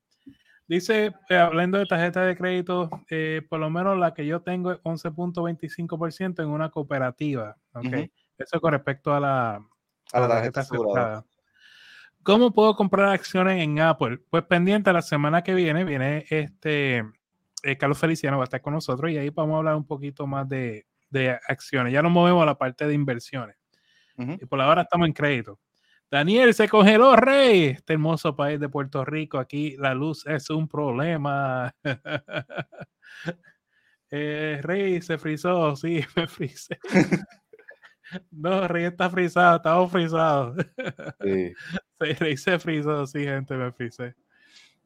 Dice, 0.68 1.14
eh, 1.30 1.36
hablando 1.36 1.78
de 1.78 1.86
tarjeta 1.86 2.24
de 2.24 2.38
crédito, 2.38 2.90
eh, 3.10 3.42
por 3.50 3.60
lo 3.60 3.70
menos 3.70 3.98
la 3.98 4.14
que 4.14 4.26
yo 4.26 4.42
tengo 4.42 4.72
es 4.72 4.80
11.25% 4.84 6.42
en 6.42 6.50
una 6.50 6.70
cooperativa. 6.70 7.58
¿okay? 7.74 8.12
Eso 8.38 8.62
con 8.62 8.72
respecto 8.72 9.14
a 9.14 9.20
la, 9.20 9.56
a 10.14 10.20
la 10.20 10.28
tarjeta, 10.28 10.62
asegurada. 10.62 11.26
¿Cómo 12.24 12.54
puedo 12.54 12.76
comprar 12.76 13.10
acciones 13.10 13.62
en 13.62 13.80
Apple? 13.80 14.20
Pues 14.30 14.44
pendiente, 14.44 14.94
la 14.94 15.02
semana 15.02 15.44
que 15.44 15.54
viene 15.54 15.84
viene 15.84 16.26
este 16.30 17.04
eh, 17.64 17.78
Carlos 17.78 17.98
Feliciano, 17.98 18.38
va 18.38 18.44
a 18.44 18.46
estar 18.46 18.62
con 18.62 18.74
nosotros 18.74 19.10
y 19.10 19.18
ahí 19.18 19.30
vamos 19.30 19.56
a 19.56 19.58
hablar 19.60 19.76
un 19.76 19.86
poquito 19.86 20.28
más 20.28 20.48
de, 20.48 20.86
de 21.10 21.40
acciones. 21.48 21.94
Ya 21.94 22.02
nos 22.02 22.12
movemos 22.12 22.44
a 22.44 22.46
la 22.46 22.58
parte 22.58 22.86
de 22.86 22.94
inversiones. 22.94 23.56
Y 24.16 24.46
por 24.46 24.62
ahora 24.62 24.84
estamos 24.84 25.08
en 25.08 25.14
crédito. 25.14 25.60
Daniel, 26.12 26.54
se 26.54 26.70
congeló, 26.70 27.16
Rey. 27.16 27.66
Este 27.66 27.94
hermoso 27.94 28.36
país 28.36 28.60
de 28.60 28.70
Puerto 28.70 29.04
Rico, 29.04 29.40
aquí 29.40 29.76
la 29.78 29.94
luz 29.94 30.26
es 30.28 30.50
un 30.50 30.68
problema. 30.68 31.74
Eh, 34.16 34.60
Rey 34.62 35.02
se 35.02 35.18
frizó, 35.18 35.76
sí, 35.76 36.00
me 36.16 36.28
frizé. 36.28 36.78
no, 38.30 38.68
Rey 38.68 38.86
está 38.86 39.10
frizado, 39.10 39.56
estamos 39.56 39.92
frisados. 39.92 40.56
Sí. 41.24 41.54
Rey 42.20 42.38
se 42.38 42.60
frizó, 42.60 43.08
sí, 43.08 43.24
gente, 43.24 43.56
me 43.56 43.72
frizé. 43.72 44.14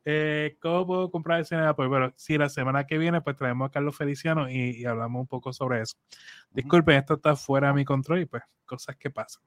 Eh, 0.10 0.56
¿Cómo 0.62 0.88
puedo 0.88 1.12
comprar 1.12 1.40
el 1.40 1.46
cine? 1.46 1.74
Pues 1.74 1.90
bueno, 1.90 2.14
si 2.16 2.38
la 2.38 2.48
semana 2.48 2.88
que 2.88 2.98
viene, 2.98 3.20
pues 3.20 3.36
traemos 3.36 3.68
a 3.68 3.72
Carlos 3.72 3.98
Feliciano 3.98 4.50
y, 4.50 4.86
hablamos 4.86 5.20
un 5.20 5.28
poco 5.28 5.52
sobre 5.52 5.82
eso. 5.82 5.98
Disculpen, 6.50 7.00
esto 7.00 7.16
está 7.16 7.36
fuera 7.36 7.68
de 7.68 7.74
mi 7.74 7.84
control 7.84 8.22
y 8.22 8.26
pues 8.26 8.42
cosas 8.66 8.96
que 8.96 9.10
pasan. 9.10 9.44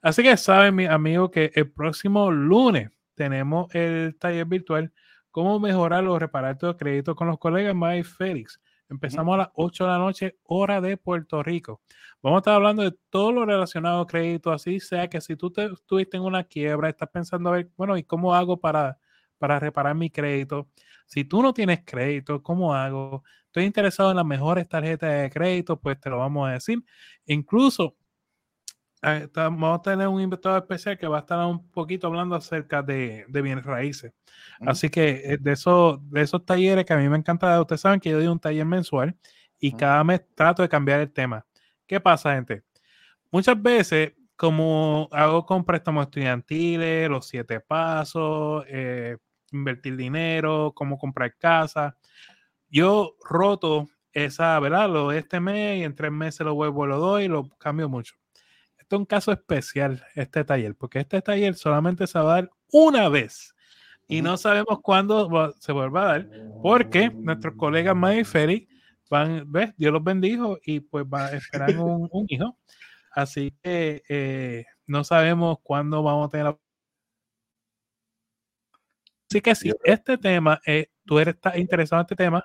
Así 0.00 0.22
que 0.22 0.38
saben, 0.38 0.74
mi 0.74 0.86
amigo, 0.86 1.30
que 1.30 1.50
el 1.54 1.70
próximo 1.70 2.30
lunes 2.30 2.90
tenemos 3.14 3.74
el 3.74 4.16
taller 4.18 4.46
virtual 4.46 4.90
Cómo 5.30 5.60
mejorar 5.60 6.06
o 6.06 6.18
reparar 6.18 6.56
tu 6.56 6.74
crédito 6.78 7.14
con 7.14 7.28
los 7.28 7.38
colegas 7.38 7.74
Mike 7.74 8.04
Félix. 8.04 8.58
Empezamos 8.88 9.34
a 9.34 9.36
las 9.36 9.48
8 9.52 9.84
de 9.84 9.90
la 9.90 9.98
noche, 9.98 10.38
hora 10.44 10.80
de 10.80 10.96
Puerto 10.96 11.42
Rico. 11.42 11.82
Vamos 12.22 12.38
a 12.38 12.40
estar 12.40 12.54
hablando 12.54 12.82
de 12.82 12.96
todo 13.10 13.32
lo 13.32 13.44
relacionado 13.44 14.00
a 14.00 14.06
crédito, 14.06 14.50
así 14.50 14.80
sea 14.80 15.08
que 15.08 15.20
si 15.20 15.36
tú 15.36 15.50
te, 15.50 15.66
estuviste 15.66 16.16
en 16.16 16.22
una 16.22 16.42
quiebra, 16.42 16.88
estás 16.88 17.10
pensando 17.10 17.50
a 17.50 17.52
ver, 17.52 17.70
bueno, 17.76 17.98
¿y 17.98 18.02
cómo 18.02 18.34
hago 18.34 18.58
para 18.58 18.98
para 19.40 19.58
reparar 19.58 19.96
mi 19.96 20.10
crédito. 20.10 20.68
Si 21.06 21.24
tú 21.24 21.42
no 21.42 21.52
tienes 21.52 21.80
crédito, 21.84 22.42
¿cómo 22.42 22.74
hago? 22.74 23.24
Estoy 23.46 23.64
interesado 23.64 24.10
en 24.10 24.16
las 24.18 24.26
mejores 24.26 24.68
tarjetas 24.68 25.22
de 25.22 25.30
crédito, 25.30 25.80
pues 25.80 25.98
te 25.98 26.10
lo 26.10 26.18
vamos 26.18 26.48
a 26.48 26.52
decir. 26.52 26.84
Incluso 27.26 27.96
eh, 29.02 29.28
vamos 29.34 29.78
a 29.78 29.82
tener 29.82 30.06
un 30.08 30.20
invitado 30.20 30.58
especial 30.58 30.98
que 30.98 31.08
va 31.08 31.16
a 31.16 31.20
estar 31.20 31.44
un 31.46 31.70
poquito 31.70 32.06
hablando 32.06 32.36
acerca 32.36 32.82
de, 32.82 33.24
bienes 33.28 33.64
raíces. 33.64 34.12
Así 34.60 34.90
que 34.90 35.22
eh, 35.24 35.38
de, 35.40 35.52
eso, 35.52 36.00
de 36.10 36.20
esos 36.20 36.44
talleres 36.44 36.84
que 36.84 36.92
a 36.92 36.98
mí 36.98 37.08
me 37.08 37.16
encanta, 37.16 37.60
ustedes 37.60 37.80
saben 37.80 37.98
que 37.98 38.10
yo 38.10 38.18
doy 38.18 38.26
un 38.26 38.38
taller 38.38 38.66
mensual 38.66 39.16
y 39.58 39.72
cada 39.72 40.04
mes 40.04 40.22
trato 40.34 40.62
de 40.62 40.68
cambiar 40.68 41.00
el 41.00 41.12
tema. 41.12 41.46
¿Qué 41.86 41.98
pasa, 41.98 42.34
gente? 42.34 42.62
Muchas 43.32 43.60
veces, 43.60 44.12
como 44.36 45.08
hago 45.12 45.46
con 45.46 45.64
préstamos 45.64 46.04
estudiantiles, 46.04 47.08
los 47.08 47.26
siete 47.26 47.60
pasos, 47.60 48.64
eh, 48.68 49.16
invertir 49.52 49.96
dinero, 49.96 50.72
cómo 50.74 50.98
comprar 50.98 51.36
casa, 51.36 51.96
yo 52.68 53.16
roto 53.24 53.88
esa, 54.12 54.58
¿verdad? 54.60 54.88
Lo 54.88 55.10
de 55.10 55.18
este 55.18 55.40
mes 55.40 55.80
y 55.80 55.84
en 55.84 55.94
tres 55.94 56.12
meses 56.12 56.40
lo 56.40 56.54
vuelvo, 56.54 56.86
lo 56.86 56.98
doy 56.98 57.24
y 57.24 57.28
lo 57.28 57.48
cambio 57.58 57.88
mucho. 57.88 58.14
Esto 58.78 58.96
es 58.96 59.00
un 59.00 59.06
caso 59.06 59.32
especial, 59.32 60.04
este 60.14 60.44
taller, 60.44 60.74
porque 60.74 61.00
este 61.00 61.22
taller 61.22 61.54
solamente 61.54 62.06
se 62.06 62.18
va 62.18 62.32
a 62.32 62.34
dar 62.36 62.50
una 62.72 63.08
vez 63.08 63.54
y 64.08 64.22
no 64.22 64.36
sabemos 64.36 64.80
cuándo 64.80 65.54
se 65.60 65.72
vuelva 65.72 66.02
a 66.02 66.06
dar, 66.06 66.28
porque 66.62 67.10
nuestros 67.10 67.54
colegas 67.54 67.94
May 67.94 68.20
y 68.20 68.24
Ferry 68.24 68.68
van, 69.08 69.50
¿ves? 69.50 69.72
Dios 69.76 69.92
los 69.92 70.02
bendijo 70.02 70.58
y 70.64 70.80
pues 70.80 71.04
va 71.04 71.26
a 71.26 71.32
esperar 71.32 71.70
un, 71.78 72.08
un 72.10 72.26
hijo. 72.28 72.56
Así 73.12 73.54
que 73.62 74.02
eh, 74.08 74.64
no 74.86 75.04
sabemos 75.04 75.58
cuándo 75.62 76.02
vamos 76.02 76.28
a 76.28 76.30
tener 76.30 76.46
la... 76.46 76.58
Así 79.30 79.40
que 79.40 79.54
si 79.54 79.72
este 79.84 80.18
tema, 80.18 80.60
eh, 80.66 80.88
tú 81.04 81.20
eres 81.20 81.36
interesado 81.54 82.00
en 82.00 82.04
este 82.04 82.16
tema, 82.16 82.44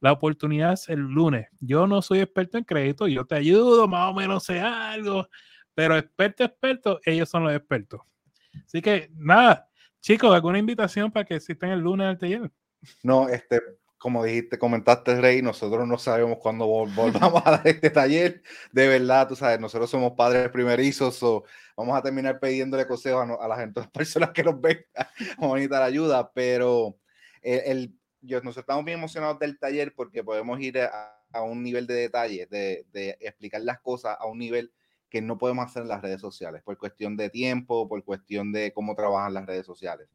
la 0.00 0.10
oportunidad 0.10 0.72
es 0.72 0.88
el 0.88 0.98
lunes. 0.98 1.46
Yo 1.60 1.86
no 1.86 2.02
soy 2.02 2.18
experto 2.18 2.58
en 2.58 2.64
crédito, 2.64 3.06
yo 3.06 3.24
te 3.24 3.36
ayudo, 3.36 3.86
más 3.86 4.10
o 4.10 4.14
menos 4.14 4.42
sé 4.42 4.58
algo, 4.58 5.28
pero 5.74 5.96
experto, 5.96 6.42
experto, 6.42 7.00
ellos 7.04 7.28
son 7.28 7.44
los 7.44 7.54
expertos. 7.54 8.00
Así 8.66 8.82
que 8.82 9.10
nada, 9.14 9.68
chicos, 10.00 10.34
¿alguna 10.34 10.58
invitación 10.58 11.12
para 11.12 11.24
que 11.24 11.36
existen 11.36 11.70
el 11.70 11.78
lunes 11.78 12.08
al 12.08 12.18
taller? 12.18 12.50
No, 13.04 13.28
este, 13.28 13.60
como 14.04 14.22
dijiste, 14.22 14.58
comentaste, 14.58 15.18
Rey, 15.18 15.40
nosotros 15.40 15.88
no 15.88 15.96
sabemos 15.96 16.36
cuándo 16.36 16.66
volvamos 16.66 17.42
a 17.42 17.52
dar 17.52 17.66
este 17.66 17.88
taller. 17.88 18.42
De 18.70 18.86
verdad, 18.86 19.26
tú 19.26 19.34
sabes, 19.34 19.58
nosotros 19.58 19.88
somos 19.88 20.12
padres 20.12 20.50
primerizos, 20.50 21.22
o 21.22 21.42
vamos 21.74 21.96
a 21.96 22.02
terminar 22.02 22.38
pidiéndole 22.38 22.86
consejos 22.86 23.26
a, 23.40 23.48
la 23.48 23.56
gente, 23.56 23.80
a 23.80 23.84
las 23.84 23.90
personas 23.90 24.28
que 24.32 24.44
nos 24.44 24.60
ven, 24.60 24.84
vamos 25.38 25.54
a 25.54 25.54
necesitar 25.54 25.82
ayuda, 25.82 26.30
pero 26.34 26.98
el, 27.40 27.98
yo, 28.20 28.42
nosotros 28.42 28.64
estamos 28.64 28.84
bien 28.84 28.98
emocionados 28.98 29.38
del 29.38 29.58
taller 29.58 29.94
porque 29.94 30.22
podemos 30.22 30.60
ir 30.60 30.80
a, 30.80 31.42
un 31.42 31.62
nivel 31.62 31.86
de 31.86 31.94
detalle, 31.94 32.46
de, 32.50 32.84
de, 32.92 33.16
explicar 33.20 33.62
las 33.62 33.80
cosas 33.80 34.18
a 34.20 34.26
un 34.26 34.36
nivel 34.36 34.70
que 35.08 35.22
no 35.22 35.38
podemos 35.38 35.64
hacer 35.64 35.80
en 35.80 35.88
las 35.88 36.02
redes 36.02 36.20
sociales, 36.20 36.62
por 36.62 36.76
cuestión 36.76 37.16
de 37.16 37.30
tiempo, 37.30 37.88
por 37.88 38.04
cuestión 38.04 38.52
de 38.52 38.70
cómo 38.74 38.94
trabajan 38.94 39.32
las 39.32 39.46
redes 39.46 39.64
sociales. 39.64 40.10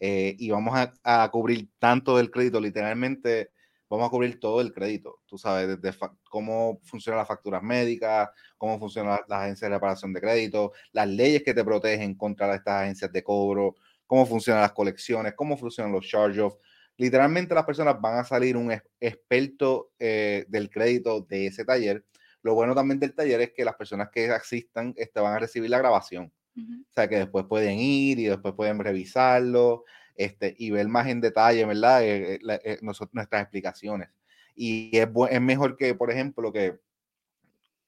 Eh, 0.00 0.36
y 0.38 0.50
vamos 0.50 0.74
a, 1.02 1.28
cubrir 1.30 1.68
tanto 1.78 2.16
del 2.16 2.30
crédito, 2.30 2.60
literalmente 2.60 3.50
vamos 3.88 4.06
a 4.06 4.10
cubrir 4.10 4.38
todo 4.38 4.60
el 4.60 4.72
crédito, 4.72 5.20
tú 5.26 5.38
sabes, 5.38 5.80
desde 5.80 5.98
cómo 6.30 6.80
funcionan 6.84 7.18
las 7.18 7.28
facturas 7.28 7.62
médicas, 7.62 8.28
cómo 8.58 8.78
funciona 8.78 9.20
la, 9.28 9.42
agencia 9.42 9.66
de 9.66 9.74
reparación 9.74 10.12
de 10.12 10.20
crédito, 10.20 10.72
las 10.92 11.08
leyes 11.08 11.42
que 11.42 11.54
te 11.54 11.64
protegen 11.64 12.14
contra 12.14 12.54
estas 12.54 12.82
agencias 12.82 13.10
de 13.10 13.22
cobro, 13.22 13.76
cómo 14.06 14.26
funcionan 14.26 14.62
las 14.62 14.72
colecciones, 14.72 15.34
cómo 15.34 15.56
funcionan 15.56 15.92
los 15.92 16.06
charge-offs. 16.06 16.58
Literalmente 16.96 17.54
las 17.54 17.64
personas 17.64 18.00
van 18.00 18.18
a 18.18 18.24
salir 18.24 18.56
un 18.56 18.72
experto 19.00 19.92
eh, 19.98 20.44
del 20.48 20.68
crédito 20.68 21.20
de 21.22 21.46
ese 21.46 21.64
taller. 21.64 22.04
Lo 22.42 22.54
bueno 22.54 22.74
también 22.74 23.00
del 23.00 23.14
taller 23.14 23.40
es 23.40 23.52
que 23.52 23.64
las 23.64 23.76
personas 23.76 24.10
que 24.10 24.30
asistan 24.30 24.94
este, 24.96 25.20
van 25.20 25.34
a 25.34 25.38
recibir 25.38 25.70
la 25.70 25.78
grabación. 25.78 26.32
O 26.58 26.92
sea, 26.92 27.08
que 27.08 27.16
después 27.16 27.44
pueden 27.46 27.78
ir 27.78 28.18
y 28.18 28.24
después 28.24 28.54
pueden 28.54 28.78
revisarlo 28.78 29.84
este, 30.14 30.54
y 30.58 30.70
ver 30.70 30.88
más 30.88 31.06
en 31.06 31.20
detalle, 31.20 31.64
¿verdad? 31.64 32.02
Eh, 32.04 32.34
eh, 32.34 32.60
eh, 32.64 32.78
nuestras 32.82 33.42
explicaciones. 33.42 34.08
Y 34.54 34.96
es, 34.96 35.08
es 35.30 35.40
mejor 35.40 35.76
que, 35.76 35.94
por 35.94 36.10
ejemplo, 36.10 36.52
que 36.52 36.78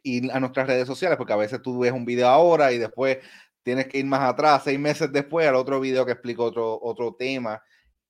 ir 0.03 0.31
a 0.33 0.41
nuestras 0.41 0.67
redes 0.67 0.87
sociales, 0.87 1.19
porque 1.19 1.33
a 1.33 1.37
veces 1.37 1.61
tú 1.61 1.81
ves 1.81 1.93
un 1.93 2.05
video 2.05 2.29
ahora 2.29 2.73
y 2.73 2.79
después 2.79 3.19
tienes 3.63 3.89
que 3.89 3.99
ir 3.99 4.07
más 4.07 4.23
atrás, 4.23 4.63
seis 4.65 4.79
meses 4.79 5.13
después, 5.13 5.47
al 5.47 5.57
otro 5.57 5.81
video 5.81 6.07
que 6.07 6.13
explica 6.13 6.43
otro, 6.43 6.79
otro 6.81 7.15
tema 7.15 7.63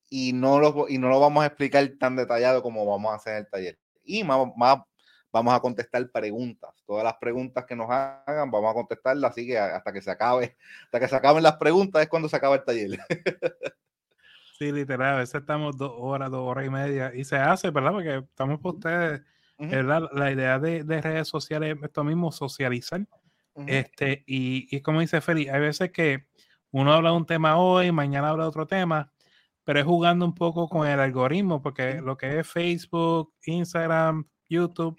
y 0.09 0.33
no, 0.33 0.59
lo, 0.59 0.87
y 0.89 0.97
no 0.97 1.09
lo 1.09 1.19
vamos 1.19 1.43
a 1.43 1.47
explicar 1.47 1.89
tan 1.97 2.15
detallado 2.15 2.61
como 2.61 2.85
vamos 2.85 3.11
a 3.11 3.15
hacer 3.15 3.33
en 3.33 3.39
el 3.39 3.49
taller. 3.49 3.79
Y 4.03 4.23
más, 4.23 4.47
más 4.57 4.79
vamos 5.31 5.53
a 5.53 5.59
contestar 5.59 6.09
preguntas. 6.11 6.71
Todas 6.85 7.03
las 7.03 7.15
preguntas 7.15 7.65
que 7.65 7.75
nos 7.75 7.89
hagan, 7.89 8.51
vamos 8.51 8.71
a 8.71 8.73
contestarlas, 8.73 9.31
así 9.31 9.47
que 9.47 9.57
hasta 9.57 9.93
que 9.93 10.01
se 10.01 10.11
acabe, 10.11 10.57
hasta 10.85 10.99
que 10.99 11.07
se 11.07 11.15
acaben 11.15 11.43
las 11.43 11.57
preguntas 11.57 12.01
es 12.01 12.09
cuando 12.09 12.29
se 12.29 12.35
acaba 12.35 12.55
el 12.55 12.63
taller. 12.63 12.99
Sí, 14.57 14.71
literal, 14.71 15.15
a 15.15 15.17
veces 15.17 15.41
estamos 15.41 15.75
dos 15.75 15.91
horas, 15.97 16.29
dos 16.29 16.47
horas 16.47 16.67
y 16.67 16.69
media, 16.69 17.11
y 17.15 17.23
se 17.23 17.35
hace, 17.35 17.71
¿verdad? 17.71 17.93
Porque 17.93 18.17
estamos 18.17 18.59
por 18.59 18.75
ustedes, 18.75 19.21
¿verdad? 19.57 20.07
La 20.13 20.31
idea 20.31 20.59
de, 20.59 20.83
redes 20.83 21.27
sociales 21.27 21.75
es 21.75 21.83
esto 21.83 22.03
mismo, 22.03 22.31
socializar. 22.31 23.01
este, 23.65 24.23
y, 24.27 24.67
y, 24.69 24.81
como 24.81 24.99
dice 24.99 25.19
Feli, 25.19 25.49
hay 25.49 25.61
veces 25.61 25.91
que 25.91 26.27
uno 26.69 26.93
habla 26.93 27.09
de 27.09 27.15
un 27.15 27.25
tema 27.25 27.57
hoy, 27.57 27.91
mañana 27.91 28.29
habla 28.29 28.43
de 28.43 28.49
otro 28.49 28.67
tema, 28.67 29.11
pero 29.63 29.79
es 29.79 29.85
jugando 29.85 30.25
un 30.25 30.35
poco 30.35 30.69
con 30.69 30.87
el 30.87 30.99
algoritmo, 30.99 31.59
porque 31.63 31.99
lo 31.99 32.15
que 32.15 32.37
es 32.37 32.47
Facebook, 32.47 33.33
Instagram, 33.45 34.27
YouTube, 34.47 34.95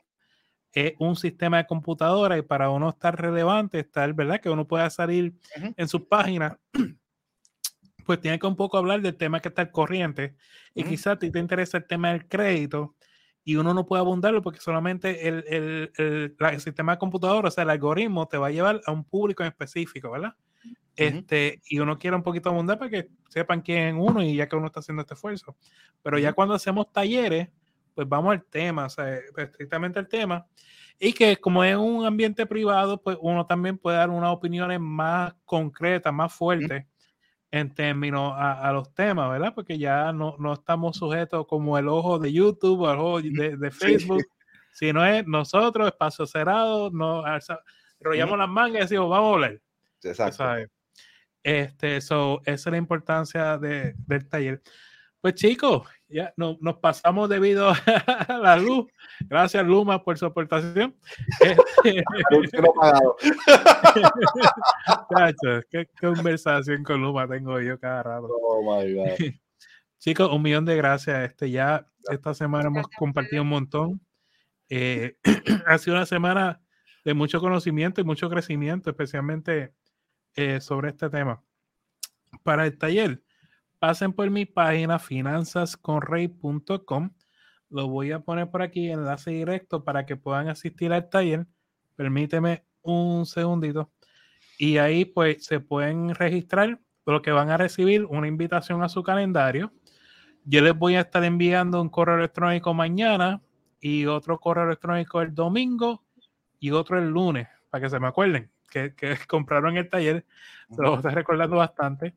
es 0.72 0.94
un 0.98 1.16
sistema 1.16 1.58
de 1.58 1.66
computadora 1.66 2.38
y 2.38 2.42
para 2.42 2.70
uno 2.70 2.90
estar 2.90 3.20
relevante, 3.20 3.80
estar, 3.80 4.12
¿verdad? 4.14 4.40
Que 4.40 4.50
uno 4.50 4.66
pueda 4.66 4.88
salir 4.90 5.34
en 5.76 5.88
sus 5.88 6.02
páginas, 6.02 6.56
pues 8.06 8.20
tiene 8.20 8.38
que 8.38 8.46
un 8.46 8.56
poco 8.56 8.78
hablar 8.78 9.00
del 9.00 9.16
tema 9.16 9.40
que 9.40 9.48
está 9.48 9.62
al 9.62 9.70
corriente 9.70 10.34
y 10.74 10.84
quizás 10.84 11.14
a 11.14 11.18
ti 11.18 11.30
te 11.30 11.38
interesa 11.38 11.78
el 11.78 11.86
tema 11.86 12.10
del 12.10 12.26
crédito 12.26 12.96
y 13.44 13.56
uno 13.56 13.74
no 13.74 13.86
puede 13.86 14.00
abundarlo 14.00 14.42
porque 14.42 14.60
solamente 14.60 15.28
el, 15.28 15.44
el, 15.48 16.34
el, 16.38 16.60
sistema 16.60 16.92
de 16.92 16.98
computadora, 16.98 17.48
o 17.48 17.50
sea, 17.50 17.64
el 17.64 17.70
algoritmo 17.70 18.26
te 18.26 18.38
va 18.38 18.48
a 18.48 18.50
llevar 18.50 18.80
a 18.86 18.92
un 18.92 19.04
público 19.04 19.42
en 19.42 19.48
específico, 19.48 20.10
¿verdad? 20.10 20.34
Este, 20.94 21.60
y 21.66 21.78
uno 21.78 21.98
quiere 21.98 22.16
un 22.16 22.22
poquito 22.22 22.50
abundar 22.50 22.78
para 22.78 22.90
que 22.90 23.08
sepan 23.28 23.62
quién 23.62 23.88
es 23.88 23.94
uno 23.96 24.22
y 24.22 24.36
ya 24.36 24.48
que 24.48 24.56
uno 24.56 24.66
está 24.66 24.80
haciendo 24.80 25.02
este 25.02 25.14
esfuerzo. 25.14 25.56
Pero 26.02 26.18
ya 26.18 26.32
cuando 26.34 26.54
hacemos 26.54 26.92
talleres, 26.92 27.48
pues 27.95 28.09
vamos 28.09 28.32
al 28.32 28.45
tema, 28.45 28.86
o 28.86 28.90
sea, 28.90 29.18
estrictamente 29.36 29.99
al 29.99 30.09
tema. 30.09 30.47
Y 30.99 31.12
que 31.12 31.36
como 31.36 31.64
es 31.64 31.76
un 31.76 32.05
ambiente 32.05 32.47
privado, 32.47 33.01
pues 33.01 33.16
uno 33.20 33.47
también 33.47 33.78
puede 33.78 33.97
dar 33.97 34.11
unas 34.11 34.30
opiniones 34.30 34.78
más 34.80 35.34
concretas, 35.45 36.12
más 36.12 36.32
fuertes 36.32 36.86
en 37.51 37.74
términos 37.74 38.32
a, 38.36 38.72
los 38.72 38.95
temas, 38.95 39.30
¿verdad? 39.30 39.53
Porque 39.55 39.76
ya 39.78 40.12
no, 40.12 40.36
no, 40.38 40.55
estamos 40.55 40.97
sujetos 40.97 41.47
como 41.47 41.76
el 41.76 41.86
ojo 41.86 42.18
de 42.18 42.32
YouTube 42.32 42.80
o 42.80 42.90
el 42.90 42.99
ojo 42.99 43.20
de, 43.20 43.57
de 43.57 43.70
Facebook, 43.70 44.22
sino 44.72 45.05
es 45.05 45.26
nosotros, 45.26 45.88
espacio 45.88 46.24
cerrado, 46.26 46.90
no, 46.90 47.22
enrollamos 48.01 48.38
las 48.38 48.49
mangas 48.49 48.76
y 48.76 48.80
decimos, 48.80 49.11
vamos 49.11 49.30
a 49.30 49.34
hablar. 49.34 49.61
Exacto. 50.03 50.45
Este, 51.43 52.01
so, 52.01 52.40
esa 52.45 52.70
es 52.70 52.72
la 52.72 52.76
importancia 52.78 53.59
de, 53.59 53.95
del 53.99 54.28
taller. 54.28 54.62
Pues 55.22 55.34
chicos, 55.36 55.88
ya 56.08 56.34
no, 56.36 56.58
nos 56.60 56.78
pasamos 56.78 57.28
debido 57.28 57.70
a 57.70 57.76
la 58.42 58.56
luz. 58.56 58.86
Gracias 59.20 59.64
Luma 59.64 60.02
por 60.02 60.18
su 60.18 60.26
aportación. 60.26 60.96
Qué 65.70 65.88
conversación 66.00 66.82
con 66.82 67.00
Luma 67.00 67.28
tengo 67.28 67.60
yo 67.60 67.78
cada 67.78 68.02
rato. 68.02 68.26
Oh 68.28 68.62
my 68.62 68.94
God. 68.94 69.10
Chicos, 70.00 70.28
un 70.28 70.42
millón 70.42 70.64
de 70.64 70.74
gracias. 70.74 71.30
Este 71.30 71.52
ya 71.52 71.86
esta 72.10 72.34
semana 72.34 72.66
hemos 72.66 72.88
compartido 72.98 73.42
un 73.42 73.50
montón. 73.50 74.00
Eh, 74.68 75.14
ha 75.66 75.78
sido 75.78 75.94
una 75.94 76.06
semana 76.06 76.60
de 77.04 77.14
mucho 77.14 77.40
conocimiento 77.40 78.00
y 78.00 78.04
mucho 78.04 78.28
crecimiento, 78.28 78.90
especialmente 78.90 79.72
eh, 80.34 80.60
sobre 80.60 80.88
este 80.88 81.08
tema. 81.10 81.44
Para 82.42 82.66
el 82.66 82.76
taller, 82.76 83.22
pasen 83.83 84.12
por 84.12 84.30
mi 84.30 84.47
página 84.47 85.01
finanzasconrey.com. 85.01 87.11
Lo 87.68 87.89
voy 87.89 88.12
a 88.12 88.20
poner 88.20 88.49
por 88.49 88.62
aquí, 88.62 88.89
enlace 88.89 89.33
directo 89.33 89.83
para 89.83 90.07
que 90.07 90.14
puedan 90.14 90.49
asistir 90.49 90.93
al 90.93 91.11
taller. 91.11 91.49
Permíteme 91.97 92.64
un 92.83 93.26
segundito. 93.26 93.91
Y 94.57 94.78
ahí 94.78 95.05
pues 95.05 95.45
se 95.45 95.59
pueden 95.59 96.14
registrar, 96.14 96.78
lo 97.07 97.22
que 97.22 97.33
van 97.33 97.51
a 97.51 97.57
recibir 97.57 98.05
una 98.05 98.28
invitación 98.28 98.85
a 98.85 98.89
su 98.89 99.03
calendario. 99.03 99.72
Yo 100.45 100.61
les 100.61 100.78
voy 100.78 100.95
a 100.95 101.01
estar 101.01 101.24
enviando 101.24 101.83
un 101.83 101.89
correo 101.89 102.18
electrónico 102.18 102.72
mañana 102.74 103.43
y 103.80 104.07
otro 104.07 104.39
correo 104.39 104.66
electrónico 104.66 105.22
el 105.22 105.35
domingo 105.35 106.05
y 106.61 106.70
otro 106.70 107.01
el 107.01 107.09
lunes, 107.09 107.49
para 107.68 107.83
que 107.83 107.91
se 107.91 107.99
me 107.99 108.07
acuerden 108.07 108.49
que, 108.70 108.95
que 108.95 109.16
compraron 109.26 109.76
el 109.76 109.89
taller. 109.89 110.24
Se 110.70 110.80
lo 110.80 110.91
voy 110.91 110.99
a 110.99 111.01
estar 111.01 111.16
recordando 111.16 111.57
bastante. 111.57 112.14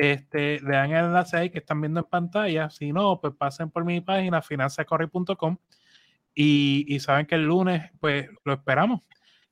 Este, 0.00 0.60
le 0.60 0.76
dan 0.76 0.90
el 0.92 1.06
enlace 1.06 1.36
ahí 1.36 1.50
que 1.50 1.58
están 1.58 1.80
viendo 1.80 2.00
en 2.00 2.06
pantalla. 2.06 2.70
Si 2.70 2.92
no, 2.92 3.20
pues 3.20 3.34
pasen 3.34 3.70
por 3.70 3.84
mi 3.84 4.00
página 4.00 4.42
finanzacorri.com 4.42 5.56
y, 6.34 6.84
y 6.88 7.00
saben 7.00 7.26
que 7.26 7.34
el 7.34 7.44
lunes, 7.44 7.90
pues 8.00 8.28
lo 8.44 8.52
esperamos. 8.54 9.02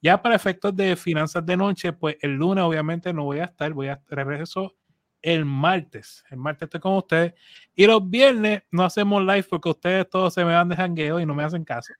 Ya 0.01 0.23
para 0.23 0.37
efectos 0.37 0.75
de 0.77 0.97
finanzas 0.97 1.45
de 1.45 1.57
noche, 1.57 1.93
pues 1.93 2.17
el 2.21 2.35
lunes 2.35 2.63
obviamente 2.63 3.13
no 3.13 3.25
voy 3.25 3.41
a 3.41 3.45
estar, 3.45 3.73
voy 3.73 3.89
a 3.89 4.01
regreso 4.09 4.75
el 5.23 5.45
martes. 5.45 6.25
El 6.31 6.39
martes 6.39 6.67
estoy 6.67 6.81
con 6.81 6.95
ustedes. 6.95 7.35
Y 7.75 7.87
los 7.87 8.09
viernes 8.09 8.63
no 8.71 8.85
hacemos 8.85 9.23
live 9.23 9.45
porque 9.45 9.69
ustedes 9.69 10.09
todos 10.09 10.35
se 10.35 10.45
me 10.45 10.55
van 10.55 10.69
de 10.69 10.77
jangueo 10.77 11.21
y 11.21 11.27
no 11.27 11.35
me 11.35 11.45
hacen 11.45 11.65
caso. 11.65 11.93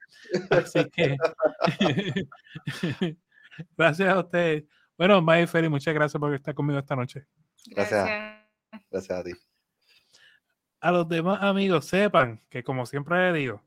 Así 0.49 0.85
que 0.89 1.17
gracias 3.77 4.09
a 4.09 4.19
ustedes. 4.19 4.63
Bueno, 4.97 5.21
May 5.21 5.47
Ferry, 5.47 5.69
muchas 5.69 5.93
gracias 5.93 6.19
por 6.19 6.33
estar 6.33 6.53
conmigo 6.53 6.79
esta 6.79 6.95
noche. 6.95 7.25
Gracias. 7.67 8.38
Gracias 8.89 9.19
a 9.19 9.23
ti. 9.23 9.31
A 10.81 10.91
los 10.91 11.09
demás 11.09 11.41
amigos, 11.43 11.85
sepan 11.85 12.41
que 12.49 12.63
como 12.63 12.85
siempre 12.85 13.31
les 13.31 13.41
digo, 13.41 13.61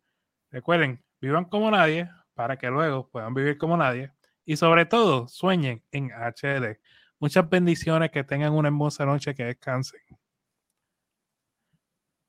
recuerden, 0.50 1.02
vivan 1.20 1.44
como 1.44 1.70
nadie 1.70 2.08
para 2.34 2.56
que 2.56 2.68
luego 2.68 3.08
puedan 3.08 3.34
vivir 3.34 3.58
como 3.58 3.76
nadie. 3.76 4.12
Y 4.44 4.56
sobre 4.56 4.86
todo, 4.86 5.28
sueñen 5.28 5.84
en 5.92 6.10
HD. 6.12 6.80
Muchas 7.18 7.48
bendiciones, 7.48 8.10
que 8.10 8.24
tengan 8.24 8.52
una 8.52 8.68
hermosa 8.68 9.04
noche, 9.04 9.34
que 9.34 9.44
descansen. 9.44 10.00